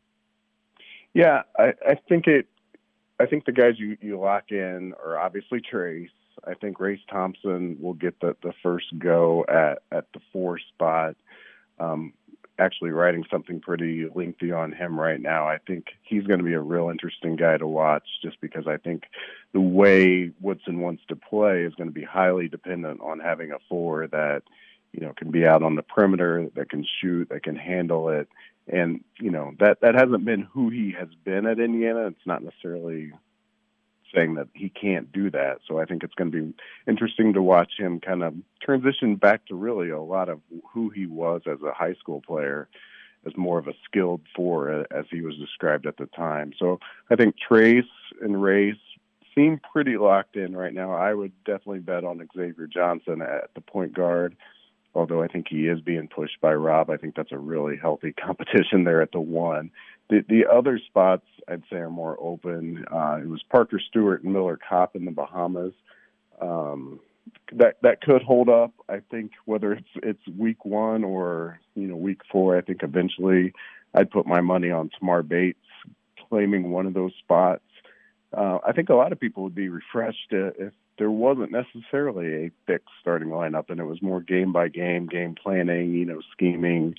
Yeah, 1.13 1.43
I, 1.57 1.73
I 1.87 1.95
think 2.09 2.27
it. 2.27 2.47
I 3.21 3.25
think 3.25 3.45
the 3.45 3.53
guys 3.53 3.75
you, 3.77 3.97
you 4.01 4.19
lock 4.19 4.51
in 4.51 4.93
are 5.01 5.17
obviously 5.17 5.61
Trayce. 5.61 6.09
I 6.45 6.55
think 6.55 6.79
Race 6.79 7.01
Thompson 7.09 7.77
will 7.79 7.93
get 7.93 8.19
the, 8.19 8.35
the 8.43 8.53
first 8.61 8.87
go 8.97 9.45
at, 9.47 9.81
at 9.91 10.05
the 10.13 10.19
four 10.33 10.59
spot. 10.59 11.15
Um, 11.79 12.13
actually 12.59 12.91
writing 12.91 13.25
something 13.31 13.59
pretty 13.59 14.07
lengthy 14.13 14.51
on 14.51 14.71
him 14.71 14.99
right 14.99 15.19
now. 15.19 15.47
I 15.47 15.57
think 15.65 15.85
he's 16.03 16.27
going 16.27 16.39
to 16.39 16.45
be 16.45 16.53
a 16.53 16.61
real 16.61 16.89
interesting 16.89 17.35
guy 17.35 17.57
to 17.57 17.67
watch 17.67 18.03
just 18.21 18.39
because 18.41 18.67
I 18.67 18.77
think 18.77 19.03
the 19.53 19.61
way 19.61 20.31
Woodson 20.41 20.79
wants 20.79 21.03
to 21.07 21.15
play 21.15 21.63
is 21.63 21.73
going 21.75 21.89
to 21.89 21.93
be 21.93 22.03
highly 22.03 22.47
dependent 22.47 23.01
on 23.01 23.19
having 23.19 23.51
a 23.51 23.59
four 23.67 24.07
that, 24.07 24.43
you 24.91 25.01
know, 25.01 25.13
can 25.15 25.31
be 25.31 25.45
out 25.45 25.63
on 25.63 25.75
the 25.75 25.83
perimeter, 25.83 26.49
that 26.55 26.69
can 26.69 26.85
shoot, 27.01 27.29
that 27.29 27.43
can 27.43 27.55
handle 27.55 28.09
it. 28.09 28.27
And, 28.67 29.03
you 29.19 29.31
know, 29.31 29.53
that 29.59 29.81
that 29.81 29.95
hasn't 29.95 30.25
been 30.25 30.41
who 30.41 30.69
he 30.69 30.93
has 30.97 31.09
been 31.23 31.47
at 31.47 31.59
Indiana. 31.59 32.07
It's 32.07 32.27
not 32.27 32.43
necessarily 32.43 33.11
saying 34.13 34.35
that 34.35 34.47
he 34.53 34.69
can't 34.69 35.11
do 35.11 35.29
that. 35.31 35.59
So 35.67 35.79
I 35.79 35.85
think 35.85 36.03
it's 36.03 36.13
going 36.13 36.31
to 36.31 36.41
be 36.41 36.53
interesting 36.87 37.33
to 37.33 37.41
watch 37.41 37.73
him 37.77 37.99
kind 37.99 38.23
of 38.23 38.33
transition 38.61 39.15
back 39.15 39.45
to 39.47 39.55
really 39.55 39.89
a 39.89 40.01
lot 40.01 40.29
of 40.29 40.39
who 40.73 40.89
he 40.89 41.05
was 41.05 41.41
as 41.45 41.59
a 41.61 41.73
high 41.73 41.93
school 41.95 42.21
player, 42.25 42.67
as 43.25 43.35
more 43.37 43.59
of 43.59 43.67
a 43.67 43.73
skilled 43.85 44.21
four 44.35 44.85
as 44.91 45.05
he 45.11 45.21
was 45.21 45.35
described 45.37 45.85
at 45.85 45.97
the 45.97 46.07
time. 46.07 46.53
So 46.57 46.79
I 47.09 47.15
think 47.15 47.35
Trayce 47.49 47.83
and 48.21 48.41
Race 48.41 48.75
seem 49.35 49.59
pretty 49.71 49.97
locked 49.97 50.35
in 50.35 50.55
right 50.55 50.73
now. 50.73 50.91
I 50.91 51.13
would 51.13 51.31
definitely 51.43 51.79
bet 51.79 52.03
on 52.03 52.25
Xavier 52.35 52.67
Johnson 52.67 53.21
at 53.21 53.51
the 53.55 53.61
point 53.61 53.93
guard. 53.93 54.35
Although 54.95 55.21
I 55.21 55.27
think 55.27 55.47
he 55.47 55.67
is 55.67 55.81
being 55.81 56.07
pushed 56.07 56.41
by 56.41 56.53
Rob, 56.53 56.89
I 56.89 56.97
think 56.97 57.15
that's 57.15 57.31
a 57.31 57.37
really 57.37 57.77
healthy 57.77 58.13
competition 58.25 58.83
there 58.83 59.01
at 59.01 59.11
the 59.11 59.19
one. 59.19 59.71
The 60.09 60.23
the 60.27 60.45
other 60.51 60.79
spots 60.79 61.25
I'd 61.47 61.63
say 61.69 61.77
are 61.77 61.89
more 61.89 62.17
open. 62.19 62.85
Uh, 62.91 63.19
it 63.21 63.27
was 63.27 63.43
Parker 63.49 63.79
Stewart 63.79 64.23
and 64.23 64.33
Miller 64.33 64.57
Kopp 64.57 64.95
in 64.95 65.05
the 65.05 65.11
Bahamas. 65.11 65.73
Um, 66.41 66.99
that 67.53 67.77
that 67.81 68.01
could 68.01 68.21
hold 68.23 68.49
up. 68.49 68.73
I 68.87 69.01
think 69.11 69.31
whether 69.45 69.73
it's 69.73 69.89
it's 69.95 70.27
week 70.37 70.65
one 70.65 71.03
or 71.03 71.59
you 71.75 71.87
know 71.87 71.95
week 71.95 72.21
four, 72.31 72.57
I 72.57 72.61
think 72.61 72.83
eventually 72.83 73.53
I'd 73.93 74.11
put 74.11 74.25
my 74.25 74.41
money 74.41 74.71
on 74.71 74.89
Tamar 74.89 75.23
Bates 75.23 75.59
claiming 76.29 76.71
one 76.71 76.85
of 76.85 76.93
those 76.93 77.13
spots. 77.19 77.63
Uh, 78.35 78.59
I 78.65 78.73
think 78.73 78.89
a 78.89 78.95
lot 78.95 79.11
of 79.11 79.19
people 79.19 79.43
would 79.43 79.55
be 79.55 79.69
refreshed 79.69 80.27
if 80.31 80.73
there 80.99 81.09
wasn't 81.09 81.51
necessarily 81.51 82.45
a 82.45 82.51
fixed 82.67 82.89
starting 83.01 83.29
lineup 83.29 83.69
and 83.69 83.79
it 83.79 83.85
was 83.85 84.01
more 84.01 84.21
game 84.21 84.51
by 84.51 84.67
game, 84.67 85.07
game 85.07 85.33
planning, 85.33 85.93
you 85.93 86.05
know, 86.05 86.21
scheming, 86.31 86.95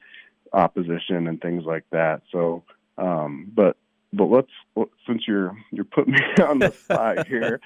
opposition, 0.53 1.29
and 1.29 1.41
things 1.41 1.65
like 1.65 1.85
that. 1.93 2.23
So 2.33 2.65
um, 3.01 3.51
but 3.55 3.77
but 4.13 4.25
let's 4.25 4.51
since 5.07 5.23
you're 5.27 5.57
you're 5.71 5.85
putting 5.85 6.15
me 6.15 6.21
on 6.47 6.59
the 6.59 6.73
spot 6.73 7.27
here, 7.29 7.61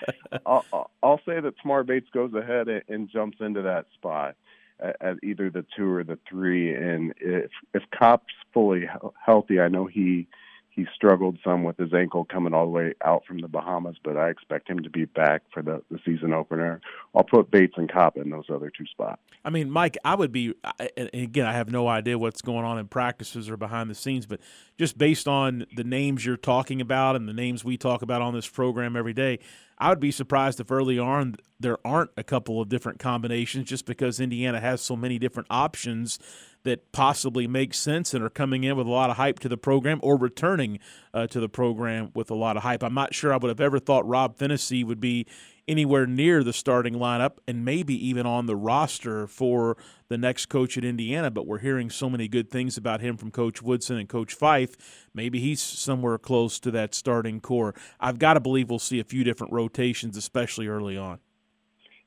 I'll, 0.47 0.91
I'll 1.03 1.21
say 1.27 1.41
that 1.41 1.55
Tamar 1.63 1.85
Bates 1.85 2.09
goes 2.13 2.33
ahead 2.35 2.69
and 2.89 3.09
jumps 3.11 3.39
into 3.41 3.63
that 3.63 3.87
spot 3.95 4.37
at, 4.81 4.97
at 5.01 5.17
either 5.23 5.51
the 5.51 5.65
two 5.77 5.91
or 5.91 6.05
the 6.05 6.19
three. 6.29 6.75
And 6.75 7.15
if 7.21 7.51
if 7.73 7.83
Kopp's 7.97 8.35
fully 8.53 8.89
healthy, 9.25 9.61
I 9.61 9.69
know 9.69 9.87
he 9.87 10.29
he 10.75 10.87
struggled 10.95 11.39
some 11.45 11.63
with 11.63 11.77
his 11.77 11.95
ankle 11.95 12.25
coming 12.25 12.53
all 12.53 12.65
the 12.65 12.71
way 12.71 12.95
out 13.05 13.25
from 13.27 13.39
the 13.39 13.47
Bahamas, 13.47 13.97
but 14.03 14.17
I 14.17 14.29
expect 14.29 14.69
him 14.69 14.83
to 14.83 14.91
be 14.91 15.05
back 15.05 15.43
for 15.53 15.63
the, 15.63 15.83
the 15.89 16.01
season 16.05 16.33
opener. 16.33 16.81
I'll 17.15 17.23
put 17.23 17.51
Bates 17.51 17.75
and 17.77 17.91
Kopp 17.91 18.17
in 18.17 18.31
those 18.31 18.47
other 18.53 18.73
two 18.77 18.87
spots. 18.87 19.21
I 19.45 19.51
mean, 19.51 19.71
Mike, 19.71 19.97
I 20.05 20.17
would 20.17 20.33
be, 20.33 20.55
and 20.97 21.11
again, 21.13 21.47
I 21.47 21.53
have 21.53 21.71
no 21.71 21.87
idea 21.87 22.19
what's 22.19 22.43
going 22.43 22.65
on 22.65 22.79
in 22.79 22.89
practices 22.89 23.49
or 23.49 23.57
behind 23.57 23.89
the 23.89 23.95
scenes, 23.95 24.27
but 24.27 24.41
just 24.79 24.99
based 24.99 25.29
on 25.29 25.67
the 25.77 25.85
names 25.85 26.25
you're 26.25 26.37
talking 26.37 26.81
about 26.81 27.17
and 27.17 27.29
the 27.29 27.33
names 27.33 27.65
we 27.65 27.77
talk 27.77 28.03
about 28.03 28.23
on 28.23 28.35
this 28.35 28.49
program 28.49 28.97
every 28.97 29.13
day, 29.13 29.39
I 29.79 29.89
would 29.89 30.01
be 30.01 30.11
surprised 30.11 30.61
if 30.61 30.71
early 30.71 30.99
on 30.99 31.37
there 31.61 31.79
aren't 31.85 32.11
a 32.17 32.25
couple 32.25 32.61
of 32.61 32.69
different 32.69 32.99
combinations 32.99 33.69
just 33.69 33.87
because 33.87 34.21
Indiana 34.21 34.61
has 34.61 34.81
so 34.81 34.97
many 34.97 35.19
different 35.19 35.49
options 35.51 36.19
that 36.65 36.93
possibly 36.93 37.47
make 37.47 37.75
sense 37.75 38.15
and 38.15 38.25
are 38.25 38.31
coming 38.31 38.65
in 38.65 38.77
with 38.77 38.87
a 38.87 38.91
lot 38.91 39.11
of 39.11 39.17
hype 39.17 39.39
to 39.39 39.49
the 39.49 39.57
program 39.57 40.01
or 40.03 40.17
returning 40.17 40.79
uh, 41.13 41.27
to 41.27 41.39
the 41.39 41.49
program 41.49 42.11
with 42.15 42.31
a 42.31 42.35
lot 42.35 42.57
of 42.57 42.63
hype. 42.63 42.83
I'm 42.83 42.95
not 42.95 43.15
sure 43.15 43.33
I 43.33 43.37
would 43.37 43.49
have 43.49 43.61
ever 43.61 43.79
thought 43.79 44.07
Rob 44.09 44.39
Phinisee 44.39 44.85
would 44.85 45.01
be 45.01 45.27
anywhere 45.67 46.07
near 46.07 46.45
the 46.45 46.53
starting 46.53 46.95
lineup 46.95 47.39
and 47.49 47.65
maybe 47.65 47.95
even 48.07 48.27
on 48.27 48.47
the 48.47 48.57
roster 48.57 49.27
for 49.27 49.77
the 50.09 50.19
next 50.19 50.47
coach 50.47 50.77
at 50.77 50.85
Indiana, 50.85 51.31
but 51.31 51.47
we're 51.47 51.59
hearing 51.59 51.91
so 51.91 52.11
many 52.11 52.29
good 52.29 52.51
things 52.51 52.77
about 52.77 53.01
him 53.01 53.17
from 53.17 53.31
Coach 53.31 53.63
Woodson 53.63 53.97
and 53.97 54.09
Coach 54.09 54.35
Fife. 54.35 55.09
Maybe 55.15 55.41
he's 55.41 55.63
somewhere 55.63 56.19
close 56.19 56.61
to 56.61 56.71
that 56.73 56.95
starting 56.95 57.41
core. 57.41 57.75
I've 57.99 58.19
got 58.19 58.35
to 58.35 58.41
believe 58.41 58.71
we'll 58.71 58.79
see 58.79 59.01
a 59.01 59.05
few 59.05 59.25
different 59.25 59.53
rotations, 59.53 60.17
especially 60.17 60.67
early 60.67 60.97
on. 60.97 61.19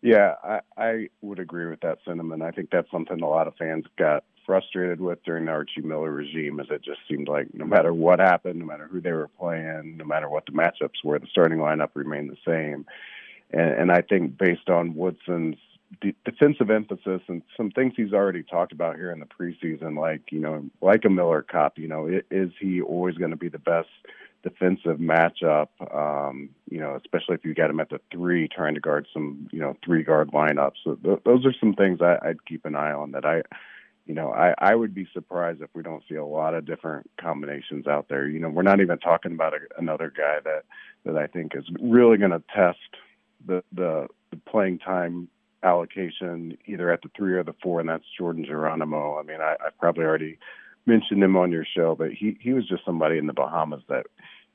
Yeah, 0.01 0.35
I, 0.43 0.59
I 0.77 1.07
would 1.21 1.39
agree 1.39 1.65
with 1.65 1.81
that 1.81 1.97
sentiment. 2.05 2.43
I 2.43 2.51
think 2.51 2.69
that's 2.69 2.89
something 2.91 3.21
a 3.21 3.27
lot 3.27 3.47
of 3.47 3.55
fans 3.55 3.85
got 3.97 4.23
frustrated 4.45 5.01
with 5.01 5.21
during 5.25 5.45
the 5.45 5.51
Archie 5.51 5.81
Miller 5.81 6.09
regime 6.09 6.59
is 6.61 6.67
it 6.71 6.81
just 6.81 6.99
seemed 7.09 7.27
like 7.27 7.53
no 7.53 7.65
matter 7.65 7.93
what 7.93 8.19
happened, 8.19 8.59
no 8.59 8.65
matter 8.65 8.87
who 8.89 9.01
they 9.01 9.11
were 9.11 9.29
playing, 9.37 9.97
no 9.97 10.05
matter 10.05 10.29
what 10.29 10.45
the 10.45 10.53
matchups 10.53 11.03
were, 11.03 11.19
the 11.19 11.27
starting 11.29 11.57
lineup 11.57 11.89
remained 11.95 12.29
the 12.29 12.37
same. 12.45 12.85
And, 13.51 13.71
and 13.73 13.91
I 13.91 14.01
think 14.01 14.37
based 14.37 14.69
on 14.69 14.95
Woodson's 14.95 15.57
de- 16.01 16.15
defensive 16.25 16.69
emphasis 16.69 17.21
and 17.27 17.41
some 17.55 17.71
things 17.71 17.93
he's 17.95 18.13
already 18.13 18.43
talked 18.43 18.71
about 18.71 18.95
here 18.95 19.11
in 19.11 19.19
the 19.19 19.25
preseason, 19.25 19.99
like 19.99 20.31
you 20.31 20.39
know, 20.39 20.65
like 20.81 21.05
a 21.05 21.09
Miller 21.09 21.45
Kopp, 21.49 21.77
you 21.77 21.87
know, 21.87 22.07
is 22.31 22.51
he 22.59 22.81
always 22.81 23.15
going 23.15 23.31
to 23.31 23.37
be 23.37 23.49
the 23.49 23.59
best 23.59 23.89
defensive 24.43 24.97
matchup? 24.97 25.67
Um, 25.93 26.49
you 26.69 26.79
know, 26.79 26.95
especially 26.95 27.35
if 27.35 27.45
you 27.45 27.53
get 27.53 27.69
him 27.69 27.79
at 27.79 27.89
the 27.89 27.99
three, 28.11 28.47
trying 28.47 28.75
to 28.75 28.81
guard 28.81 29.07
some 29.13 29.47
you 29.51 29.59
know 29.59 29.75
three 29.83 30.03
guard 30.03 30.31
lineups. 30.31 30.77
So 30.83 30.95
th- 30.95 31.19
those 31.25 31.45
are 31.45 31.53
some 31.59 31.73
things 31.73 32.01
I, 32.01 32.17
I'd 32.21 32.45
keep 32.45 32.65
an 32.65 32.75
eye 32.75 32.91
on 32.91 33.11
that 33.11 33.25
I 33.25 33.43
you 34.07 34.13
know, 34.13 34.31
I, 34.31 34.53
I 34.57 34.73
would 34.73 34.95
be 34.95 35.05
surprised 35.13 35.61
if 35.61 35.69
we 35.73 35.83
don't 35.83 36.01
see 36.07 36.15
a 36.15 36.25
lot 36.25 36.53
of 36.53 36.65
different 36.65 37.09
combinations 37.19 37.87
out 37.87 38.07
there. 38.07 38.25
You 38.25 38.39
know, 38.39 38.47
we're 38.47 38.61
not 38.61 38.79
even 38.79 38.97
talking 38.99 39.33
about 39.33 39.53
a, 39.53 39.57
another 39.77 40.13
guy 40.15 40.37
that 40.45 40.63
that 41.05 41.17
I 41.17 41.27
think 41.27 41.53
is 41.55 41.65
really 41.81 42.17
going 42.17 42.31
to 42.31 42.41
test 42.55 42.79
the, 43.45 43.63
the 43.73 44.07
the 44.31 44.37
playing 44.49 44.79
time 44.79 45.29
allocation 45.63 46.57
either 46.65 46.91
at 46.91 47.01
the 47.01 47.09
three 47.15 47.33
or 47.33 47.43
the 47.43 47.55
four, 47.63 47.79
and 47.79 47.89
that's 47.89 48.03
Jordan 48.17 48.45
Geronimo. 48.45 49.17
I 49.19 49.23
mean, 49.23 49.41
I, 49.41 49.55
I 49.59 49.69
probably 49.79 50.05
already 50.05 50.37
mentioned 50.85 51.23
him 51.23 51.35
on 51.35 51.51
your 51.51 51.65
show, 51.65 51.95
but 51.95 52.11
he 52.11 52.37
he 52.39 52.53
was 52.53 52.67
just 52.67 52.85
somebody 52.85 53.17
in 53.17 53.27
the 53.27 53.33
Bahamas 53.33 53.83
that, 53.89 54.05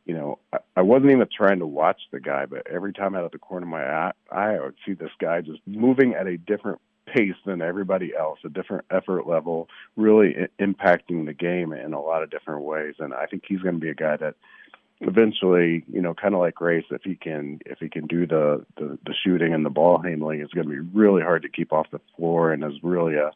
you 0.07 0.15
know, 0.15 0.39
I, 0.53 0.59
I 0.77 0.83
wasn't 0.83 1.13
even 1.13 1.27
trying 1.35 1.59
to 1.59 1.67
watch 1.67 2.01
the 2.11 2.21
guy, 2.21 2.47
but 2.47 2.67
every 2.67 2.93
time 2.93 3.15
out 3.15 3.25
of 3.25 3.33
the 3.33 3.39
corner 3.39 3.67
of 3.67 3.71
my 3.71 3.85
eye, 3.85 4.13
I 4.31 4.61
would 4.61 4.77
see 4.87 4.95
this 4.95 5.11
guy 5.19 5.41
just 5.41 5.61
moving 5.67 6.15
at 6.15 6.27
a 6.27 6.39
different 6.39 6.81
pace 7.07 7.35
than 7.45 7.61
everybody 7.61 8.13
else, 8.17 8.39
a 8.45 8.49
different 8.49 8.85
effort 8.91 9.27
level, 9.27 9.69
really 9.97 10.37
I- 10.37 10.63
impacting 10.63 11.27
the 11.27 11.35
game 11.35 11.73
in 11.73 11.93
a 11.93 12.01
lot 12.01 12.23
of 12.23 12.31
different 12.31 12.63
ways. 12.63 12.95
And 12.99 13.13
I 13.13 13.27
think 13.27 13.45
he's 13.47 13.61
going 13.61 13.75
to 13.75 13.81
be 13.81 13.91
a 13.91 13.95
guy 13.95 14.17
that 14.17 14.37
eventually, 15.03 15.85
you 15.93 16.01
know, 16.01 16.15
kind 16.15 16.35
of 16.35 16.41
like 16.41 16.61
Race, 16.61 16.85
if 16.91 17.03
he 17.03 17.15
can 17.15 17.61
if 17.67 17.79
he 17.79 17.89
can 17.89 18.07
do 18.07 18.27
the, 18.27 18.65
the 18.77 18.99
the 19.05 19.15
shooting 19.25 19.53
and 19.53 19.65
the 19.65 19.71
ball 19.71 19.99
handling, 19.99 20.41
it's 20.41 20.53
going 20.53 20.69
to 20.69 20.73
be 20.73 20.99
really 20.99 21.23
hard 21.23 21.43
to 21.43 21.49
keep 21.49 21.73
off 21.73 21.91
the 21.91 22.01
floor, 22.17 22.53
and 22.53 22.65
is 22.65 22.83
really 22.83 23.17
a, 23.17 23.31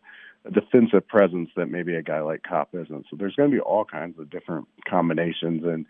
a 0.44 0.50
defensive 0.50 1.06
presence 1.06 1.50
that 1.56 1.66
maybe 1.66 1.94
a 1.94 2.02
guy 2.02 2.20
like 2.20 2.42
Kopp 2.42 2.74
isn't. 2.74 3.06
So 3.10 3.16
there's 3.16 3.34
going 3.34 3.50
to 3.50 3.56
be 3.56 3.60
all 3.60 3.84
kinds 3.84 4.18
of 4.18 4.30
different 4.30 4.68
combinations, 4.88 5.64
and 5.64 5.86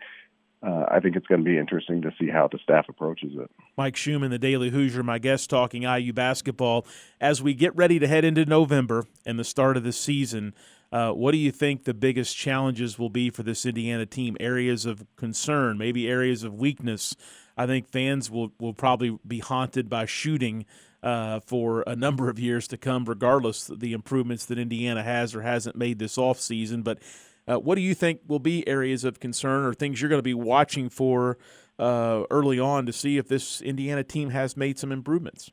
uh, 0.63 0.85
I 0.89 0.99
think 0.99 1.15
it's 1.15 1.27
going 1.27 1.43
to 1.43 1.45
be 1.45 1.57
interesting 1.57 2.01
to 2.01 2.11
see 2.19 2.29
how 2.29 2.47
the 2.51 2.57
staff 2.63 2.85
approaches 2.89 3.31
it. 3.35 3.49
Mike 3.77 3.95
Schumann, 3.95 4.31
the 4.31 4.39
Daily 4.39 4.71
Hoosier, 4.71 5.03
my 5.03 5.19
guest 5.19 5.49
talking 5.49 5.83
IU 5.83 6.13
basketball. 6.13 6.85
As 7.21 7.41
we 7.41 7.53
get 7.53 7.75
ready 7.75 7.99
to 7.99 8.07
head 8.07 8.25
into 8.25 8.45
November 8.45 9.05
and 9.25 9.37
the 9.37 9.43
start 9.43 9.77
of 9.77 9.83
the 9.83 9.93
season, 9.93 10.55
uh, 10.91 11.11
what 11.11 11.31
do 11.31 11.37
you 11.37 11.51
think 11.51 11.83
the 11.83 11.93
biggest 11.93 12.35
challenges 12.35 12.97
will 12.97 13.09
be 13.09 13.29
for 13.29 13.43
this 13.43 13.65
Indiana 13.65 14.05
team? 14.05 14.37
Areas 14.39 14.85
of 14.85 15.05
concern, 15.15 15.77
maybe 15.77 16.07
areas 16.07 16.43
of 16.43 16.53
weakness. 16.53 17.15
I 17.57 17.65
think 17.65 17.89
fans 17.89 18.31
will, 18.31 18.51
will 18.59 18.73
probably 18.73 19.17
be 19.27 19.39
haunted 19.39 19.89
by 19.89 20.05
shooting 20.05 20.65
uh, 21.03 21.39
for 21.41 21.83
a 21.85 21.95
number 21.95 22.29
of 22.29 22.39
years 22.39 22.67
to 22.69 22.77
come, 22.77 23.05
regardless 23.05 23.69
of 23.69 23.79
the 23.79 23.93
improvements 23.93 24.45
that 24.45 24.57
Indiana 24.57 25.03
has 25.03 25.35
or 25.35 25.41
hasn't 25.41 25.75
made 25.75 25.99
this 25.99 26.17
offseason. 26.17 26.83
But 26.83 26.99
uh, 27.47 27.59
what 27.59 27.75
do 27.75 27.81
you 27.81 27.93
think 27.93 28.21
will 28.27 28.39
be 28.39 28.67
areas 28.67 29.03
of 29.03 29.19
concern 29.19 29.63
or 29.65 29.73
things 29.73 30.01
you're 30.01 30.09
going 30.09 30.19
to 30.19 30.23
be 30.23 30.33
watching 30.33 30.89
for 30.89 31.37
uh, 31.79 32.23
early 32.29 32.59
on 32.59 32.85
to 32.85 32.93
see 32.93 33.17
if 33.17 33.27
this 33.27 33.61
Indiana 33.61 34.03
team 34.03 34.29
has 34.29 34.55
made 34.55 34.79
some 34.79 34.91
improvements? 34.91 35.51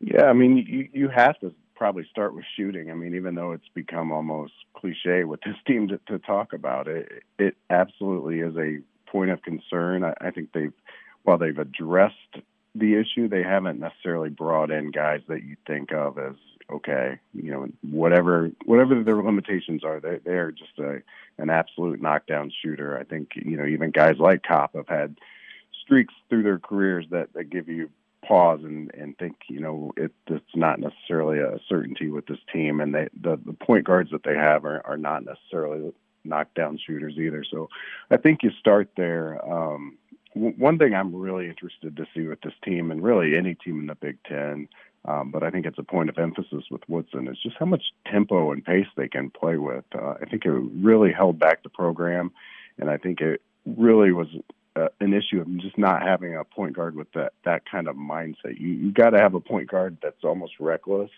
Yeah, 0.00 0.24
I 0.24 0.32
mean, 0.32 0.56
you, 0.56 0.88
you 0.92 1.08
have 1.08 1.38
to 1.40 1.54
probably 1.80 2.06
start 2.10 2.34
with 2.34 2.44
shooting. 2.58 2.90
I 2.90 2.94
mean, 2.94 3.14
even 3.14 3.34
though 3.34 3.52
it's 3.52 3.68
become 3.72 4.12
almost 4.12 4.52
cliche 4.74 5.24
with 5.24 5.40
this 5.40 5.56
team 5.66 5.88
to, 5.88 5.98
to 6.08 6.18
talk 6.18 6.52
about 6.52 6.86
it, 6.86 7.22
it 7.38 7.56
absolutely 7.70 8.40
is 8.40 8.54
a 8.58 8.80
point 9.10 9.30
of 9.30 9.42
concern. 9.42 10.04
I, 10.04 10.12
I 10.20 10.30
think 10.30 10.52
they've, 10.52 10.74
while 11.22 11.38
they've 11.38 11.58
addressed 11.58 12.36
the 12.74 12.96
issue, 12.96 13.28
they 13.28 13.42
haven't 13.42 13.80
necessarily 13.80 14.28
brought 14.28 14.70
in 14.70 14.90
guys 14.90 15.22
that 15.28 15.42
you 15.42 15.56
think 15.66 15.90
of 15.92 16.18
as 16.18 16.34
okay, 16.70 17.18
you 17.34 17.50
know, 17.50 17.66
whatever 17.82 18.50
whatever 18.64 19.02
their 19.02 19.16
limitations 19.16 19.82
are, 19.82 20.00
they 20.00 20.18
they 20.24 20.36
are 20.36 20.52
just 20.52 20.78
a 20.78 21.02
an 21.38 21.48
absolute 21.50 22.00
knockdown 22.00 22.52
shooter. 22.62 22.96
I 22.96 23.04
think 23.04 23.30
you 23.34 23.56
know 23.56 23.66
even 23.66 23.90
guys 23.90 24.18
like 24.18 24.44
Kopp 24.44 24.76
have 24.76 24.86
had 24.86 25.16
streaks 25.82 26.14
through 26.28 26.44
their 26.44 26.60
careers 26.60 27.06
that 27.10 27.32
that 27.32 27.50
give 27.50 27.68
you 27.68 27.90
pause 28.24 28.60
and 28.62 28.90
and 28.94 29.16
think 29.18 29.36
you 29.48 29.60
know 29.60 29.92
it 29.96 30.12
it's 30.26 30.54
not 30.54 30.78
necessarily 30.78 31.38
a 31.38 31.58
certainty 31.68 32.08
with 32.08 32.26
this 32.26 32.38
team, 32.52 32.80
and 32.80 32.94
they 32.94 33.08
the 33.20 33.38
the 33.44 33.52
point 33.52 33.84
guards 33.84 34.10
that 34.10 34.24
they 34.24 34.34
have 34.34 34.64
are 34.64 34.84
are 34.86 34.98
not 34.98 35.24
necessarily 35.24 35.92
knockdown 36.24 36.78
shooters 36.84 37.14
either. 37.16 37.44
So 37.50 37.68
I 38.10 38.16
think 38.16 38.42
you 38.42 38.50
start 38.58 38.90
there. 38.96 39.40
Um, 39.50 39.96
one 40.34 40.78
thing 40.78 40.94
I'm 40.94 41.14
really 41.14 41.48
interested 41.48 41.96
to 41.96 42.06
see 42.14 42.26
with 42.26 42.40
this 42.42 42.52
team, 42.64 42.90
and 42.90 43.02
really 43.02 43.36
any 43.36 43.56
team 43.56 43.80
in 43.80 43.86
the 43.86 43.96
Big 43.96 44.16
Ten, 44.28 44.68
um, 45.04 45.30
but 45.30 45.42
I 45.42 45.50
think 45.50 45.66
it's 45.66 45.78
a 45.78 45.82
point 45.82 46.08
of 46.08 46.18
emphasis 46.18 46.64
with 46.70 46.82
Woodson, 46.88 47.26
is 47.26 47.38
just 47.42 47.56
how 47.58 47.66
much 47.66 47.82
tempo 48.06 48.52
and 48.52 48.64
pace 48.64 48.86
they 48.96 49.08
can 49.08 49.30
play 49.30 49.56
with. 49.56 49.84
Uh, 49.94 50.14
I 50.20 50.26
think 50.26 50.44
it 50.44 50.50
really 50.50 51.12
held 51.12 51.38
back 51.38 51.62
the 51.62 51.68
program, 51.68 52.30
and 52.78 52.90
I 52.90 52.96
think 52.96 53.20
it 53.20 53.42
really 53.64 54.12
was 54.12 54.28
uh, 54.76 54.88
an 55.00 55.12
issue 55.12 55.40
of 55.40 55.56
just 55.58 55.76
not 55.76 56.02
having 56.02 56.36
a 56.36 56.44
point 56.44 56.74
guard 56.74 56.94
with 56.94 57.10
that 57.12 57.32
that 57.44 57.62
kind 57.70 57.88
of 57.88 57.96
mindset. 57.96 58.58
You 58.58 58.68
you 58.68 58.92
got 58.92 59.10
to 59.10 59.18
have 59.18 59.34
a 59.34 59.40
point 59.40 59.68
guard 59.68 59.98
that's 60.02 60.24
almost 60.24 60.54
reckless. 60.60 61.10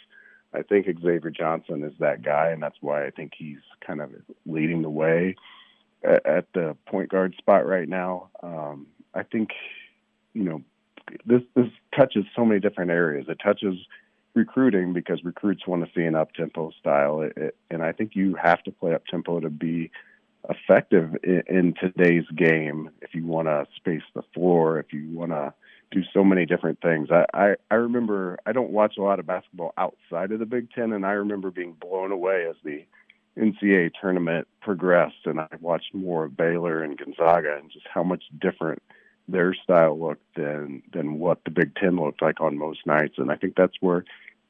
I 0.55 0.62
think 0.62 0.87
Xavier 0.87 1.31
Johnson 1.31 1.83
is 1.83 1.95
that 1.99 2.23
guy, 2.23 2.51
and 2.51 2.62
that's 2.62 2.77
why 2.81 3.07
I 3.07 3.11
think 3.11 3.33
he's 3.37 3.62
kind 3.87 4.03
of 4.03 4.11
leading 4.45 4.83
the 4.83 4.91
way 4.91 5.35
at, 6.05 6.27
at 6.27 6.47
the 6.53 6.77
point 6.87 7.09
guard 7.09 7.35
spot 7.38 7.67
right 7.67 7.88
now. 7.88 8.29
Um, 8.43 8.87
I 9.15 9.23
think, 9.23 9.51
you 10.35 10.45
know, 10.45 10.62
this 11.25 11.43
this 11.55 11.69
touches 11.97 12.25
so 12.37 12.45
many 12.45 12.61
different 12.61 12.91
areas. 12.91 13.27
It 13.29 13.38
touches 13.43 13.77
recruiting 14.35 14.93
because 14.93 15.25
recruits 15.25 15.67
want 15.67 15.85
to 15.85 15.91
see 15.95 16.05
an 16.05 16.15
up 16.15 16.33
tempo 16.33 16.71
style, 16.81 17.21
it, 17.23 17.33
it, 17.37 17.57
and 17.71 17.83
I 17.83 17.93
think 17.93 18.15
you 18.15 18.35
have 18.35 18.62
to 18.65 18.71
play 18.71 18.95
up 18.95 19.05
tempo 19.07 19.41
to 19.41 19.51
be 19.51 19.91
effective 20.48 21.16
in, 21.22 21.42
in 21.48 21.74
today's 21.81 22.26
game. 22.37 22.90
If 23.00 23.14
you 23.14 23.26
want 23.26 23.48
to 23.48 23.66
space 23.76 24.02
the 24.14 24.22
floor, 24.35 24.78
if 24.78 24.92
you 24.92 25.09
want 25.11 25.33
to 25.33 25.55
do 25.92 26.02
so 26.12 26.24
many 26.24 26.46
different 26.46 26.81
things. 26.81 27.09
I, 27.11 27.26
I 27.35 27.55
I 27.70 27.74
remember 27.74 28.38
I 28.46 28.52
don't 28.52 28.70
watch 28.70 28.96
a 28.98 29.02
lot 29.02 29.20
of 29.20 29.26
basketball 29.26 29.74
outside 29.76 30.33
of 30.33 30.40
the 30.40 30.46
Big 30.46 30.70
Ten, 30.72 30.92
and 30.92 31.07
I 31.07 31.12
remember 31.12 31.50
being 31.50 31.74
blown 31.74 32.11
away 32.11 32.46
as 32.48 32.57
the 32.64 32.85
NCAA 33.38 33.92
tournament 34.00 34.48
progressed, 34.61 35.26
and 35.26 35.40
I 35.40 35.48
watched 35.61 35.94
more 35.94 36.24
of 36.24 36.37
Baylor 36.37 36.83
and 36.83 36.98
Gonzaga, 36.98 37.57
and 37.61 37.70
just 37.70 37.87
how 37.92 38.02
much 38.02 38.24
different 38.40 38.83
their 39.28 39.55
style 39.55 39.98
looked 39.98 40.35
than 40.35 40.83
than 40.92 41.18
what 41.18 41.44
the 41.44 41.50
Big 41.50 41.74
Ten 41.76 41.96
looked 41.96 42.22
like 42.22 42.40
on 42.40 42.59
most 42.59 42.87
nights. 42.87 43.14
And 43.18 43.31
I 43.31 43.37
think 43.37 43.55
that's 43.55 43.76
where 43.81 44.05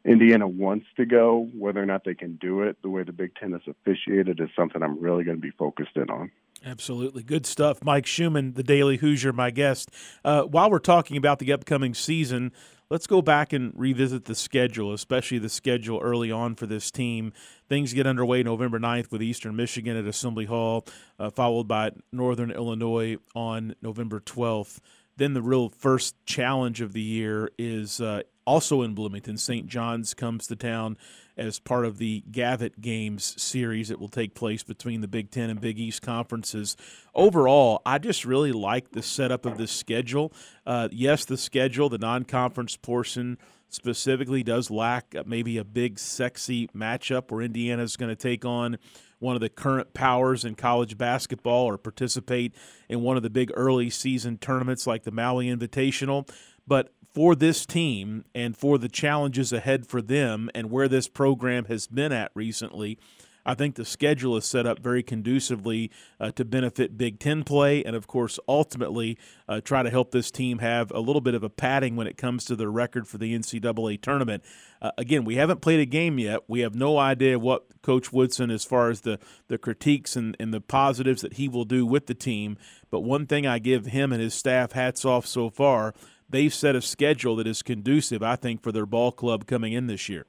Indiana 0.05 0.49
wants 0.49 0.87
to 0.97 1.07
go. 1.07 1.49
Whether 1.57 1.83
or 1.83 1.87
not 1.87 2.05
they 2.05 2.15
can 2.15 2.37
do 2.37 2.63
it 2.63 2.77
the 2.83 2.89
way 2.89 3.03
the 3.03 3.13
Big 3.13 3.35
Ten 3.37 3.55
is 3.55 3.63
officiated 3.67 4.41
is 4.41 4.49
something 4.57 4.83
I'm 4.83 5.01
really 5.01 5.25
going 5.25 5.37
to 5.37 5.43
be 5.43 5.51
focused 5.51 5.97
in 5.97 6.11
on. 6.11 6.31
Absolutely. 6.65 7.23
Good 7.23 7.47
stuff. 7.47 7.83
Mike 7.83 8.07
Schumann, 8.07 8.55
the 8.55 8.63
Daily 8.63 8.97
Hoosier, 8.97 9.33
my 9.33 9.51
guest. 9.51 9.91
Uh, 10.25 10.43
while 10.43 10.71
we're 10.71 10.79
talking 10.79 11.17
about 11.17 11.41
the 11.41 11.53
upcoming 11.53 11.93
season, 11.93 12.53
let's 12.89 13.07
go 13.07 13.21
back 13.21 13.53
and 13.53 13.73
revisit 13.75 14.27
the 14.27 14.35
schedule, 14.35 14.93
especially 14.93 15.39
the 15.39 15.49
schedule 15.49 15.99
early 16.01 16.31
on 16.31 16.55
for 16.55 16.67
this 16.67 16.91
team. 16.91 17.33
Things 17.69 17.93
get 17.93 18.07
underway 18.07 18.43
November 18.43 18.79
9th 18.79 19.11
with 19.11 19.23
Eastern 19.23 19.57
Michigan 19.57 19.97
at 19.97 20.05
Assembly 20.05 20.45
Hall, 20.45 20.87
uh, 21.19 21.31
followed 21.31 21.67
by 21.67 21.91
Northern 22.13 22.51
Illinois 22.51 23.17
on 23.35 23.75
November 23.83 24.21
12th. 24.21 24.79
Then 25.17 25.35
the 25.35 25.43
real 25.43 25.69
first 25.69 26.15
challenge 26.25 26.81
of 26.81 26.93
the 26.93 27.03
year 27.03 27.51
is 27.59 28.01
uh, 28.01 28.23
also 28.47 28.83
in 28.83 28.95
Bloomington. 28.95 29.37
St. 29.37 29.67
John's 29.67 30.15
comes 30.15 30.47
to 30.47 30.57
town 30.57 30.97
as 31.37 31.59
part 31.59 31.87
of 31.87 31.99
the 31.99 32.23
Gavitt 32.31 32.81
Games 32.81 33.41
series 33.41 33.89
that 33.89 33.99
will 33.99 34.09
take 34.09 34.35
place 34.35 34.63
between 34.63 35.01
the 35.01 35.09
Big 35.09 35.31
Ten 35.31 35.51
and 35.51 35.61
Big 35.61 35.79
East 35.79 36.03
conferences. 36.03 36.77
Overall, 37.15 37.81
I 37.87 37.99
just 37.99 38.25
really 38.25 38.53
like 38.53 38.91
the 38.91 39.03
setup 39.03 39.47
of 39.47 39.59
this 39.59 39.73
schedule. 39.73 40.33
Uh, 40.67 40.89
yes, 40.93 41.25
the 41.25 41.37
schedule, 41.39 41.89
the 41.89 41.99
non 41.99 42.25
conference 42.25 42.77
portion 42.77 43.39
specifically, 43.69 44.43
does 44.43 44.71
lack 44.71 45.15
maybe 45.27 45.57
a 45.57 45.65
big, 45.65 45.99
sexy 45.99 46.69
matchup 46.69 47.31
where 47.31 47.41
Indiana 47.41 47.83
is 47.83 47.97
going 47.97 48.11
to 48.11 48.17
take 48.17 48.45
on 48.45 48.77
one 49.23 49.37
of 49.37 49.41
the 49.41 49.49
current 49.49 49.95
powers 49.95 50.45
in 50.45 50.55
college 50.55 50.99
basketball 50.99 51.65
or 51.65 51.79
participate 51.79 52.55
in 52.89 53.01
one 53.01 53.17
of 53.17 53.23
the 53.23 53.31
big 53.31 53.51
early 53.55 53.89
season 53.89 54.37
tournaments 54.37 54.87
like 54.87 55.05
the 55.05 55.13
Maui 55.13 55.47
Invitational. 55.47 56.29
But 56.67 56.93
for 57.15 57.35
this 57.35 57.65
team 57.65 58.25
and 58.35 58.57
for 58.57 58.79
the 58.79 58.89
challenges 58.89 59.53
ahead 59.53 59.87
for 59.87 60.03
them 60.03 60.51
and 60.55 60.71
where 60.71 60.89
this 60.89 61.09
program 61.09 61.67
has 61.67 61.87
been 61.87 62.13
at 62.13 62.33
recently, 62.35 62.99
I 63.45 63.55
think 63.55 63.75
the 63.75 63.85
schedule 63.85 64.37
is 64.37 64.45
set 64.45 64.67
up 64.67 64.79
very 64.79 65.03
conducively 65.03 65.91
uh, 66.21 66.31
to 66.33 66.45
benefit 66.45 66.97
Big 66.97 67.19
Ten 67.19 67.45
play 67.45 67.85
and, 67.85 67.97
of 67.97 68.07
course, 68.07 68.39
ultimately 68.49 69.19
uh, 69.49 69.61
try 69.61 69.83
to 69.83 69.91
help 69.91 70.11
this 70.13 70.31
team 70.31 70.59
have 70.59 70.91
a 70.93 71.01
little 71.01 71.21
bit 71.21 71.35
of 71.35 71.43
a 71.43 71.51
padding 71.51 71.97
when 71.97 72.07
it 72.07 72.17
comes 72.17 72.45
to 72.47 72.57
their 72.57 72.71
record 72.71 73.09
for 73.09 73.19
the 73.19 73.37
NCAA 73.37 74.01
tournament. 74.01 74.45
Uh, 74.81 74.93
again, 74.97 75.25
we 75.25 75.37
haven't 75.37 75.61
played 75.61 75.81
a 75.81 75.87
game 75.87 76.19
yet. 76.19 76.41
We 76.49 76.61
have 76.61 76.75
no 76.75 76.99
idea 76.99 77.39
what 77.39 77.83
Coach 77.83 78.13
Woodson, 78.13 78.51
as 78.51 78.65
far 78.65 78.91
as 78.91 79.01
the, 79.01 79.19
the 79.49 79.59
critiques 79.59 80.17
and, 80.17 80.37
and 80.39 80.55
the 80.55 80.61
positives 80.61 81.23
that 81.23 81.35
he 81.35 81.49
will 81.49 81.65
do 81.65 81.85
with 81.85 82.07
the 82.07 82.15
team. 82.15 82.57
But 82.91 83.01
one 83.01 83.27
thing 83.27 83.47
I 83.47 83.59
give 83.59 83.87
him 83.87 84.13
and 84.13 84.23
his 84.23 84.35
staff 84.35 84.73
hats 84.73 85.05
off 85.05 85.27
so 85.27 85.51
far 85.51 85.95
they've 86.33 86.53
set 86.53 86.75
a 86.75 86.83
schedule 86.83 87.37
that 87.37 87.47
is 87.47 87.63
conducive, 87.63 88.23
I 88.23 88.37
think, 88.37 88.63
for 88.63 88.73
their 88.73 88.87
ball 88.87 89.13
club 89.13 89.47
coming 89.47 89.73
in 89.73 89.87
this 89.87 90.09
year. 90.09 90.27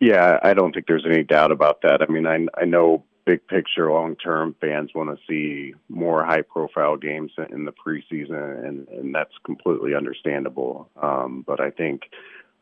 Yeah, 0.00 0.38
I 0.42 0.54
don't 0.54 0.72
think 0.72 0.86
there's 0.86 1.06
any 1.06 1.22
doubt 1.22 1.52
about 1.52 1.82
that. 1.82 2.02
I 2.02 2.10
mean, 2.12 2.26
I, 2.26 2.46
I 2.60 2.64
know 2.64 3.04
big 3.24 3.46
picture, 3.46 3.90
long 3.90 4.16
term 4.16 4.54
fans 4.60 4.90
want 4.94 5.10
to 5.10 5.24
see 5.26 5.74
more 5.88 6.24
high 6.24 6.42
profile 6.42 6.96
games 6.96 7.32
in 7.50 7.64
the 7.64 7.72
preseason, 7.72 8.66
and, 8.66 8.88
and 8.88 9.14
that's 9.14 9.32
completely 9.44 9.94
understandable. 9.94 10.90
Um, 11.00 11.44
but 11.46 11.60
I 11.60 11.70
think 11.70 12.02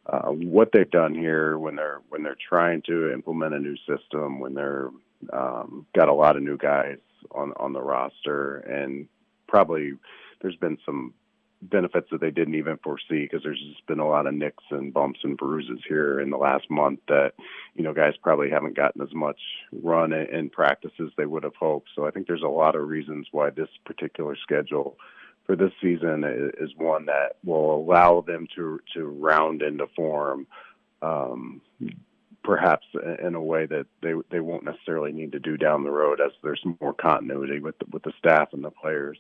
uh, 0.07 0.29
what 0.29 0.71
they've 0.73 0.91
done 0.91 1.15
here 1.15 1.59
when 1.59 1.77
they're 1.77 2.01
when 2.09 2.23
they're 2.23 2.37
trying 2.49 2.83
to 2.83 3.13
implement 3.13 3.55
a 3.55 3.59
new 3.59 3.77
system, 3.89 4.41
when 4.41 4.55
they're 4.55 4.91
um, 5.33 5.87
got 5.95 6.09
a 6.09 6.15
lot 6.15 6.37
of 6.37 6.43
new 6.43 6.57
guys 6.59 6.99
on 7.33 7.53
on 7.57 7.73
the 7.73 7.83
roster, 7.83 8.59
and 8.59 9.09
probably 9.49 9.93
there's 10.41 10.57
been 10.57 10.79
some 10.85 11.15
benefits 11.63 12.09
that 12.11 12.21
they 12.21 12.31
didn't 12.31 12.57
even 12.57 12.77
foresee 12.79 13.23
because 13.23 13.43
there's 13.43 13.63
just 13.73 13.87
been 13.87 14.01
a 14.01 14.09
lot 14.09 14.27
of 14.27 14.35
nicks 14.35 14.65
and 14.71 14.93
bumps 14.93 15.21
and 15.23 15.37
bruises 15.37 15.79
here 15.89 16.21
in 16.21 16.31
the 16.31 16.37
last 16.37 16.69
month 16.69 16.99
that 17.09 17.33
you 17.75 17.85
know 17.85 17.95
guys 17.95 18.15
probably 18.23 18.51
haven't 18.51 18.77
gotten 18.77 19.01
as 19.01 19.15
much 19.15 19.39
run 19.83 20.13
in 20.13 20.51
practice 20.51 20.93
as 21.01 21.09
they 21.17 21.27
would 21.27 21.45
have 21.45 21.55
hoped. 21.55 21.89
So 21.95 22.07
I 22.07 22.11
think 22.11 22.27
there's 22.27 22.43
a 22.43 22.49
lot 22.49 22.75
of 22.75 22.89
reasons 22.89 23.29
why 23.31 23.51
this 23.51 23.69
particular 23.85 24.37
schedule 24.43 24.97
for 25.47 25.57
this 25.57 25.73
season 25.81 26.25
is 26.59 26.71
one 26.77 27.07
that 27.07 27.37
will 27.45 27.75
allow 27.75 28.21
them 28.21 28.49
to 28.57 28.81
to 28.95 29.05
round 29.05 29.63
into 29.63 29.87
form. 29.95 30.47
Um, 31.01 31.61
perhaps 32.45 32.87
in 33.25 33.37
a 33.37 33.43
way 33.43 33.67
that 33.67 33.87
they 34.03 34.15
they 34.31 34.41
won't 34.41 34.65
necessarily 34.65 35.13
need 35.13 35.33
to 35.33 35.39
do 35.39 35.57
down 35.57 35.85
the 35.85 35.91
road 35.91 36.21
as 36.21 36.33
there's 36.43 36.65
more 36.81 36.93
continuity 36.93 37.61
with 37.61 37.79
the, 37.79 37.85
with 37.93 38.03
the 38.03 38.13
staff 38.19 38.49
and 38.53 38.65
the 38.65 38.71
players 38.71 39.17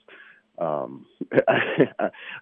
um, 0.62 1.06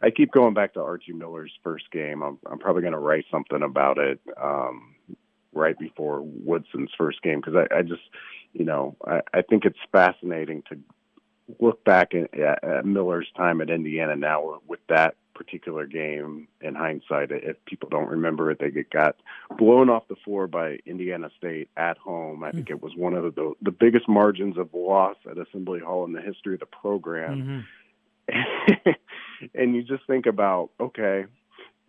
I, 0.02 0.10
keep 0.10 0.32
going 0.32 0.54
back 0.54 0.74
to 0.74 0.80
Archie 0.80 1.12
Miller's 1.12 1.52
first 1.62 1.90
game. 1.90 2.22
I'm, 2.22 2.38
I'm 2.50 2.58
probably 2.58 2.82
going 2.82 2.92
to 2.92 2.98
write 2.98 3.24
something 3.30 3.62
about 3.62 3.98
it 3.98 4.20
um, 4.40 4.94
right 5.52 5.78
before 5.78 6.20
Woodson's 6.22 6.90
first 6.96 7.22
game 7.22 7.40
because 7.40 7.54
I, 7.70 7.78
I 7.78 7.82
just, 7.82 8.02
you 8.52 8.64
know, 8.64 8.96
I, 9.06 9.20
I 9.32 9.42
think 9.42 9.64
it's 9.64 9.78
fascinating 9.92 10.62
to 10.68 10.78
look 11.60 11.82
back 11.84 12.14
at, 12.14 12.62
at 12.62 12.84
Miller's 12.84 13.28
time 13.36 13.60
at 13.60 13.70
Indiana 13.70 14.16
now 14.16 14.60
with 14.66 14.80
that 14.88 15.16
particular 15.34 15.86
game 15.86 16.46
in 16.60 16.74
hindsight. 16.74 17.30
If 17.30 17.56
people 17.64 17.88
don't 17.88 18.08
remember 18.08 18.50
it, 18.50 18.58
they 18.60 18.70
get 18.70 18.90
got 18.90 19.16
blown 19.56 19.88
off 19.88 20.06
the 20.08 20.16
floor 20.16 20.46
by 20.46 20.78
Indiana 20.84 21.30
State 21.38 21.70
at 21.78 21.96
home. 21.96 22.44
I 22.44 22.52
think 22.52 22.68
it 22.68 22.82
was 22.82 22.92
one 22.94 23.14
of 23.14 23.34
the 23.34 23.54
the 23.62 23.70
biggest 23.70 24.06
margins 24.06 24.58
of 24.58 24.68
loss 24.74 25.16
at 25.28 25.38
Assembly 25.38 25.80
Hall 25.80 26.04
in 26.04 26.12
the 26.12 26.20
history 26.20 26.54
of 26.54 26.60
the 26.60 26.66
program. 26.66 27.38
Mm-hmm 27.38 27.60
and 29.54 29.74
you 29.74 29.82
just 29.82 30.06
think 30.06 30.26
about 30.26 30.70
okay 30.80 31.24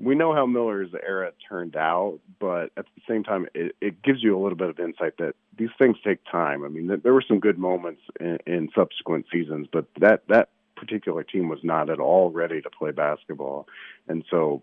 we 0.01 0.15
know 0.15 0.34
how 0.34 0.45
Miller's 0.45 0.89
era 1.06 1.32
turned 1.47 1.75
out, 1.75 2.19
but 2.39 2.71
at 2.75 2.86
the 2.95 3.01
same 3.08 3.23
time, 3.23 3.47
it, 3.54 3.75
it 3.82 4.01
gives 4.01 4.23
you 4.23 4.36
a 4.38 4.41
little 4.41 4.58
bit 4.58 4.69
of 4.69 4.80
insight 4.80 5.17
that 5.19 5.36
these 5.58 5.69
things 5.77 5.97
take 6.04 6.19
time. 6.30 6.63
I 6.63 6.69
mean, 6.69 6.88
there 7.04 7.13
were 7.13 7.23
some 7.27 7.39
good 7.39 7.60
moments 7.60 8.01
in, 8.19 8.39
in 8.47 8.69
subsequent 8.75 9.27
seasons, 9.32 9.67
but 9.71 9.86
that 9.99 10.23
that 10.27 10.49
particular 10.75 11.23
team 11.23 11.49
was 11.49 11.60
not 11.62 11.89
at 11.89 11.99
all 11.99 12.32
ready 12.32 12.62
to 12.62 12.69
play 12.69 12.91
basketball, 12.91 13.67
and 14.08 14.25
so 14.30 14.62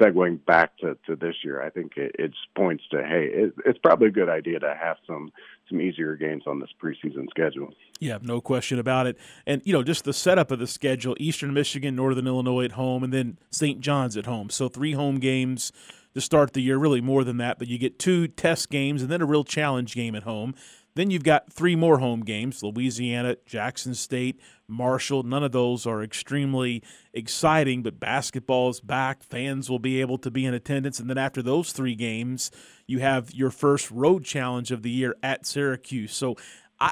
segueing 0.00 0.44
back 0.44 0.76
to, 0.78 0.96
to 1.06 1.16
this 1.16 1.36
year, 1.44 1.62
I 1.62 1.70
think 1.70 1.96
it, 1.96 2.14
it 2.18 2.32
points 2.56 2.84
to 2.90 2.98
hey, 2.98 3.28
it, 3.32 3.54
it's 3.64 3.78
probably 3.78 4.08
a 4.08 4.12
good 4.12 4.28
idea 4.28 4.58
to 4.60 4.74
have 4.80 4.96
some 5.06 5.30
some 5.68 5.80
easier 5.80 6.16
games 6.16 6.44
on 6.46 6.60
this 6.60 6.70
preseason 6.82 7.28
schedule. 7.30 7.72
Yeah, 7.98 8.18
no 8.22 8.40
question 8.40 8.78
about 8.78 9.06
it. 9.06 9.18
And 9.46 9.62
you 9.64 9.72
know, 9.72 9.82
just 9.82 10.04
the 10.04 10.12
setup 10.12 10.50
of 10.50 10.58
the 10.58 10.66
schedule: 10.66 11.16
Eastern 11.18 11.54
Michigan, 11.54 11.96
Northern 11.96 12.26
Illinois 12.26 12.64
at 12.64 12.72
home, 12.72 13.02
and 13.02 13.12
then 13.12 13.38
St. 13.50 13.80
John's 13.80 14.16
at 14.16 14.26
home. 14.26 14.50
So 14.50 14.68
three 14.68 14.92
home 14.92 15.18
games 15.18 15.72
to 16.14 16.20
start 16.20 16.52
the 16.52 16.62
year. 16.62 16.78
Really 16.78 17.00
more 17.00 17.24
than 17.24 17.38
that, 17.38 17.58
but 17.58 17.68
you 17.68 17.78
get 17.78 17.98
two 17.98 18.28
test 18.28 18.70
games 18.70 19.02
and 19.02 19.10
then 19.10 19.20
a 19.20 19.26
real 19.26 19.44
challenge 19.44 19.94
game 19.94 20.14
at 20.14 20.22
home. 20.22 20.54
Then 20.96 21.10
you've 21.10 21.24
got 21.24 21.52
three 21.52 21.76
more 21.76 21.98
home 21.98 22.22
games 22.22 22.62
Louisiana, 22.62 23.36
Jackson 23.44 23.94
State, 23.94 24.40
Marshall. 24.66 25.22
None 25.24 25.44
of 25.44 25.52
those 25.52 25.86
are 25.86 26.02
extremely 26.02 26.82
exciting, 27.12 27.82
but 27.82 28.00
basketball 28.00 28.70
is 28.70 28.80
back. 28.80 29.22
Fans 29.22 29.68
will 29.68 29.78
be 29.78 30.00
able 30.00 30.16
to 30.16 30.30
be 30.30 30.46
in 30.46 30.54
attendance. 30.54 30.98
And 30.98 31.08
then 31.10 31.18
after 31.18 31.42
those 31.42 31.72
three 31.72 31.94
games, 31.94 32.50
you 32.86 33.00
have 33.00 33.30
your 33.34 33.50
first 33.50 33.90
road 33.90 34.24
challenge 34.24 34.70
of 34.70 34.82
the 34.82 34.90
year 34.90 35.14
at 35.22 35.46
Syracuse. 35.46 36.14
So 36.14 36.36
I, 36.78 36.90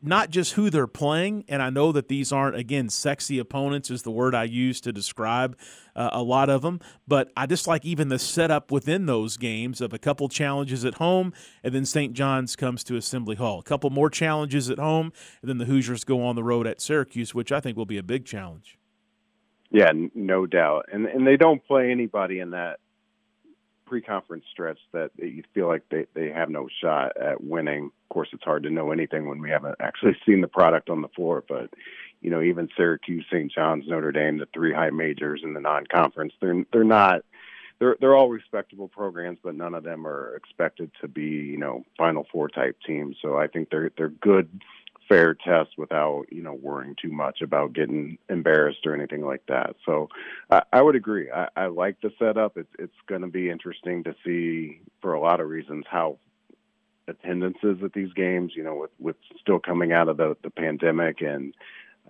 not 0.00 0.30
just 0.30 0.52
who 0.52 0.70
they're 0.70 0.86
playing, 0.86 1.44
and 1.48 1.60
I 1.60 1.70
know 1.70 1.90
that 1.92 2.08
these 2.08 2.30
aren't 2.30 2.56
again 2.56 2.88
sexy 2.88 3.38
opponents 3.38 3.90
is 3.90 4.02
the 4.02 4.10
word 4.10 4.34
I 4.34 4.44
use 4.44 4.80
to 4.82 4.92
describe 4.92 5.56
uh, 5.96 6.10
a 6.12 6.22
lot 6.22 6.48
of 6.48 6.62
them, 6.62 6.80
but 7.08 7.32
I 7.36 7.46
just 7.46 7.66
like 7.66 7.84
even 7.84 8.08
the 8.08 8.18
setup 8.18 8.70
within 8.70 9.06
those 9.06 9.36
games 9.36 9.80
of 9.80 9.92
a 9.92 9.98
couple 9.98 10.28
challenges 10.28 10.84
at 10.84 10.94
home, 10.94 11.32
and 11.64 11.74
then 11.74 11.84
St. 11.84 12.12
John's 12.12 12.54
comes 12.54 12.84
to 12.84 12.96
Assembly 12.96 13.34
Hall, 13.34 13.58
a 13.58 13.64
couple 13.64 13.90
more 13.90 14.08
challenges 14.08 14.70
at 14.70 14.78
home, 14.78 15.12
and 15.42 15.48
then 15.48 15.58
the 15.58 15.64
Hoosiers 15.64 16.04
go 16.04 16.24
on 16.24 16.36
the 16.36 16.44
road 16.44 16.66
at 16.68 16.80
Syracuse, 16.80 17.34
which 17.34 17.50
I 17.50 17.58
think 17.58 17.76
will 17.76 17.86
be 17.86 17.98
a 17.98 18.04
big 18.04 18.24
challenge. 18.24 18.78
Yeah, 19.70 19.90
no 20.14 20.46
doubt, 20.46 20.86
and 20.92 21.06
and 21.06 21.26
they 21.26 21.36
don't 21.36 21.64
play 21.64 21.90
anybody 21.90 22.38
in 22.38 22.50
that 22.50 22.78
pre-conference 23.86 24.44
stretch 24.50 24.78
that 24.92 25.10
you 25.18 25.42
feel 25.52 25.66
like 25.66 25.82
they, 25.90 26.06
they 26.14 26.30
have 26.30 26.50
no 26.50 26.68
shot 26.82 27.16
at 27.16 27.42
winning. 27.42 27.86
Of 27.86 28.08
course, 28.08 28.28
it's 28.32 28.44
hard 28.44 28.62
to 28.64 28.70
know 28.70 28.90
anything 28.90 29.28
when 29.28 29.40
we 29.40 29.50
haven't 29.50 29.76
actually 29.80 30.16
seen 30.26 30.40
the 30.40 30.48
product 30.48 30.90
on 30.90 31.02
the 31.02 31.08
floor. 31.08 31.44
But 31.46 31.70
you 32.20 32.30
know, 32.30 32.40
even 32.40 32.68
Syracuse, 32.76 33.26
St. 33.30 33.52
John's, 33.52 33.86
Notre 33.86 34.12
Dame, 34.12 34.38
the 34.38 34.48
three 34.54 34.72
high 34.72 34.90
majors 34.90 35.42
in 35.44 35.52
the 35.52 35.60
non-conference, 35.60 36.32
they're 36.40 36.64
they're 36.72 36.84
not. 36.84 37.22
They're 37.80 37.96
they're 38.00 38.14
all 38.14 38.28
respectable 38.28 38.86
programs, 38.86 39.38
but 39.42 39.56
none 39.56 39.74
of 39.74 39.82
them 39.82 40.06
are 40.06 40.36
expected 40.36 40.92
to 41.00 41.08
be 41.08 41.22
you 41.22 41.58
know 41.58 41.84
Final 41.98 42.24
Four 42.30 42.48
type 42.48 42.76
teams. 42.86 43.16
So 43.20 43.36
I 43.36 43.48
think 43.48 43.68
they're 43.70 43.90
they're 43.96 44.08
good 44.08 44.48
fair 45.08 45.34
test 45.34 45.70
without 45.76 46.24
you 46.30 46.42
know 46.42 46.54
worrying 46.54 46.96
too 47.00 47.10
much 47.10 47.42
about 47.42 47.72
getting 47.72 48.18
embarrassed 48.28 48.86
or 48.86 48.94
anything 48.94 49.24
like 49.24 49.42
that. 49.48 49.76
So 49.84 50.08
I, 50.50 50.62
I 50.72 50.82
would 50.82 50.96
agree. 50.96 51.30
I, 51.30 51.48
I 51.56 51.66
like 51.66 52.00
the 52.00 52.12
setup. 52.18 52.56
It's 52.56 52.72
it's 52.78 52.96
going 53.06 53.22
to 53.22 53.28
be 53.28 53.50
interesting 53.50 54.04
to 54.04 54.14
see 54.24 54.80
for 55.00 55.14
a 55.14 55.20
lot 55.20 55.40
of 55.40 55.48
reasons 55.48 55.84
how 55.88 56.18
attendances 57.06 57.78
at 57.82 57.92
these 57.92 58.12
games. 58.12 58.52
You 58.54 58.64
know, 58.64 58.76
with 58.76 58.90
with 58.98 59.16
still 59.40 59.58
coming 59.58 59.92
out 59.92 60.08
of 60.08 60.16
the 60.16 60.36
the 60.42 60.50
pandemic 60.50 61.20
and 61.20 61.54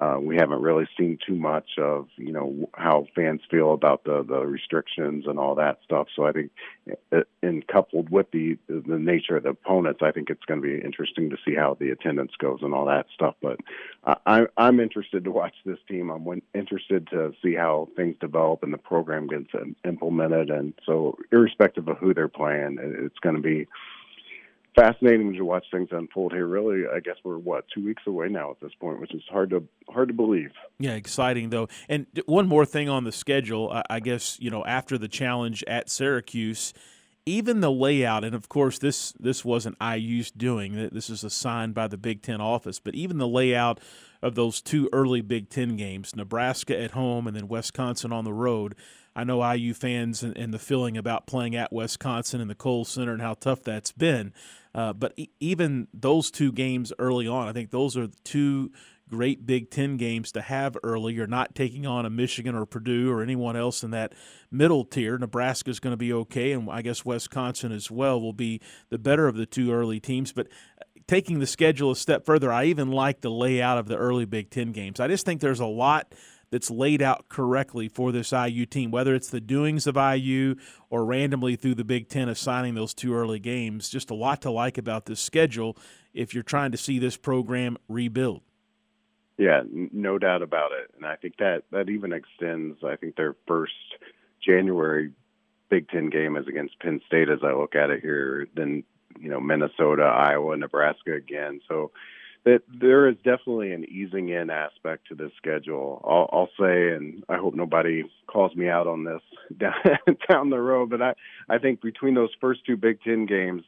uh, 0.00 0.16
we 0.20 0.36
haven't 0.36 0.60
really 0.60 0.88
seen 0.98 1.18
too 1.24 1.36
much 1.36 1.78
of 1.78 2.08
you 2.16 2.32
know 2.32 2.68
how 2.74 3.06
fans 3.14 3.40
feel 3.48 3.72
about 3.72 4.02
the 4.02 4.24
the 4.24 4.40
restrictions 4.40 5.24
and 5.28 5.38
all 5.38 5.54
that 5.54 5.78
stuff. 5.84 6.08
So 6.16 6.26
I 6.26 6.32
think, 6.32 6.50
in 7.42 7.62
uh, 7.62 7.72
coupled 7.72 8.10
with 8.10 8.28
the 8.32 8.58
the 8.68 8.98
nature 8.98 9.36
of 9.36 9.44
the 9.44 9.50
opponents, 9.50 10.00
I 10.02 10.10
think 10.10 10.30
it's 10.30 10.44
going 10.46 10.60
to 10.60 10.66
be 10.66 10.84
interesting 10.84 11.30
to 11.30 11.36
see 11.44 11.54
how 11.54 11.76
the 11.78 11.90
attendance 11.90 12.32
goes 12.40 12.58
and 12.62 12.74
all 12.74 12.86
that 12.86 13.06
stuff. 13.14 13.36
But 13.40 13.60
I, 14.26 14.46
I'm 14.56 14.80
interested 14.80 15.22
to 15.24 15.30
watch 15.30 15.54
this 15.64 15.78
team. 15.88 16.10
I'm 16.10 16.42
interested 16.54 17.06
to 17.08 17.32
see 17.40 17.54
how 17.54 17.88
things 17.94 18.16
develop 18.20 18.64
and 18.64 18.72
the 18.72 18.78
program 18.78 19.28
gets 19.28 19.50
implemented. 19.84 20.50
And 20.50 20.74
so, 20.84 21.16
irrespective 21.30 21.86
of 21.86 21.98
who 21.98 22.14
they're 22.14 22.26
playing, 22.26 22.78
it's 22.80 23.18
going 23.20 23.36
to 23.36 23.42
be 23.42 23.68
fascinating 24.74 25.32
to 25.34 25.44
watch 25.44 25.64
things 25.70 25.88
unfold 25.92 26.32
here. 26.32 26.46
Really, 26.46 26.84
I 26.92 27.00
guess 27.00 27.16
we're 27.24 27.38
what 27.38 27.64
two 27.74 27.84
weeks 27.84 28.02
away 28.06 28.28
now 28.28 28.50
at 28.50 28.60
this 28.60 28.72
point, 28.80 29.00
which 29.00 29.14
is 29.14 29.22
hard 29.30 29.50
to 29.50 29.62
hard 29.88 30.08
to 30.08 30.14
believe. 30.14 30.50
Yeah, 30.78 30.94
exciting 30.94 31.50
though. 31.50 31.68
And 31.88 32.06
one 32.26 32.48
more 32.48 32.66
thing 32.66 32.88
on 32.88 33.04
the 33.04 33.12
schedule, 33.12 33.82
I 33.88 34.00
guess 34.00 34.38
you 34.40 34.50
know 34.50 34.64
after 34.64 34.98
the 34.98 35.08
challenge 35.08 35.64
at 35.66 35.90
Syracuse, 35.90 36.74
even 37.26 37.60
the 37.60 37.70
layout, 37.70 38.24
and 38.24 38.34
of 38.34 38.48
course 38.48 38.78
this 38.78 39.12
this 39.12 39.44
wasn't 39.44 39.76
IU's 39.80 40.30
doing. 40.30 40.90
This 40.92 41.08
is 41.10 41.24
assigned 41.24 41.74
by 41.74 41.88
the 41.88 41.98
Big 41.98 42.22
Ten 42.22 42.40
office, 42.40 42.80
but 42.80 42.94
even 42.94 43.18
the 43.18 43.28
layout 43.28 43.80
of 44.22 44.34
those 44.34 44.60
two 44.60 44.88
early 44.92 45.20
Big 45.20 45.48
Ten 45.48 45.76
games, 45.76 46.16
Nebraska 46.16 46.78
at 46.78 46.92
home 46.92 47.26
and 47.26 47.36
then 47.36 47.48
Wisconsin 47.48 48.12
on 48.12 48.24
the 48.24 48.32
road. 48.32 48.74
I 49.16 49.24
know 49.24 49.48
IU 49.52 49.74
fans 49.74 50.22
and, 50.22 50.36
and 50.36 50.52
the 50.52 50.58
feeling 50.58 50.96
about 50.96 51.26
playing 51.26 51.54
at 51.54 51.72
Wisconsin 51.72 52.40
in 52.40 52.48
the 52.48 52.54
Kohl 52.54 52.84
Center 52.84 53.12
and 53.12 53.22
how 53.22 53.34
tough 53.34 53.62
that's 53.62 53.92
been. 53.92 54.32
Uh, 54.74 54.92
but 54.92 55.12
e- 55.16 55.28
even 55.38 55.86
those 55.94 56.30
two 56.30 56.50
games 56.50 56.92
early 56.98 57.28
on, 57.28 57.46
I 57.46 57.52
think 57.52 57.70
those 57.70 57.96
are 57.96 58.08
two 58.24 58.72
great 59.08 59.46
Big 59.46 59.70
Ten 59.70 59.96
games 59.96 60.32
to 60.32 60.40
have 60.40 60.76
early. 60.82 61.14
You're 61.14 61.26
not 61.26 61.54
taking 61.54 61.86
on 61.86 62.06
a 62.06 62.10
Michigan 62.10 62.54
or 62.54 62.66
Purdue 62.66 63.10
or 63.10 63.22
anyone 63.22 63.56
else 63.56 63.84
in 63.84 63.90
that 63.92 64.14
middle 64.50 64.84
tier. 64.84 65.18
Nebraska 65.18 65.70
is 65.70 65.80
going 65.80 65.92
to 65.92 65.98
be 65.98 66.12
okay, 66.12 66.52
and 66.52 66.68
I 66.70 66.82
guess 66.82 67.04
Wisconsin 67.04 67.72
as 67.72 67.90
well 67.90 68.20
will 68.20 68.32
be 68.32 68.60
the 68.90 68.98
better 68.98 69.28
of 69.28 69.36
the 69.36 69.46
two 69.46 69.72
early 69.72 70.00
teams. 70.00 70.32
But 70.32 70.48
uh, 70.80 70.84
taking 71.06 71.38
the 71.38 71.46
schedule 71.46 71.92
a 71.92 71.96
step 71.96 72.24
further, 72.24 72.52
I 72.52 72.64
even 72.64 72.90
like 72.90 73.20
the 73.20 73.30
layout 73.30 73.78
of 73.78 73.86
the 73.86 73.96
early 73.96 74.24
Big 74.24 74.50
Ten 74.50 74.72
games. 74.72 74.98
I 74.98 75.06
just 75.06 75.24
think 75.24 75.40
there's 75.40 75.60
a 75.60 75.66
lot 75.66 76.14
that's 76.54 76.70
laid 76.70 77.02
out 77.02 77.28
correctly 77.28 77.88
for 77.88 78.12
this 78.12 78.30
IU 78.30 78.64
team, 78.64 78.92
whether 78.92 79.12
it's 79.12 79.28
the 79.28 79.40
doings 79.40 79.88
of 79.88 79.96
IU 79.96 80.54
or 80.88 81.04
randomly 81.04 81.56
through 81.56 81.74
the 81.74 81.82
Big 81.82 82.08
Ten 82.08 82.28
assigning 82.28 82.76
those 82.76 82.94
two 82.94 83.12
early 83.12 83.40
games. 83.40 83.88
Just 83.88 84.08
a 84.08 84.14
lot 84.14 84.40
to 84.42 84.52
like 84.52 84.78
about 84.78 85.06
this 85.06 85.18
schedule 85.18 85.76
if 86.12 86.32
you're 86.32 86.44
trying 86.44 86.70
to 86.70 86.78
see 86.78 87.00
this 87.00 87.16
program 87.16 87.76
rebuild. 87.88 88.42
Yeah, 89.36 89.62
no 89.72 90.16
doubt 90.16 90.42
about 90.42 90.70
it. 90.70 90.92
And 90.96 91.04
I 91.04 91.16
think 91.16 91.38
that 91.38 91.64
that 91.72 91.88
even 91.88 92.12
extends, 92.12 92.78
I 92.84 92.94
think 92.94 93.16
their 93.16 93.34
first 93.48 93.72
January 94.40 95.10
Big 95.70 95.88
Ten 95.88 96.08
game 96.08 96.36
is 96.36 96.46
against 96.46 96.78
Penn 96.78 97.00
State 97.08 97.30
as 97.30 97.40
I 97.42 97.52
look 97.52 97.74
at 97.74 97.90
it 97.90 98.00
here, 98.00 98.46
then, 98.54 98.84
you 99.18 99.28
know, 99.28 99.40
Minnesota, 99.40 100.04
Iowa, 100.04 100.56
Nebraska 100.56 101.14
again. 101.14 101.60
So 101.66 101.90
that 102.44 102.60
there 102.68 103.08
is 103.08 103.16
definitely 103.16 103.72
an 103.72 103.84
easing 103.84 104.28
in 104.28 104.50
aspect 104.50 105.08
to 105.08 105.14
this 105.14 105.32
schedule. 105.36 106.02
I'll, 106.04 106.28
I'll, 106.32 106.50
say, 106.60 106.90
and 106.90 107.24
I 107.28 107.36
hope 107.36 107.54
nobody 107.54 108.04
calls 108.26 108.54
me 108.54 108.68
out 108.68 108.86
on 108.86 109.04
this 109.04 109.22
down, 109.58 109.74
down 110.28 110.50
the 110.50 110.60
road, 110.60 110.90
but 110.90 111.00
I, 111.00 111.14
I 111.48 111.58
think 111.58 111.80
between 111.80 112.14
those 112.14 112.30
first 112.40 112.66
two 112.66 112.76
Big 112.76 113.00
Ten 113.02 113.26
games, 113.26 113.62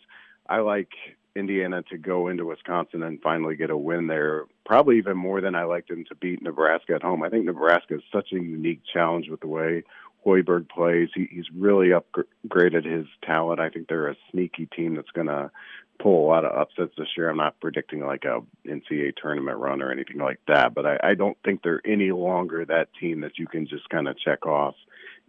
I 0.49 0.59
like 0.59 0.91
Indiana 1.35 1.83
to 1.91 1.99
go 1.99 2.29
into 2.29 2.47
Wisconsin 2.47 3.03
and 3.03 3.21
finally 3.21 3.57
get 3.57 3.71
a 3.71 3.77
win 3.77 4.07
there. 4.07 4.45
Probably 4.65 4.99
even 4.99 5.17
more 5.17 5.41
than 5.41 5.55
I 5.55 5.65
like 5.65 5.87
them 5.89 6.05
to 6.09 6.15
beat 6.15 6.43
Nebraska 6.43 6.95
at 6.95 7.03
home. 7.03 7.23
I 7.23 7.29
think 7.29 7.45
Nebraska 7.45 7.97
is 7.97 8.03
such 8.13 8.33
a 8.33 8.37
unique 8.37 8.83
challenge 8.93 9.29
with 9.29 9.41
the 9.41 9.47
way 9.47 9.85
Hoiberg 10.27 10.69
plays. 10.69 11.09
He, 11.15 11.29
he's 11.31 11.47
really 11.55 11.89
upgraded 11.89 12.85
his 12.85 13.07
talent. 13.25 13.61
I 13.61 13.71
think 13.71 13.89
they're 13.89 14.09
a 14.09 14.17
sneaky 14.31 14.67
team 14.67 14.97
that's 14.97 15.11
going 15.13 15.29
to 15.29 15.51
pull 15.99 16.27
a 16.27 16.29
lot 16.29 16.45
of 16.45 16.57
upsets 16.57 16.93
this 16.99 17.09
year. 17.17 17.31
I'm 17.31 17.37
not 17.37 17.61
predicting 17.61 18.05
like 18.05 18.25
a 18.25 18.41
NCAA 18.67 19.15
tournament 19.17 19.59
run 19.59 19.83
or 19.83 19.91
anything 19.91 20.19
like 20.19 20.41
that, 20.49 20.75
but 20.75 20.85
I, 20.87 20.99
I 21.03 21.15
don't 21.15 21.39
think 21.45 21.63
they're 21.63 21.81
any 21.87 22.11
longer 22.11 22.65
that 22.65 22.89
team 23.01 23.21
that 23.21 23.39
you 23.39 23.47
can 23.47 23.67
just 23.67 23.89
kind 23.89 24.09
of 24.09 24.19
check 24.19 24.47
off 24.47 24.75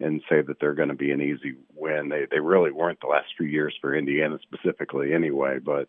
and 0.00 0.22
say 0.28 0.42
that 0.42 0.60
they're 0.60 0.74
going 0.74 0.90
to 0.90 0.94
be 0.94 1.10
an 1.10 1.20
easy 1.20 1.54
win. 1.74 2.08
They 2.08 2.26
they 2.30 2.40
really 2.40 2.70
weren't 2.70 3.00
the 3.00 3.08
last 3.08 3.28
few 3.36 3.46
years 3.46 3.74
for 3.80 3.96
Indiana 3.96 4.38
specifically 4.42 5.12
anyway, 5.12 5.58
but 5.58 5.88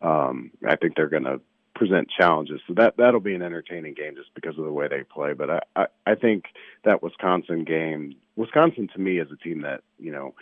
um, 0.00 0.50
I 0.66 0.76
think 0.76 0.94
they're 0.96 1.08
going 1.08 1.24
to 1.24 1.40
present 1.80 2.10
challenges. 2.10 2.60
So 2.68 2.74
that 2.74 2.98
that'll 2.98 3.20
be 3.20 3.34
an 3.34 3.40
entertaining 3.40 3.94
game 3.94 4.14
just 4.14 4.34
because 4.34 4.58
of 4.58 4.64
the 4.64 4.72
way 4.72 4.86
they 4.86 5.02
play. 5.02 5.32
But 5.32 5.50
I, 5.50 5.60
I, 5.74 5.86
I 6.06 6.14
think 6.14 6.44
that 6.84 7.02
Wisconsin 7.02 7.64
game, 7.64 8.16
Wisconsin 8.36 8.88
to 8.92 9.00
me 9.00 9.18
is 9.18 9.28
a 9.32 9.36
team 9.36 9.62
that 9.62 9.80
you 9.98 10.12
know 10.12 10.34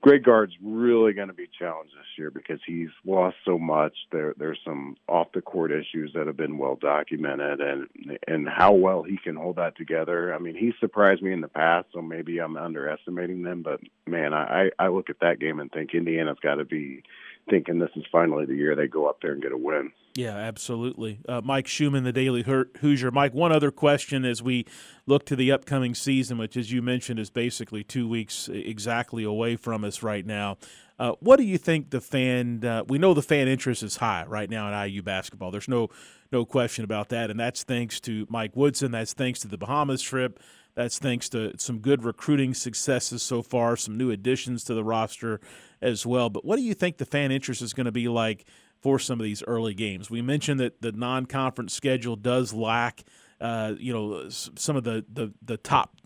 Greg 0.00 0.24
Gard's 0.24 0.54
really 0.62 1.12
going 1.12 1.28
to 1.28 1.34
be 1.34 1.50
challenged 1.58 1.92
this 1.92 2.06
year 2.16 2.30
because 2.30 2.60
he's 2.66 2.88
lost 3.04 3.36
so 3.44 3.58
much. 3.58 3.92
There, 4.10 4.32
there's 4.38 4.58
some 4.64 4.96
off 5.06 5.32
the 5.34 5.42
court 5.42 5.70
issues 5.70 6.12
that 6.14 6.26
have 6.26 6.36
been 6.38 6.56
well 6.56 6.78
documented, 6.80 7.60
and 7.60 7.88
and 8.26 8.48
how 8.48 8.72
well 8.72 9.02
he 9.02 9.18
can 9.18 9.36
hold 9.36 9.56
that 9.56 9.76
together. 9.76 10.34
I 10.34 10.38
mean, 10.38 10.56
he 10.56 10.72
surprised 10.80 11.20
me 11.20 11.34
in 11.34 11.42
the 11.42 11.48
past, 11.48 11.88
so 11.92 12.00
maybe 12.00 12.38
I'm 12.38 12.56
underestimating 12.56 13.42
them. 13.42 13.62
But 13.62 13.80
man, 14.06 14.32
I 14.32 14.70
I 14.78 14.88
look 14.88 15.10
at 15.10 15.20
that 15.20 15.40
game 15.40 15.60
and 15.60 15.70
think 15.70 15.92
Indiana's 15.92 16.38
got 16.42 16.54
to 16.54 16.64
be 16.64 17.02
thinking 17.48 17.78
this 17.78 17.90
is 17.96 18.04
finally 18.10 18.46
the 18.46 18.54
year 18.54 18.74
they 18.74 18.86
go 18.86 19.06
up 19.06 19.18
there 19.20 19.32
and 19.32 19.42
get 19.42 19.52
a 19.52 19.56
win. 19.56 19.92
Yeah, 20.14 20.36
absolutely. 20.36 21.20
Uh, 21.28 21.40
Mike 21.44 21.66
Schumann, 21.66 22.04
the 22.04 22.12
Daily 22.12 22.42
Hoosier. 22.42 23.10
Mike, 23.10 23.34
one 23.34 23.50
other 23.50 23.70
question 23.70 24.24
as 24.24 24.42
we 24.42 24.64
look 25.06 25.26
to 25.26 25.36
the 25.36 25.50
upcoming 25.50 25.94
season, 25.94 26.38
which, 26.38 26.56
as 26.56 26.70
you 26.70 26.82
mentioned, 26.82 27.18
is 27.18 27.30
basically 27.30 27.82
two 27.82 28.08
weeks 28.08 28.48
exactly 28.52 29.24
away 29.24 29.56
from 29.56 29.84
us 29.84 30.02
right 30.02 30.24
now. 30.24 30.56
Uh, 30.98 31.12
what 31.18 31.36
do 31.36 31.42
you 31.42 31.58
think 31.58 31.90
the 31.90 32.00
fan? 32.00 32.64
Uh, 32.64 32.84
we 32.86 32.98
know 32.98 33.12
the 33.12 33.22
fan 33.22 33.48
interest 33.48 33.82
is 33.82 33.96
high 33.96 34.24
right 34.28 34.48
now 34.48 34.68
in 34.68 34.90
IU 34.90 35.02
basketball. 35.02 35.50
There's 35.50 35.68
no 35.68 35.90
no 36.30 36.44
question 36.44 36.84
about 36.84 37.08
that, 37.08 37.30
and 37.30 37.38
that's 37.38 37.64
thanks 37.64 37.98
to 38.00 38.26
Mike 38.30 38.54
Woodson. 38.54 38.92
That's 38.92 39.12
thanks 39.12 39.40
to 39.40 39.48
the 39.48 39.58
Bahamas 39.58 40.02
trip. 40.02 40.38
That's 40.74 40.98
thanks 40.98 41.28
to 41.30 41.52
some 41.58 41.78
good 41.78 42.04
recruiting 42.04 42.54
successes 42.54 43.22
so 43.22 43.42
far, 43.42 43.76
some 43.76 43.96
new 43.96 44.10
additions 44.10 44.64
to 44.64 44.74
the 44.74 44.84
roster 44.84 45.40
as 45.84 46.04
well. 46.06 46.30
But 46.30 46.44
what 46.44 46.56
do 46.56 46.62
you 46.62 46.74
think 46.74 46.96
the 46.96 47.04
fan 47.04 47.30
interest 47.30 47.62
is 47.62 47.72
going 47.74 47.86
to 47.86 47.92
be 47.92 48.08
like 48.08 48.46
for 48.80 48.98
some 48.98 49.20
of 49.20 49.24
these 49.24 49.42
early 49.44 49.74
games? 49.74 50.10
We 50.10 50.22
mentioned 50.22 50.58
that 50.60 50.80
the 50.80 50.92
non-conference 50.92 51.72
schedule 51.72 52.16
does 52.16 52.52
lack, 52.52 53.04
uh, 53.40 53.74
you 53.78 53.92
know, 53.92 54.28
some 54.30 54.76
of 54.76 54.84
the, 54.84 55.04
the 55.12 55.32
the 55.42 55.56
top 55.56 55.96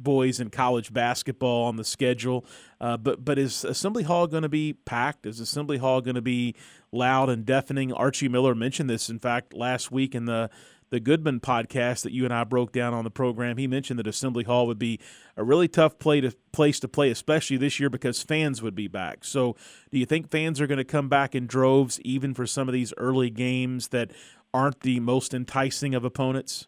boys 0.00 0.38
in 0.40 0.50
college 0.50 0.92
basketball 0.92 1.64
on 1.66 1.76
the 1.76 1.84
schedule. 1.84 2.44
Uh, 2.80 2.96
but 2.96 3.24
but 3.24 3.38
is 3.38 3.64
Assembly 3.64 4.02
Hall 4.02 4.26
going 4.26 4.42
to 4.42 4.48
be 4.48 4.72
packed? 4.72 5.26
Is 5.26 5.40
Assembly 5.40 5.78
Hall 5.78 6.00
going 6.00 6.14
to 6.16 6.22
be 6.22 6.54
loud 6.92 7.28
and 7.30 7.44
deafening? 7.44 7.92
Archie 7.92 8.28
Miller 8.28 8.54
mentioned 8.54 8.90
this, 8.90 9.08
in 9.08 9.18
fact, 9.18 9.54
last 9.54 9.90
week 9.90 10.14
in 10.14 10.26
the 10.26 10.50
the 10.90 11.00
Goodman 11.00 11.40
podcast 11.40 12.02
that 12.02 12.12
you 12.12 12.24
and 12.24 12.32
I 12.32 12.44
broke 12.44 12.72
down 12.72 12.94
on 12.94 13.04
the 13.04 13.10
program, 13.10 13.56
he 13.56 13.66
mentioned 13.66 13.98
that 13.98 14.06
Assembly 14.06 14.44
Hall 14.44 14.66
would 14.66 14.78
be 14.78 14.98
a 15.36 15.44
really 15.44 15.68
tough 15.68 15.98
play 15.98 16.20
to, 16.20 16.34
place 16.52 16.80
to 16.80 16.88
play, 16.88 17.10
especially 17.10 17.56
this 17.56 17.78
year 17.78 17.90
because 17.90 18.22
fans 18.22 18.62
would 18.62 18.74
be 18.74 18.88
back. 18.88 19.24
So, 19.24 19.56
do 19.90 19.98
you 19.98 20.06
think 20.06 20.30
fans 20.30 20.60
are 20.60 20.66
going 20.66 20.78
to 20.78 20.84
come 20.84 21.08
back 21.08 21.34
in 21.34 21.46
droves 21.46 22.00
even 22.00 22.34
for 22.34 22.46
some 22.46 22.68
of 22.68 22.72
these 22.72 22.92
early 22.96 23.30
games 23.30 23.88
that 23.88 24.10
aren't 24.52 24.80
the 24.80 25.00
most 25.00 25.34
enticing 25.34 25.94
of 25.94 26.04
opponents? 26.04 26.66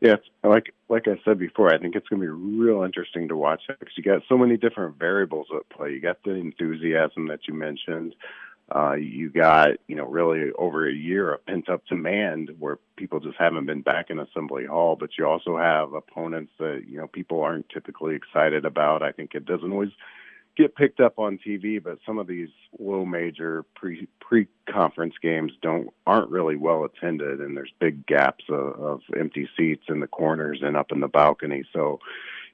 Yeah, 0.00 0.16
like 0.42 0.74
like 0.88 1.06
I 1.06 1.14
said 1.24 1.38
before, 1.38 1.72
I 1.72 1.78
think 1.78 1.94
it's 1.94 2.08
going 2.08 2.20
to 2.20 2.26
be 2.26 2.58
real 2.58 2.82
interesting 2.82 3.28
to 3.28 3.36
watch 3.36 3.62
because 3.68 3.94
you 3.96 4.02
got 4.02 4.22
so 4.28 4.36
many 4.36 4.56
different 4.56 4.98
variables 4.98 5.46
at 5.54 5.68
play. 5.70 5.92
You 5.92 6.00
got 6.00 6.22
the 6.24 6.32
enthusiasm 6.32 7.28
that 7.28 7.46
you 7.46 7.54
mentioned. 7.54 8.16
Uh, 8.74 8.94
you 8.94 9.28
got, 9.28 9.70
you 9.86 9.96
know, 9.96 10.06
really 10.06 10.50
over 10.58 10.88
a 10.88 10.94
year 10.94 11.34
of 11.34 11.44
pent 11.46 11.68
up 11.68 11.84
demand 11.86 12.50
where 12.58 12.78
people 12.96 13.20
just 13.20 13.36
haven't 13.38 13.66
been 13.66 13.82
back 13.82 14.08
in 14.08 14.18
Assembly 14.18 14.64
Hall. 14.64 14.96
But 14.96 15.10
you 15.18 15.26
also 15.26 15.58
have 15.58 15.92
opponents 15.92 16.52
that, 16.58 16.84
you 16.88 16.96
know, 16.96 17.06
people 17.06 17.42
aren't 17.42 17.68
typically 17.68 18.14
excited 18.14 18.64
about. 18.64 19.02
I 19.02 19.12
think 19.12 19.34
it 19.34 19.44
doesn't 19.44 19.72
always 19.72 19.92
get 20.56 20.76
picked 20.76 21.00
up 21.00 21.18
on 21.18 21.38
TV, 21.38 21.82
but 21.82 21.98
some 22.04 22.18
of 22.18 22.26
these 22.26 22.48
low 22.78 23.04
major 23.04 23.64
pre 23.74 24.06
pre 24.20 24.46
conference 24.70 25.14
games 25.22 25.52
don't 25.62 25.88
aren't 26.06 26.30
really 26.30 26.56
well 26.56 26.84
attended, 26.84 27.40
and 27.40 27.56
there's 27.56 27.72
big 27.80 28.06
gaps 28.06 28.44
of, 28.48 28.80
of 28.80 29.00
empty 29.18 29.48
seats 29.56 29.84
in 29.88 30.00
the 30.00 30.06
corners 30.06 30.60
and 30.62 30.76
up 30.76 30.92
in 30.92 31.00
the 31.00 31.08
balcony. 31.08 31.64
So 31.72 32.00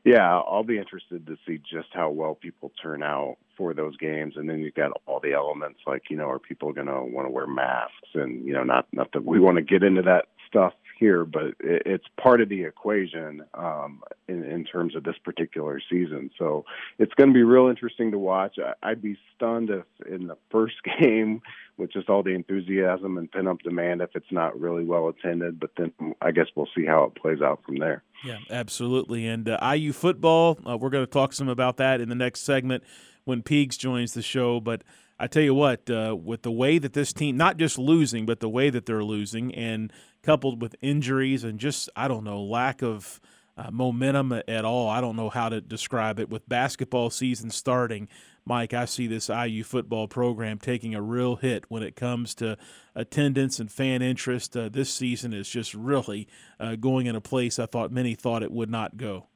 yeah, 0.05 0.39
I'll 0.39 0.65
be 0.65 0.79
interested 0.79 1.27
to 1.27 1.37
see 1.47 1.59
just 1.59 1.89
how 1.93 2.11
well 2.11 2.35
people 2.35 2.73
turn 2.81 3.03
out 3.03 3.37
for 3.57 3.75
those 3.75 3.97
games, 3.97 4.35
and 4.37 4.49
then 4.49 4.61
you've 4.61 4.75
got 4.75 4.93
all 5.07 5.21
the 5.21 5.33
elements 5.33 5.81
like 5.87 6.05
you 6.11 6.17
know, 6.17 6.31
are 6.31 6.39
people 6.39 6.73
going 6.73 6.87
to 6.87 7.03
want 7.03 7.27
to 7.27 7.33
wear 7.33 7.47
masks, 7.47 8.09
and 8.15 8.47
you 8.47 8.53
know, 8.53 8.63
not 8.63 8.87
not 8.93 9.13
that 9.13 9.25
we 9.25 9.41
want 9.41 9.57
to 9.57 9.63
get 9.63 9.83
into 9.83 10.03
that 10.03 10.27
stuff 10.49 10.73
here, 10.99 11.25
but 11.25 11.55
it, 11.61 11.83
it's 11.87 12.05
part 12.21 12.41
of 12.41 12.49
the 12.49 12.65
equation 12.65 13.45
um, 13.55 14.03
in, 14.27 14.45
in 14.45 14.65
terms 14.65 14.97
of 14.97 15.05
this 15.05 15.17
particular 15.25 15.81
season. 15.91 16.31
So 16.39 16.65
it's 16.99 17.15
going 17.15 17.29
to 17.29 17.35
be 17.35 17.43
real 17.43 17.69
interesting 17.69 18.11
to 18.13 18.19
watch. 18.19 18.59
I, 18.59 18.75
I'd 18.83 19.03
be 19.03 19.17
stunned 19.37 19.71
if 19.71 19.85
in 20.07 20.27
the 20.27 20.37
first 20.51 20.77
game, 21.01 21.43
with 21.79 21.93
just 21.93 22.09
all 22.09 22.23
the 22.23 22.31
enthusiasm 22.35 23.17
and 23.17 23.31
pin 23.31 23.47
up 23.47 23.61
demand, 23.63 24.03
if 24.03 24.11
it's 24.15 24.33
not 24.33 24.59
really 24.59 24.85
well 24.85 25.09
attended. 25.09 25.61
But 25.61 25.71
then 25.77 25.93
I 26.21 26.33
guess 26.33 26.47
we'll 26.55 26.69
see 26.77 26.85
how 26.85 27.05
it 27.05 27.15
plays 27.15 27.41
out 27.41 27.63
from 27.65 27.79
there. 27.79 28.03
Yeah, 28.25 28.39
absolutely. 28.51 29.27
And 29.27 29.49
uh, 29.49 29.59
IU 29.75 29.93
football, 29.93 30.59
uh, 30.69 30.77
we're 30.77 30.91
going 30.91 31.07
to 31.07 31.11
talk 31.11 31.33
some 31.33 31.49
about 31.49 31.77
that 31.77 32.01
in 32.01 32.09
the 32.09 32.15
next 32.15 32.41
segment 32.41 32.83
when 33.25 33.43
Peegs 33.43 33.79
joins 33.79 34.13
the 34.13 34.23
show. 34.23 34.61
But 34.61 34.83
I 35.21 35.29
tell 35.29 35.43
you 35.43 35.55
what, 35.55 35.89
uh, 35.89 36.17
with 36.21 36.43
the 36.43 36.51
way 36.51 36.79
that 36.79 36.93
this 36.93 37.13
team, 37.13 37.37
not 37.37 37.57
just 37.57 37.79
losing, 37.79 38.27
but 38.27 38.41
the 38.41 38.49
way 38.49 38.71
that 38.71 38.87
they're 38.87 39.05
losing, 39.05 39.55
and 39.55 39.93
coupled 40.23 40.61
with 40.61 40.77
injuries 40.81 41.45
and 41.45 41.59
just, 41.59 41.89
I 41.97 42.09
don't 42.09 42.25
know, 42.25 42.43
lack 42.43 42.83
of 42.83 43.21
uh, 43.57 43.71
momentum 43.73 44.33
at 44.33 44.65
all, 44.65 44.89
I 44.89 45.01
don't 45.01 45.17
know 45.17 45.31
how 45.31 45.49
to 45.49 45.61
describe 45.61 46.21
it. 46.21 46.31
With 46.31 46.49
basketball 46.49 47.11
season 47.11 47.51
starting, 47.51 48.09
Mike, 48.45 48.73
I 48.73 48.85
see 48.85 49.07
this 49.07 49.29
IU 49.29 49.65
football 49.65 50.07
program 50.07 50.59
taking 50.59 50.95
a 50.95 51.03
real 51.03 51.37
hit 51.37 51.65
when 51.69 51.83
it 51.83 51.97
comes 51.97 52.35
to 52.37 52.57
attendance 52.95 53.59
and 53.59 53.71
fan 53.71 54.01
interest. 54.01 54.57
Uh, 54.57 54.69
this 54.69 54.91
season 54.91 55.35
is 55.35 55.49
just 55.49 55.75
really 55.75 56.29
uh, 56.61 56.77
going 56.77 57.07
in 57.07 57.17
a 57.17 57.21
place 57.21 57.59
I 57.59 57.67
thought 57.67 57.91
many 57.91 58.15
thought 58.15 58.43
it 58.43 58.53
would 58.53 58.71
not 58.71 58.97
go. 58.97 59.27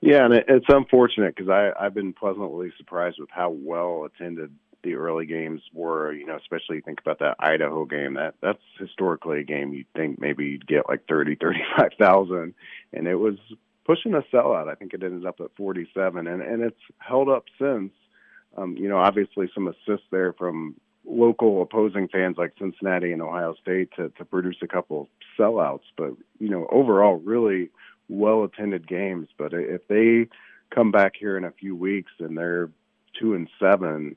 Yeah, 0.00 0.24
and 0.24 0.34
it's 0.34 0.66
unfortunate 0.68 1.34
because 1.36 1.72
I've 1.78 1.92
been 1.92 2.12
pleasantly 2.12 2.72
surprised 2.78 3.16
with 3.18 3.30
how 3.30 3.50
well 3.50 4.04
attended 4.04 4.52
the 4.82 4.94
early 4.94 5.26
games 5.26 5.60
were. 5.72 6.12
You 6.12 6.26
know, 6.26 6.36
especially 6.36 6.80
think 6.80 7.00
about 7.00 7.18
that 7.20 7.36
Idaho 7.38 7.84
game. 7.84 8.14
That 8.14 8.34
that's 8.42 8.62
historically 8.78 9.40
a 9.40 9.44
game 9.44 9.72
you'd 9.72 9.92
think 9.94 10.20
maybe 10.20 10.46
you'd 10.46 10.66
get 10.66 10.88
like 10.88 11.06
thirty, 11.08 11.34
thirty-five 11.34 11.92
thousand, 11.98 12.54
and 12.92 13.06
it 13.06 13.16
was 13.16 13.36
pushing 13.84 14.14
a 14.14 14.22
sellout. 14.34 14.68
I 14.68 14.74
think 14.74 14.94
it 14.94 15.02
ended 15.02 15.26
up 15.26 15.40
at 15.40 15.54
forty-seven, 15.56 16.26
and 16.26 16.42
and 16.42 16.62
it's 16.62 16.80
held 16.98 17.28
up 17.28 17.44
since. 17.58 17.92
Um, 18.56 18.76
you 18.76 18.88
know, 18.88 18.98
obviously 18.98 19.48
some 19.54 19.68
assists 19.68 20.06
there 20.10 20.32
from 20.32 20.74
local 21.04 21.62
opposing 21.62 22.08
fans 22.08 22.36
like 22.36 22.52
Cincinnati 22.58 23.12
and 23.12 23.22
Ohio 23.22 23.54
State 23.60 23.90
to 23.96 24.10
to 24.10 24.24
produce 24.24 24.56
a 24.62 24.66
couple 24.66 25.08
sellouts, 25.38 25.86
but 25.96 26.12
you 26.38 26.48
know, 26.48 26.66
overall 26.70 27.16
really 27.16 27.70
well 28.08 28.44
attended 28.44 28.86
games. 28.86 29.28
But 29.36 29.52
if 29.52 29.86
they 29.88 30.28
come 30.74 30.90
back 30.90 31.12
here 31.18 31.36
in 31.36 31.44
a 31.44 31.52
few 31.52 31.74
weeks 31.76 32.12
and 32.18 32.36
they're 32.36 32.70
two 33.18 33.34
and 33.34 33.48
seven, 33.60 34.16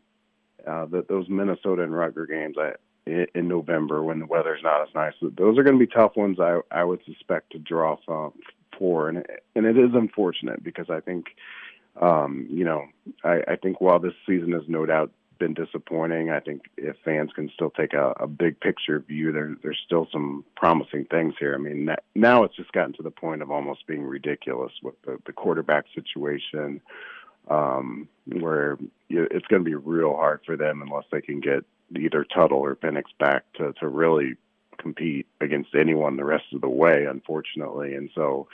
uh, 0.67 0.85
that 0.87 1.07
those 1.07 1.27
Minnesota 1.29 1.83
and 1.83 1.91
Rutger 1.91 2.27
games 2.27 2.55
I, 2.57 2.73
in 3.05 3.47
November 3.47 4.03
when 4.03 4.19
the 4.19 4.25
weather's 4.25 4.61
not 4.63 4.81
as 4.81 4.93
nice. 4.93 5.13
Those 5.21 5.57
are 5.57 5.63
going 5.63 5.77
to 5.77 5.85
be 5.85 5.91
tough 5.91 6.15
ones. 6.15 6.39
I 6.39 6.59
I 6.71 6.83
would 6.83 7.03
suspect 7.05 7.51
to 7.51 7.59
draw 7.59 7.97
from 8.05 8.33
for, 8.77 9.09
and 9.09 9.25
and 9.55 9.65
it 9.65 9.77
is 9.77 9.91
unfortunate 9.93 10.63
because 10.63 10.89
I 10.89 10.99
think, 10.99 11.27
um, 12.01 12.47
you 12.49 12.63
know, 12.63 12.85
I, 13.23 13.41
I 13.47 13.55
think 13.55 13.81
while 13.81 13.99
this 13.99 14.13
season 14.27 14.51
has 14.53 14.63
no 14.67 14.85
doubt 14.85 15.11
been 15.39 15.53
disappointing, 15.55 16.29
I 16.29 16.39
think 16.39 16.61
if 16.77 16.95
fans 17.03 17.31
can 17.33 17.49
still 17.53 17.71
take 17.71 17.93
a, 17.93 18.13
a 18.19 18.27
big 18.27 18.59
picture 18.59 18.99
view, 18.99 19.31
there 19.31 19.55
there's 19.63 19.81
still 19.85 20.07
some 20.11 20.45
promising 20.55 21.05
things 21.05 21.33
here. 21.39 21.55
I 21.55 21.57
mean, 21.57 21.89
now 22.15 22.43
it's 22.43 22.55
just 22.55 22.71
gotten 22.71 22.93
to 22.93 23.03
the 23.03 23.11
point 23.11 23.41
of 23.41 23.49
almost 23.49 23.87
being 23.87 24.03
ridiculous 24.03 24.71
with 24.83 24.95
the, 25.05 25.17
the 25.25 25.33
quarterback 25.33 25.85
situation 25.95 26.81
um, 27.49 28.07
where 28.27 28.77
it's 29.09 29.47
going 29.47 29.63
to 29.63 29.69
be 29.69 29.75
real 29.75 30.13
hard 30.13 30.41
for 30.45 30.55
them 30.55 30.81
unless 30.81 31.05
they 31.11 31.21
can 31.21 31.39
get 31.39 31.65
either 31.97 32.23
Tuttle 32.23 32.59
or 32.59 32.75
Penix 32.75 33.05
back 33.19 33.43
to 33.53 33.73
to 33.73 33.87
really 33.87 34.35
compete 34.77 35.27
against 35.39 35.75
anyone 35.75 36.17
the 36.17 36.25
rest 36.25 36.45
of 36.53 36.61
the 36.61 36.69
way, 36.69 37.05
unfortunately. 37.05 37.93
And 37.93 38.09
so, 38.15 38.47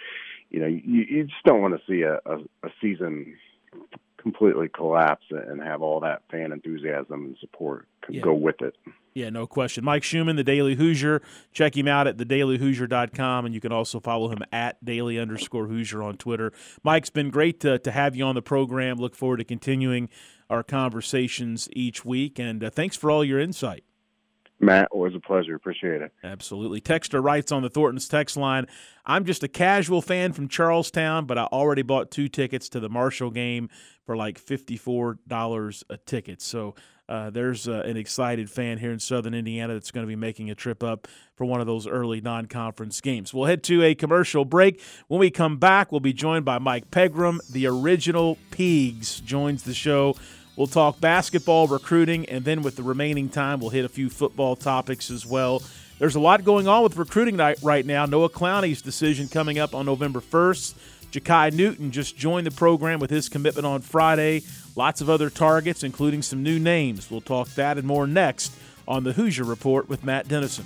you 0.49 0.59
know, 0.59 0.67
you, 0.67 1.05
you 1.09 1.23
just 1.23 1.43
don't 1.45 1.61
want 1.61 1.75
to 1.75 1.85
see 1.87 2.01
a, 2.01 2.15
a, 2.25 2.37
a 2.63 2.71
season 2.81 3.35
completely 4.31 4.67
collapse 4.67 5.25
and 5.29 5.61
have 5.61 5.81
all 5.81 6.01
that 6.01 6.21
fan 6.29 6.51
enthusiasm 6.51 7.25
and 7.25 7.37
support 7.39 7.87
yeah. 8.09 8.21
go 8.21 8.33
with 8.33 8.61
it. 8.61 8.75
Yeah, 9.13 9.29
no 9.29 9.47
question. 9.47 9.85
Mike 9.85 10.03
Schumann, 10.03 10.35
the 10.35 10.43
Daily 10.43 10.75
Hoosier. 10.75 11.21
Check 11.53 11.75
him 11.77 11.87
out 11.87 12.07
at 12.07 12.17
thedailyhoosier.com, 12.17 13.45
and 13.45 13.55
you 13.55 13.61
can 13.61 13.71
also 13.71 13.99
follow 13.99 14.29
him 14.29 14.39
at 14.51 14.83
daily 14.83 15.17
underscore 15.17 15.67
Hoosier 15.67 16.03
on 16.03 16.17
Twitter. 16.17 16.51
Mike's 16.83 17.09
been 17.09 17.29
great 17.29 17.59
to, 17.61 17.79
to 17.79 17.91
have 17.91 18.15
you 18.15 18.25
on 18.25 18.35
the 18.35 18.41
program. 18.41 18.97
Look 18.97 19.15
forward 19.15 19.37
to 19.37 19.43
continuing 19.43 20.09
our 20.49 20.61
conversations 20.61 21.67
each 21.71 22.05
week, 22.05 22.37
and 22.37 22.63
uh, 22.63 22.69
thanks 22.69 22.95
for 22.95 23.09
all 23.09 23.23
your 23.23 23.39
insight. 23.39 23.83
Matt, 24.59 24.87
always 24.91 25.13
a 25.13 25.19
pleasure. 25.19 25.55
Appreciate 25.55 26.01
it. 26.01 26.11
Absolutely. 26.23 26.81
Texter 26.81 27.23
writes 27.23 27.51
on 27.51 27.61
the 27.61 27.69
Thornton's 27.69 28.07
text 28.07 28.37
line 28.37 28.67
I'm 29.05 29.23
just 29.23 29.41
a 29.41 29.47
casual 29.47 30.01
fan 30.01 30.33
from 30.33 30.49
Charlestown, 30.49 31.25
but 31.25 31.37
I 31.37 31.45
already 31.45 31.81
bought 31.81 32.11
two 32.11 32.27
tickets 32.27 32.67
to 32.69 32.81
the 32.81 32.89
Marshall 32.89 33.31
game 33.31 33.69
for 34.05 34.17
like 34.17 34.43
$54 34.43 35.83
a 35.89 35.97
ticket. 35.97 36.41
So 36.41 36.75
uh, 37.07 37.29
there's 37.29 37.69
uh, 37.69 37.83
an 37.85 37.95
excited 37.95 38.49
fan 38.49 38.79
here 38.79 38.91
in 38.91 38.99
Southern 38.99 39.33
Indiana 39.33 39.73
that's 39.73 39.91
going 39.91 40.05
to 40.05 40.07
be 40.07 40.17
making 40.17 40.49
a 40.49 40.55
trip 40.55 40.83
up 40.83 41.07
for 41.35 41.45
one 41.45 41.61
of 41.61 41.67
those 41.67 41.87
early 41.87 42.19
non 42.19 42.47
conference 42.47 42.99
games. 42.99 43.33
We'll 43.33 43.45
head 43.45 43.63
to 43.63 43.81
a 43.81 43.95
commercial 43.95 44.43
break. 44.43 44.81
When 45.07 45.21
we 45.21 45.31
come 45.31 45.57
back, 45.57 45.91
we'll 45.91 46.01
be 46.01 46.11
joined 46.11 46.43
by 46.43 46.59
Mike 46.59 46.91
Pegram. 46.91 47.39
The 47.49 47.65
original 47.67 48.37
Peegs 48.51 49.23
joins 49.23 49.63
the 49.63 49.73
show. 49.73 50.17
We'll 50.57 50.65
talk 50.65 50.99
basketball, 50.99 51.67
recruiting, 51.67 52.25
and 52.25 52.43
then 52.43 52.63
with 52.63 52.77
the 52.77 52.83
remaining 52.83 53.29
time, 53.29 53.59
we'll 53.59 53.69
hit 53.69 53.85
a 53.85 53.89
few 53.89 54.09
football 54.09 54.55
topics 54.55 55.11
as 55.11 55.23
well. 55.23 55.61
There's 55.99 56.15
a 56.15 56.19
lot 56.19 56.43
going 56.43 56.67
on 56.67 56.81
with 56.81 56.97
recruiting 56.97 57.37
night 57.37 57.59
right 57.61 57.85
now. 57.85 58.07
Noah 58.07 58.29
Clowney's 58.29 58.81
decision 58.81 59.27
coming 59.27 59.59
up 59.59 59.75
on 59.75 59.85
November 59.85 60.19
1st. 60.19 60.73
Jakai 61.11 61.53
Newton 61.53 61.91
just 61.91 62.17
joined 62.17 62.47
the 62.47 62.51
program 62.51 62.99
with 62.99 63.11
his 63.11 63.29
commitment 63.29 63.67
on 63.67 63.81
Friday. 63.81 64.41
Lots 64.75 64.99
of 64.99 65.11
other 65.11 65.29
targets, 65.29 65.83
including 65.83 66.23
some 66.23 66.41
new 66.41 66.57
names. 66.57 67.11
We'll 67.11 67.21
talk 67.21 67.49
that 67.49 67.77
and 67.77 67.85
more 67.85 68.07
next 68.07 68.51
on 68.87 69.03
the 69.03 69.13
Hoosier 69.13 69.43
Report 69.43 69.87
with 69.87 70.03
Matt 70.03 70.27
Dennison. 70.27 70.65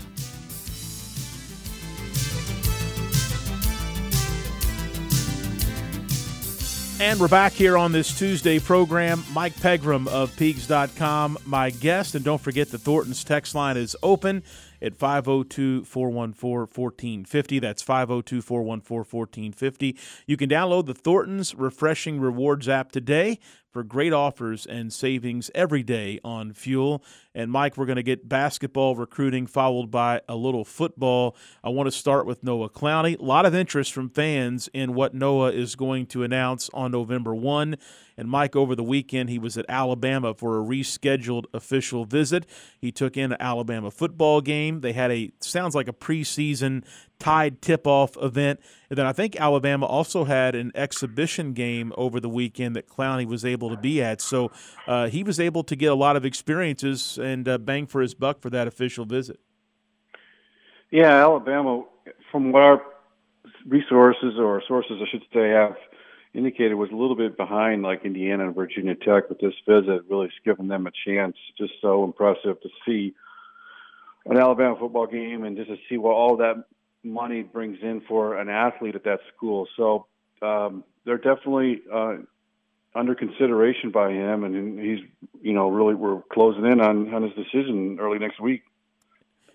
And 7.01 7.19
we're 7.19 7.27
back 7.27 7.53
here 7.53 7.79
on 7.79 7.93
this 7.93 8.15
Tuesday 8.15 8.59
program. 8.59 9.23
Mike 9.33 9.59
Pegram 9.59 10.07
of 10.07 10.35
Peegs.com, 10.35 11.39
my 11.47 11.71
guest. 11.71 12.13
And 12.13 12.23
don't 12.23 12.39
forget 12.39 12.69
the 12.69 12.77
Thornton's 12.77 13.23
text 13.23 13.55
line 13.55 13.75
is 13.75 13.97
open 14.03 14.43
at 14.83 14.95
502 14.95 15.83
414 15.83 16.67
1450. 16.71 17.57
That's 17.57 17.81
502 17.81 18.43
414 18.43 19.07
1450. 19.19 19.97
You 20.27 20.37
can 20.37 20.47
download 20.47 20.85
the 20.85 20.93
Thornton's 20.93 21.55
Refreshing 21.55 22.19
Rewards 22.19 22.69
app 22.69 22.91
today 22.91 23.39
for 23.71 23.83
great 23.83 24.13
offers 24.13 24.65
and 24.65 24.91
savings 24.91 25.49
every 25.55 25.81
day 25.81 26.19
on 26.23 26.53
fuel. 26.53 27.03
And 27.33 27.49
Mike, 27.49 27.77
we're 27.77 27.85
going 27.85 27.95
to 27.95 28.03
get 28.03 28.27
basketball 28.27 28.95
recruiting 28.95 29.47
followed 29.47 29.89
by 29.89 30.21
a 30.27 30.35
little 30.35 30.65
football. 30.65 31.35
I 31.63 31.69
want 31.69 31.87
to 31.87 31.91
start 31.91 32.25
with 32.25 32.43
Noah 32.43 32.69
Clowney. 32.69 33.17
A 33.17 33.23
lot 33.23 33.45
of 33.45 33.55
interest 33.55 33.93
from 33.93 34.09
fans 34.09 34.69
in 34.73 34.93
what 34.93 35.13
Noah 35.13 35.51
is 35.51 35.75
going 35.75 36.07
to 36.07 36.23
announce 36.23 36.69
on 36.73 36.91
November 36.91 37.33
1. 37.33 37.77
And 38.17 38.29
Mike, 38.29 38.55
over 38.55 38.75
the 38.75 38.83
weekend, 38.83 39.29
he 39.29 39.39
was 39.39 39.57
at 39.57 39.65
Alabama 39.69 40.33
for 40.33 40.59
a 40.59 40.63
rescheduled 40.63 41.45
official 41.53 42.05
visit. 42.05 42.45
He 42.79 42.91
took 42.91 43.15
in 43.15 43.31
an 43.31 43.37
Alabama 43.39 43.89
football 43.89 44.41
game. 44.41 44.81
They 44.81 44.93
had 44.93 45.11
a 45.11 45.31
sounds 45.39 45.73
like 45.73 45.87
a 45.87 45.93
preseason 45.93 46.83
tied 47.21 47.61
tip-off 47.61 48.17
event, 48.19 48.59
and 48.89 48.97
then 48.97 49.05
I 49.05 49.13
think 49.13 49.39
Alabama 49.39 49.85
also 49.85 50.23
had 50.23 50.55
an 50.55 50.71
exhibition 50.73 51.53
game 51.53 51.93
over 51.95 52.19
the 52.19 52.27
weekend 52.27 52.75
that 52.75 52.89
Clowney 52.89 53.27
was 53.27 53.45
able 53.45 53.69
to 53.69 53.77
be 53.77 54.01
at. 54.01 54.21
So 54.21 54.51
uh, 54.87 55.07
he 55.07 55.23
was 55.23 55.39
able 55.39 55.63
to 55.65 55.75
get 55.75 55.91
a 55.91 55.95
lot 55.95 56.15
of 56.15 56.25
experiences 56.25 57.19
and 57.21 57.47
uh, 57.47 57.59
bang 57.59 57.85
for 57.85 58.01
his 58.01 58.15
buck 58.15 58.41
for 58.41 58.49
that 58.49 58.65
official 58.65 59.05
visit. 59.05 59.39
Yeah, 60.89 61.21
Alabama, 61.21 61.83
from 62.31 62.51
what 62.51 62.63
our 62.63 62.81
resources 63.67 64.33
or 64.39 64.63
sources, 64.67 64.97
I 64.99 65.05
should 65.11 65.23
say, 65.31 65.49
have 65.49 65.75
indicated 66.33 66.73
was 66.73 66.89
a 66.91 66.95
little 66.95 67.15
bit 67.15 67.37
behind 67.37 67.83
like 67.83 68.03
Indiana 68.03 68.47
and 68.47 68.55
Virginia 68.55 68.95
Tech 68.95 69.29
with 69.29 69.39
this 69.39 69.53
visit, 69.67 70.01
really 70.09 70.29
giving 70.43 70.67
them 70.67 70.87
a 70.87 70.91
chance. 71.05 71.35
Just 71.55 71.73
so 71.81 72.03
impressive 72.03 72.59
to 72.61 72.69
see 72.83 73.13
an 74.25 74.37
Alabama 74.37 74.75
football 74.79 75.05
game 75.05 75.43
and 75.43 75.55
just 75.55 75.69
to 75.69 75.77
see 75.87 75.97
what 75.97 76.13
all 76.13 76.37
that 76.37 76.65
money 77.03 77.41
brings 77.41 77.77
in 77.81 78.01
for 78.07 78.37
an 78.37 78.49
athlete 78.49 78.95
at 78.95 79.03
that 79.05 79.19
school. 79.35 79.67
So 79.75 80.05
um, 80.41 80.83
they're 81.05 81.17
definitely 81.17 81.81
uh, 81.91 82.17
under 82.93 83.15
consideration 83.15 83.91
by 83.91 84.11
him, 84.11 84.43
and 84.43 84.79
he's 84.79 84.99
you 85.41 85.53
know 85.53 85.69
really 85.69 85.95
we're 85.95 86.21
closing 86.31 86.65
in 86.65 86.81
on 86.81 87.13
on 87.13 87.23
his 87.23 87.33
decision 87.33 87.97
early 87.99 88.19
next 88.19 88.39
week. 88.39 88.63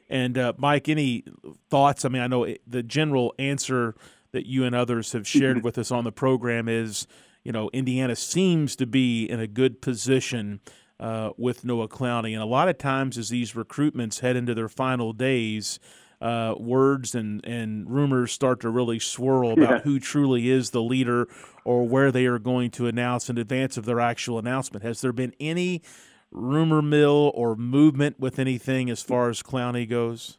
And 0.08 0.38
uh, 0.38 0.52
Mike, 0.56 0.88
any 0.88 1.24
thoughts? 1.68 2.04
I 2.04 2.08
mean, 2.08 2.22
I 2.22 2.26
know 2.26 2.46
the 2.66 2.82
general 2.82 3.34
answer 3.38 3.96
that 4.32 4.46
you 4.46 4.64
and 4.64 4.74
others 4.74 5.12
have 5.12 5.26
shared 5.26 5.64
with 5.64 5.78
us 5.78 5.90
on 5.90 6.04
the 6.04 6.12
program 6.12 6.68
is, 6.68 7.06
you 7.42 7.52
know, 7.52 7.70
Indiana 7.72 8.14
seems 8.14 8.76
to 8.76 8.86
be 8.86 9.24
in 9.24 9.40
a 9.40 9.46
good 9.46 9.80
position 9.80 10.60
uh, 11.00 11.30
with 11.36 11.64
Noah 11.64 11.88
Clowney, 11.88 12.32
and 12.32 12.42
a 12.42 12.46
lot 12.46 12.68
of 12.68 12.78
times 12.78 13.18
as 13.18 13.28
these 13.28 13.52
recruitments 13.52 14.20
head 14.20 14.36
into 14.36 14.54
their 14.54 14.68
final 14.68 15.12
days. 15.12 15.78
Uh, 16.18 16.54
words 16.58 17.14
and, 17.14 17.44
and 17.44 17.90
rumors 17.90 18.32
start 18.32 18.60
to 18.60 18.70
really 18.70 18.98
swirl 18.98 19.52
about 19.52 19.70
yeah. 19.70 19.78
who 19.80 20.00
truly 20.00 20.48
is 20.48 20.70
the 20.70 20.82
leader 20.82 21.28
or 21.62 21.86
where 21.86 22.10
they 22.10 22.24
are 22.24 22.38
going 22.38 22.70
to 22.70 22.86
announce 22.86 23.28
in 23.28 23.36
advance 23.36 23.76
of 23.76 23.84
their 23.84 24.00
actual 24.00 24.38
announcement. 24.38 24.82
Has 24.82 25.02
there 25.02 25.12
been 25.12 25.34
any 25.38 25.82
rumor 26.30 26.80
mill 26.80 27.32
or 27.34 27.54
movement 27.54 28.18
with 28.18 28.38
anything 28.38 28.88
as 28.88 29.02
far 29.02 29.28
as 29.28 29.42
Clowney 29.42 29.88
goes? 29.88 30.38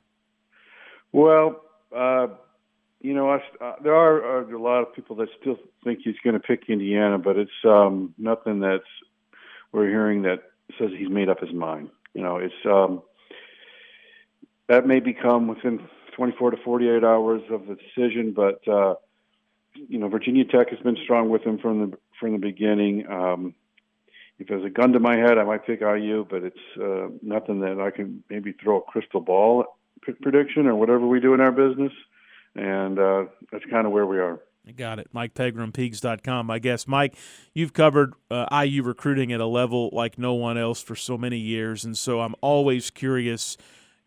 Well, 1.11 1.61
uh, 1.95 2.28
you 3.01 3.13
know, 3.13 3.30
I, 3.30 3.36
uh, 3.63 3.75
there 3.84 3.95
are, 3.95 4.23
are, 4.23 4.53
a 4.53 4.61
lot 4.61 4.82
of 4.82 4.93
people 4.93 5.15
that 5.17 5.30
still 5.39 5.57
think 5.84 5.99
he's 6.03 6.15
going 6.23 6.34
to 6.34 6.39
pick 6.39 6.63
Indiana, 6.67 7.17
but 7.17 7.38
it's 7.38 7.51
um, 7.65 8.13
nothing 8.17 8.59
that's 8.59 8.84
we're 9.71 9.88
hearing 9.88 10.23
that 10.23 10.43
says 10.80 10.89
he's 10.97 11.09
made 11.09 11.30
up 11.30 11.39
his 11.39 11.53
mind. 11.53 11.89
You 12.13 12.23
know, 12.23 12.38
it's 12.38 12.53
um, 12.65 13.01
that 14.68 14.88
may 14.88 14.99
become 14.99 15.47
within 15.47 15.88
24 16.15 16.51
to 16.51 16.57
48 16.57 17.03
hours 17.03 17.41
of 17.51 17.68
the 17.68 17.76
decision, 17.76 18.34
but 18.34 18.68
uh, 18.68 18.95
you 19.76 19.99
know, 19.99 20.09
Virginia 20.09 20.45
Tech 20.45 20.70
has 20.70 20.80
been 20.80 20.97
strong 21.03 21.30
with 21.30 21.43
him 21.43 21.59
from 21.59 21.91
the 21.91 21.97
from 22.20 22.32
the 22.32 22.39
beginning. 22.39 23.05
Um, 23.07 23.53
if 24.39 24.47
there's 24.47 24.65
a 24.65 24.70
gun 24.70 24.93
to 24.93 24.99
my 24.99 25.15
head, 25.15 25.38
I 25.38 25.43
might 25.43 25.65
pick 25.65 25.82
IU, 25.82 26.26
but 26.30 26.43
it's 26.43 26.57
uh, 26.82 27.07
nothing 27.22 27.61
that 27.61 27.80
I 27.80 27.91
can 27.91 28.24
maybe 28.30 28.53
throw 28.53 28.78
a 28.78 28.82
crystal 28.82 29.22
ball 29.22 29.78
prediction 30.22 30.68
or 30.68 30.76
whatever 30.76 31.05
we 31.05 31.20
do 31.20 31.34
in 31.34 31.41
our 31.41 31.51
business 31.51 31.91
and 32.57 32.99
uh, 32.99 33.26
that's 33.51 33.63
kind 33.65 33.86
of 33.86 33.93
where 33.93 34.05
we 34.05 34.18
are. 34.18 34.39
I 34.68 34.72
Got 34.72 34.99
it. 34.99 35.07
Mike 35.13 35.34
Pegram, 35.34 35.72
Peegs.com. 35.72 36.51
I 36.51 36.59
guess, 36.59 36.88
Mike, 36.88 37.15
you've 37.53 37.72
covered 37.72 38.13
uh, 38.30 38.63
IU 38.63 38.84
recruiting 38.84 39.32
at 39.32 39.39
a 39.39 39.45
level 39.45 39.89
like 39.93 40.18
no 40.18 40.34
one 40.34 40.57
else 40.57 40.82
for 40.82 40.95
so 40.95 41.18
many 41.18 41.38
years. 41.38 41.86
And 41.86 41.97
so 41.97 42.20
I'm 42.20 42.36
always 42.41 42.89
curious 42.89 43.55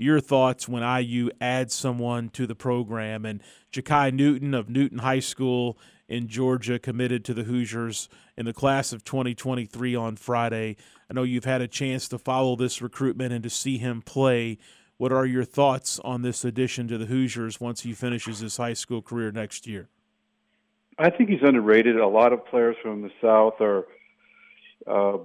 your 0.00 0.20
thoughts 0.20 0.68
when 0.68 0.82
IU 0.82 1.30
adds 1.40 1.74
someone 1.74 2.28
to 2.30 2.46
the 2.46 2.54
program. 2.54 3.24
And 3.24 3.42
Jakai 3.72 4.12
Newton 4.12 4.54
of 4.54 4.68
Newton 4.68 4.98
High 4.98 5.20
School 5.20 5.78
in 6.08 6.26
Georgia 6.26 6.78
committed 6.78 7.24
to 7.24 7.34
the 7.34 7.44
Hoosiers 7.44 8.08
in 8.36 8.46
the 8.46 8.52
class 8.52 8.92
of 8.92 9.04
2023 9.04 9.94
on 9.94 10.16
Friday. 10.16 10.76
I 11.08 11.14
know 11.14 11.22
you've 11.22 11.44
had 11.44 11.60
a 11.60 11.68
chance 11.68 12.08
to 12.08 12.18
follow 12.18 12.56
this 12.56 12.82
recruitment 12.82 13.32
and 13.32 13.42
to 13.44 13.50
see 13.50 13.78
him 13.78 14.02
play. 14.02 14.58
What 14.96 15.12
are 15.12 15.24
your 15.24 15.44
thoughts 15.44 16.00
on 16.00 16.22
this 16.22 16.44
addition 16.44 16.88
to 16.88 16.98
the 16.98 17.06
Hoosiers 17.06 17.60
once 17.60 17.82
he 17.82 17.92
finishes 17.92 18.40
his 18.40 18.56
high 18.56 18.74
school 18.74 19.02
career 19.02 19.30
next 19.30 19.66
year? 19.66 19.88
I 20.98 21.10
think 21.10 21.30
he's 21.30 21.42
underrated. 21.42 21.96
A 21.96 22.06
lot 22.06 22.32
of 22.32 22.44
players 22.44 22.76
from 22.82 23.02
the 23.02 23.10
South 23.22 23.60
are 23.60 23.86
uh, 24.86 25.18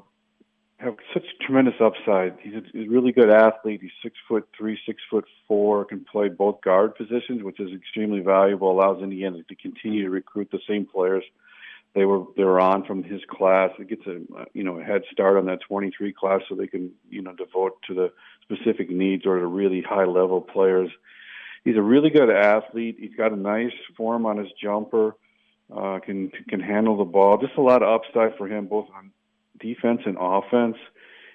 have 0.86 0.95
such 1.13 1.23
tremendous 1.41 1.75
upside. 1.81 2.38
He's 2.41 2.53
a, 2.53 2.61
he's 2.71 2.88
a 2.88 2.89
really 2.89 3.11
good 3.11 3.29
athlete. 3.29 3.81
He's 3.81 3.91
six 4.01 4.15
foot 4.27 4.47
three, 4.57 4.79
six 4.86 5.01
foot 5.09 5.25
four, 5.47 5.86
can 5.86 6.05
play 6.09 6.29
both 6.29 6.61
guard 6.61 6.95
positions, 6.95 7.43
which 7.43 7.59
is 7.59 7.71
extremely 7.73 8.21
valuable. 8.21 8.71
Allows 8.71 9.03
Indiana 9.03 9.43
to 9.43 9.55
continue 9.55 10.03
to 10.03 10.09
recruit 10.09 10.49
the 10.51 10.59
same 10.67 10.86
players 10.86 11.23
they 11.95 12.03
were 12.03 12.25
they 12.36 12.43
were 12.43 12.59
on 12.59 12.86
from 12.86 13.03
his 13.03 13.21
class. 13.29 13.71
It 13.79 13.88
gets 13.88 14.05
a 14.05 14.19
you 14.53 14.63
know 14.63 14.79
a 14.79 14.83
head 14.83 15.03
start 15.11 15.38
on 15.38 15.45
that 15.45 15.61
23 15.61 16.13
class, 16.13 16.41
so 16.47 16.55
they 16.55 16.67
can 16.67 16.91
you 17.09 17.21
know 17.21 17.33
devote 17.33 17.81
to 17.88 17.93
the 17.95 18.11
specific 18.41 18.89
needs 18.89 19.25
or 19.25 19.39
the 19.39 19.47
really 19.47 19.81
high 19.81 20.03
level 20.03 20.41
players. 20.41 20.89
He's 21.63 21.77
a 21.77 21.81
really 21.81 22.09
good 22.09 22.29
athlete. 22.29 22.97
He's 22.99 23.15
got 23.15 23.31
a 23.31 23.38
nice 23.38 23.71
form 23.97 24.25
on 24.25 24.38
his 24.38 24.49
jumper. 24.61 25.15
Uh, 25.75 25.99
can 25.99 26.31
can 26.49 26.59
handle 26.59 26.97
the 26.97 27.05
ball. 27.05 27.38
Just 27.38 27.57
a 27.57 27.61
lot 27.61 27.81
of 27.81 27.89
upside 27.89 28.38
for 28.38 28.47
him, 28.47 28.67
both 28.67 28.88
on 28.93 29.11
defense 29.59 30.01
and 30.05 30.17
offense. 30.19 30.77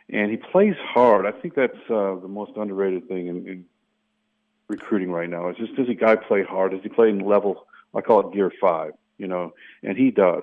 And 0.08 0.30
he 0.30 0.36
plays 0.36 0.74
hard. 0.82 1.26
I 1.26 1.32
think 1.32 1.54
that's 1.54 1.78
uh, 1.88 2.16
the 2.16 2.28
most 2.28 2.52
underrated 2.56 3.06
thing 3.08 3.28
in, 3.28 3.46
in 3.46 3.64
recruiting 4.68 5.10
right 5.10 5.30
now. 5.30 5.48
Is 5.50 5.56
just 5.56 5.76
does 5.76 5.88
a 5.88 5.94
guy 5.94 6.16
play 6.16 6.42
hard? 6.42 6.72
Does 6.72 6.82
he 6.82 6.88
play 6.88 7.08
in 7.08 7.20
level? 7.20 7.66
I 7.94 8.00
call 8.00 8.28
it 8.28 8.34
gear 8.34 8.52
five 8.60 8.92
you 9.20 9.28
know, 9.28 9.52
and 9.84 9.96
he 9.96 10.10
does. 10.10 10.42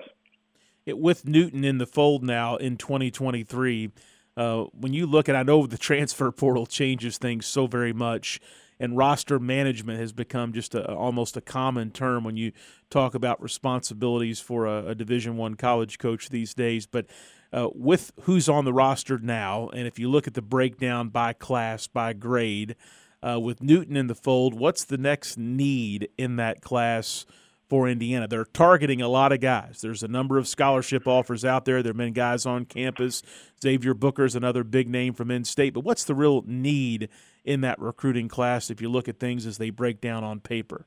It, 0.86 0.98
with 0.98 1.26
Newton 1.26 1.64
in 1.64 1.78
the 1.78 1.86
fold 1.86 2.22
now 2.22 2.56
in 2.56 2.76
2023, 2.78 3.90
uh, 4.36 4.64
when 4.72 4.94
you 4.94 5.04
look 5.04 5.28
at, 5.28 5.36
I 5.36 5.42
know 5.42 5.66
the 5.66 5.76
transfer 5.88 6.30
portal 6.30 6.64
changes 6.64 7.18
things 7.18 7.44
so 7.44 7.66
very 7.66 7.92
much, 7.92 8.40
and 8.80 8.96
roster 8.96 9.40
management 9.40 9.98
has 9.98 10.12
become 10.12 10.52
just 10.52 10.76
a, 10.76 10.94
almost 10.94 11.36
a 11.36 11.40
common 11.40 11.90
term 11.90 12.22
when 12.22 12.36
you 12.36 12.52
talk 12.88 13.16
about 13.16 13.42
responsibilities 13.42 14.38
for 14.38 14.66
a, 14.66 14.90
a 14.90 14.94
Division 14.94 15.36
One 15.36 15.56
college 15.56 15.98
coach 15.98 16.28
these 16.28 16.54
days. 16.54 16.86
But 16.86 17.06
uh, 17.52 17.68
with 17.74 18.12
who's 18.22 18.48
on 18.48 18.64
the 18.64 18.72
roster 18.72 19.18
now, 19.18 19.68
and 19.68 19.86
if 19.86 19.98
you 19.98 20.10
look 20.10 20.26
at 20.26 20.34
the 20.34 20.42
breakdown 20.42 21.08
by 21.08 21.32
class, 21.32 21.86
by 21.86 22.12
grade, 22.12 22.76
uh, 23.22 23.40
with 23.40 23.62
Newton 23.62 23.96
in 23.96 24.06
the 24.06 24.14
fold, 24.14 24.54
what's 24.54 24.84
the 24.84 24.98
next 24.98 25.36
need 25.36 26.08
in 26.16 26.36
that 26.36 26.60
class 26.60 27.26
for 27.68 27.88
Indiana. 27.88 28.26
They're 28.26 28.44
targeting 28.44 29.02
a 29.02 29.08
lot 29.08 29.32
of 29.32 29.40
guys. 29.40 29.80
There's 29.82 30.02
a 30.02 30.08
number 30.08 30.38
of 30.38 30.48
scholarship 30.48 31.06
offers 31.06 31.44
out 31.44 31.64
there. 31.64 31.82
There 31.82 31.90
have 31.90 31.96
been 31.96 32.12
guys 32.12 32.46
on 32.46 32.64
campus. 32.64 33.22
Xavier 33.62 33.94
Booker's 33.94 34.34
another 34.34 34.64
big 34.64 34.88
name 34.88 35.12
from 35.12 35.30
in 35.30 35.44
state. 35.44 35.74
But 35.74 35.84
what's 35.84 36.04
the 36.04 36.14
real 36.14 36.42
need 36.46 37.08
in 37.44 37.60
that 37.60 37.78
recruiting 37.78 38.28
class 38.28 38.70
if 38.70 38.80
you 38.80 38.88
look 38.88 39.08
at 39.08 39.20
things 39.20 39.46
as 39.46 39.58
they 39.58 39.70
break 39.70 40.00
down 40.00 40.24
on 40.24 40.40
paper? 40.40 40.86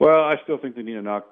Well, 0.00 0.24
I 0.24 0.40
still 0.42 0.58
think 0.58 0.74
they 0.74 0.82
need 0.82 0.96
a 0.96 1.02
knock 1.02 1.26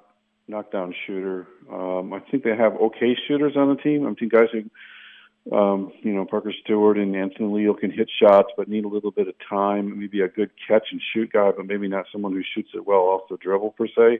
knockdown 0.47 0.93
shooter. 1.05 1.47
Um, 1.71 2.13
I 2.13 2.19
think 2.19 2.43
they 2.43 2.55
have 2.55 2.73
okay 2.73 3.15
shooters 3.27 3.55
on 3.55 3.69
the 3.69 3.81
team. 3.81 4.05
I 4.05 4.13
think 4.13 4.31
guys 4.31 4.49
who, 4.51 5.55
um, 5.55 5.91
you 6.01 6.13
know, 6.13 6.25
Parker 6.25 6.53
Stewart 6.63 6.97
and 6.97 7.15
Anthony 7.15 7.53
Leal 7.53 7.73
can 7.73 7.91
hit 7.91 8.09
shots, 8.21 8.49
but 8.57 8.67
need 8.67 8.85
a 8.85 8.89
little 8.89 9.11
bit 9.11 9.27
of 9.27 9.35
time. 9.49 9.99
Maybe 9.99 10.21
a 10.21 10.27
good 10.27 10.51
catch 10.67 10.87
and 10.91 11.01
shoot 11.13 11.31
guy, 11.31 11.51
but 11.55 11.65
maybe 11.65 11.87
not 11.87 12.05
someone 12.11 12.33
who 12.33 12.43
shoots 12.55 12.69
it 12.73 12.85
well 12.85 13.01
off 13.01 13.29
the 13.29 13.37
dribble 13.37 13.71
per 13.71 13.87
se. 13.87 14.19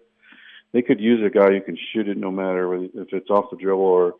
They 0.71 0.81
could 0.81 0.99
use 0.99 1.23
a 1.25 1.29
guy 1.29 1.51
who 1.51 1.61
can 1.61 1.77
shoot 1.93 2.07
it 2.07 2.17
no 2.17 2.31
matter 2.31 2.73
if 2.75 3.13
it's 3.13 3.29
off 3.29 3.51
the 3.51 3.57
dribble 3.57 3.81
or 3.81 4.15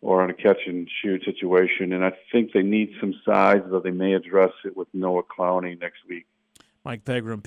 or 0.00 0.22
on 0.22 0.30
a 0.30 0.34
catch 0.34 0.58
and 0.66 0.88
shoot 1.02 1.24
situation. 1.24 1.92
And 1.92 2.04
I 2.04 2.12
think 2.30 2.52
they 2.52 2.62
need 2.62 2.92
some 3.00 3.14
size, 3.24 3.62
though 3.68 3.80
they 3.80 3.90
may 3.90 4.14
address 4.14 4.52
it 4.64 4.76
with 4.76 4.88
Noah 4.94 5.24
Clowney 5.24 5.78
next 5.80 5.98
week. 6.08 6.26
Mike 6.88 7.04
Pegram, 7.04 7.42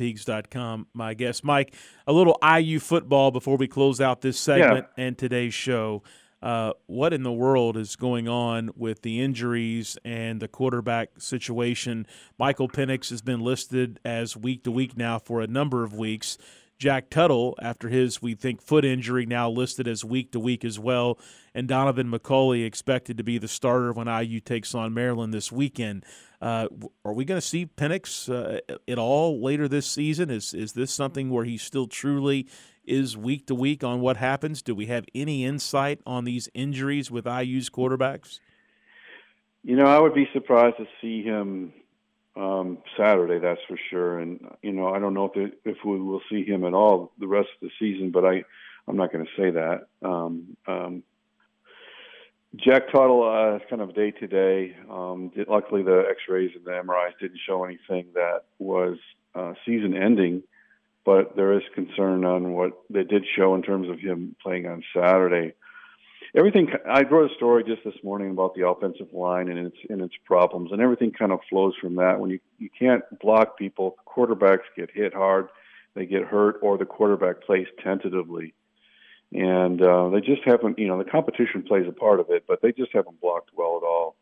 my 0.93 1.15
guest. 1.15 1.43
Mike, 1.43 1.73
a 2.05 2.13
little 2.13 2.37
IU 2.47 2.79
football 2.79 3.31
before 3.31 3.57
we 3.57 3.67
close 3.67 3.99
out 3.99 4.21
this 4.21 4.39
segment 4.39 4.85
yeah. 4.95 5.03
and 5.03 5.17
today's 5.17 5.55
show. 5.55 6.03
Uh, 6.43 6.73
what 6.85 7.11
in 7.11 7.23
the 7.23 7.31
world 7.31 7.75
is 7.75 7.95
going 7.95 8.27
on 8.27 8.69
with 8.75 9.01
the 9.01 9.19
injuries 9.19 9.97
and 10.05 10.39
the 10.39 10.47
quarterback 10.47 11.09
situation? 11.17 12.05
Michael 12.37 12.69
Penix 12.69 13.09
has 13.09 13.23
been 13.23 13.39
listed 13.39 13.99
as 14.05 14.37
week 14.37 14.63
to 14.63 14.69
week 14.69 14.95
now 14.95 15.17
for 15.17 15.41
a 15.41 15.47
number 15.47 15.83
of 15.83 15.95
weeks. 15.95 16.37
Jack 16.81 17.11
Tuttle, 17.11 17.55
after 17.61 17.89
his, 17.89 18.23
we 18.23 18.33
think, 18.33 18.59
foot 18.59 18.83
injury, 18.83 19.27
now 19.27 19.47
listed 19.47 19.87
as 19.87 20.03
week 20.03 20.31
to 20.31 20.39
week 20.39 20.65
as 20.65 20.79
well. 20.79 21.19
And 21.53 21.69
Donaven 21.69 22.11
McCulley 22.11 22.65
expected 22.65 23.17
to 23.17 23.23
be 23.23 23.37
the 23.37 23.47
starter 23.47 23.93
when 23.93 24.07
IU 24.07 24.39
takes 24.39 24.73
on 24.73 24.91
Maryland 24.91 25.31
this 25.31 25.51
weekend. 25.51 26.03
Uh, 26.41 26.69
are 27.05 27.13
we 27.13 27.23
going 27.23 27.39
to 27.39 27.45
see 27.45 27.67
Penix 27.67 28.27
uh, 28.33 28.61
at 28.87 28.97
all 28.97 29.43
later 29.43 29.67
this 29.67 29.85
season? 29.85 30.31
Is 30.31 30.55
is 30.55 30.73
this 30.73 30.91
something 30.91 31.29
where 31.29 31.45
he 31.45 31.55
still 31.55 31.85
truly 31.85 32.47
is 32.83 33.15
week 33.15 33.45
to 33.45 33.53
week 33.53 33.83
on 33.83 34.01
what 34.01 34.17
happens? 34.17 34.63
Do 34.63 34.73
we 34.73 34.87
have 34.87 35.05
any 35.13 35.45
insight 35.45 36.01
on 36.07 36.23
these 36.23 36.49
injuries 36.55 37.11
with 37.11 37.27
IU's 37.27 37.69
quarterbacks? 37.69 38.39
You 39.61 39.75
know, 39.75 39.85
I 39.85 39.99
would 39.99 40.15
be 40.15 40.27
surprised 40.33 40.77
to 40.77 40.87
see 40.99 41.21
him 41.21 41.73
um, 42.35 42.77
Saturday. 42.97 43.39
That's 43.39 43.61
for 43.67 43.77
sure. 43.89 44.19
And 44.19 44.39
you 44.61 44.71
know, 44.71 44.87
I 44.87 44.99
don't 44.99 45.13
know 45.13 45.25
if 45.25 45.35
it, 45.35 45.59
if 45.65 45.77
we 45.85 45.99
will 45.99 46.21
see 46.29 46.43
him 46.43 46.65
at 46.65 46.73
all 46.73 47.11
the 47.19 47.27
rest 47.27 47.49
of 47.61 47.67
the 47.67 47.71
season, 47.79 48.11
but 48.11 48.25
I 48.25 48.43
I'm 48.87 48.97
not 48.97 49.11
going 49.11 49.25
to 49.25 49.41
say 49.41 49.51
that. 49.51 49.87
Um, 50.03 50.57
um, 50.67 51.03
Jack 52.55 52.91
Tuttle 52.91 53.23
uh, 53.23 53.55
is 53.55 53.61
kind 53.69 53.81
of 53.81 53.95
day 53.95 54.11
to 54.11 54.27
day. 54.27 54.75
Luckily, 55.47 55.83
the 55.83 56.03
X-rays 56.09 56.51
and 56.55 56.65
the 56.65 56.71
MRIs 56.71 57.17
didn't 57.19 57.39
show 57.45 57.63
anything 57.63 58.07
that 58.13 58.43
was 58.59 58.97
uh, 59.35 59.53
season 59.65 59.95
ending, 59.95 60.43
but 61.05 61.35
there 61.35 61.53
is 61.53 61.63
concern 61.73 62.25
on 62.25 62.51
what 62.53 62.73
they 62.89 63.03
did 63.03 63.25
show 63.37 63.55
in 63.55 63.61
terms 63.61 63.89
of 63.89 63.99
him 63.99 64.35
playing 64.41 64.67
on 64.67 64.83
Saturday. 64.93 65.53
Everything 66.35 66.69
I 66.89 67.01
wrote 67.03 67.29
a 67.29 67.35
story 67.35 67.63
just 67.63 67.83
this 67.83 68.01
morning 68.03 68.31
about 68.31 68.55
the 68.55 68.67
offensive 68.67 69.11
line 69.13 69.49
and 69.49 69.67
its 69.67 69.77
and 69.89 70.01
its 70.01 70.15
problems, 70.25 70.71
and 70.71 70.81
everything 70.81 71.11
kind 71.11 71.31
of 71.31 71.39
flows 71.49 71.73
from 71.81 71.95
that. 71.95 72.19
When 72.19 72.29
you 72.29 72.39
you 72.57 72.69
can't 72.77 73.03
block 73.19 73.57
people, 73.57 73.97
quarterbacks 74.07 74.63
get 74.77 74.89
hit 74.93 75.13
hard, 75.13 75.49
they 75.93 76.05
get 76.05 76.23
hurt, 76.23 76.59
or 76.61 76.77
the 76.77 76.85
quarterback 76.85 77.41
plays 77.43 77.67
tentatively 77.83 78.53
and 79.33 79.81
uh, 79.81 80.09
they 80.09 80.19
just 80.19 80.41
haven't. 80.45 80.77
You 80.77 80.87
know, 80.87 80.97
the 80.97 81.09
competition 81.09 81.63
plays 81.63 81.85
a 81.87 81.91
part 81.91 82.19
of 82.19 82.29
it, 82.29 82.43
but 82.47 82.61
they 82.61 82.71
just 82.71 82.91
haven't 82.93 83.21
blocked 83.21 83.51
well 83.55 83.79
at 83.81 83.85
all, 83.85 84.15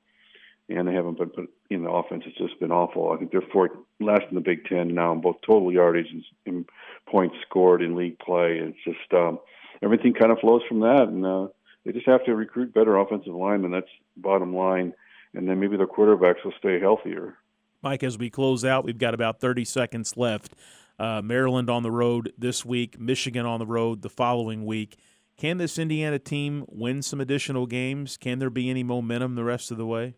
and 0.69 0.87
they 0.87 0.93
haven't 0.93 1.17
been 1.17 1.29
put 1.29 1.49
in 1.69 1.83
the 1.83 1.89
offense. 1.89 2.23
It's 2.25 2.37
just 2.37 2.59
been 2.59 2.71
awful. 2.71 3.11
I 3.11 3.17
think 3.17 3.31
they're 3.31 3.41
fourth, 3.41 3.71
last 3.99 4.23
in 4.29 4.35
the 4.35 4.41
Big 4.41 4.65
Ten 4.65 4.93
now 4.93 5.11
in 5.13 5.21
both 5.21 5.37
total 5.45 5.71
yardage 5.71 6.11
and, 6.11 6.23
and 6.45 6.65
points 7.07 7.35
scored 7.47 7.81
in 7.81 7.95
league 7.95 8.19
play. 8.19 8.59
It's 8.59 8.77
just 8.85 9.13
um, 9.13 9.39
everything 9.81 10.13
kind 10.13 10.31
of 10.31 10.39
flows 10.39 10.61
from 10.67 10.81
that, 10.81 11.07
and 11.07 11.25
uh, 11.25 11.47
they 11.85 11.91
just 11.91 12.07
have 12.07 12.23
to 12.25 12.35
recruit 12.35 12.73
better 12.73 12.97
offensive 12.97 13.33
linemen. 13.33 13.71
That's 13.71 13.87
bottom 14.17 14.55
line, 14.55 14.93
and 15.33 15.47
then 15.47 15.59
maybe 15.59 15.77
their 15.77 15.87
quarterbacks 15.87 16.43
will 16.43 16.53
stay 16.59 16.79
healthier. 16.79 17.37
Mike, 17.81 18.03
as 18.03 18.17
we 18.17 18.29
close 18.29 18.65
out, 18.65 18.83
we've 18.83 18.97
got 18.97 19.13
about 19.13 19.39
30 19.39 19.63
seconds 19.65 20.17
left. 20.17 20.53
Uh, 20.99 21.21
Maryland 21.21 21.69
on 21.69 21.81
the 21.83 21.91
road 21.91 22.33
this 22.37 22.65
week, 22.65 22.99
Michigan 22.99 23.45
on 23.45 23.59
the 23.59 23.65
road 23.65 24.01
the 24.01 24.09
following 24.09 24.65
week. 24.65 24.97
Can 25.37 25.57
this 25.57 25.79
Indiana 25.79 26.19
team 26.19 26.65
win 26.67 27.01
some 27.01 27.21
additional 27.21 27.65
games? 27.65 28.17
Can 28.17 28.39
there 28.39 28.49
be 28.49 28.69
any 28.69 28.83
momentum 28.83 29.35
the 29.35 29.45
rest 29.45 29.71
of 29.71 29.77
the 29.77 29.85
way? 29.85 30.15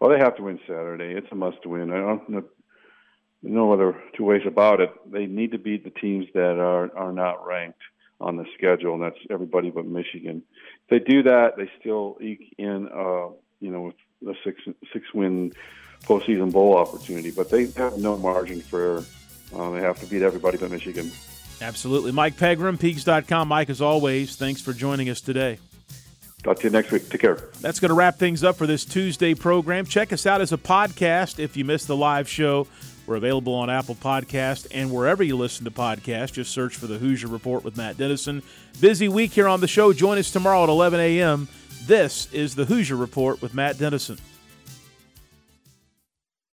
Well, 0.00 0.10
they 0.10 0.18
have 0.18 0.36
to 0.36 0.42
win 0.42 0.58
Saturday. 0.66 1.14
It's 1.14 1.30
a 1.30 1.34
must-win. 1.34 1.92
I 1.92 1.98
don't 1.98 2.28
know 2.30 2.44
no 3.42 3.72
other 3.72 4.00
two 4.16 4.24
ways 4.24 4.42
about 4.46 4.80
it. 4.80 4.90
They 5.10 5.26
need 5.26 5.50
to 5.52 5.58
beat 5.58 5.84
the 5.84 5.90
teams 5.90 6.26
that 6.34 6.58
are 6.58 6.96
are 6.96 7.12
not 7.12 7.44
ranked 7.46 7.80
on 8.22 8.36
the 8.36 8.44
schedule, 8.56 8.94
and 8.94 9.02
that's 9.02 9.18
everybody 9.30 9.70
but 9.70 9.84
Michigan. 9.86 10.42
If 10.84 10.90
they 10.90 11.12
do 11.12 11.22
that, 11.24 11.56
they 11.56 11.70
still 11.80 12.18
eke 12.20 12.54
in, 12.58 12.88
uh, 12.88 13.28
you 13.60 13.70
know, 13.70 13.92
with 14.22 14.36
a 14.36 14.38
six 14.44 14.60
six 14.92 15.12
win 15.12 15.52
postseason 16.04 16.52
bowl 16.52 16.76
opportunity. 16.76 17.30
But 17.30 17.50
they 17.50 17.66
have 17.76 17.98
no 17.98 18.16
margin 18.16 18.60
for 18.60 18.80
error. 18.80 19.04
Uh, 19.54 19.70
they 19.72 19.80
have 19.80 19.98
to 20.00 20.06
beat 20.06 20.22
everybody 20.22 20.56
but 20.56 20.70
Michigan. 20.70 21.10
Absolutely. 21.60 22.10
Mike 22.10 22.36
Pegram, 22.36 22.78
Peegs.com. 22.78 23.48
Mike, 23.48 23.70
as 23.70 23.80
always, 23.80 24.36
thanks 24.36 24.60
for 24.60 24.72
joining 24.72 25.08
us 25.10 25.20
today. 25.20 25.58
Talk 26.42 26.58
to 26.58 26.64
you 26.64 26.70
next 26.70 26.90
week. 26.90 27.08
Take 27.08 27.20
care. 27.20 27.38
That's 27.60 27.78
going 27.78 27.90
to 27.90 27.94
wrap 27.94 28.16
things 28.16 28.42
up 28.42 28.56
for 28.56 28.66
this 28.66 28.84
Tuesday 28.84 29.34
program. 29.34 29.86
Check 29.86 30.12
us 30.12 30.26
out 30.26 30.40
as 30.40 30.52
a 30.52 30.56
podcast 30.56 31.38
if 31.38 31.56
you 31.56 31.64
missed 31.64 31.86
the 31.86 31.96
live 31.96 32.28
show. 32.28 32.66
We're 33.12 33.18
available 33.18 33.52
on 33.52 33.68
Apple 33.68 33.94
Podcast 33.94 34.68
and 34.70 34.90
wherever 34.90 35.22
you 35.22 35.36
listen 35.36 35.66
to 35.66 35.70
podcasts. 35.70 36.32
Just 36.32 36.50
search 36.50 36.76
for 36.76 36.86
the 36.86 36.96
Hoosier 36.96 37.28
Report 37.28 37.62
with 37.62 37.76
Matt 37.76 37.98
Dennison. 37.98 38.42
Busy 38.80 39.06
week 39.06 39.32
here 39.32 39.48
on 39.48 39.60
the 39.60 39.68
show. 39.68 39.92
Join 39.92 40.16
us 40.16 40.30
tomorrow 40.30 40.62
at 40.62 40.70
11 40.70 40.98
a.m. 40.98 41.46
This 41.84 42.32
is 42.32 42.54
the 42.54 42.64
Hoosier 42.64 42.96
Report 42.96 43.42
with 43.42 43.52
Matt 43.52 43.76
Dennison. 43.76 44.16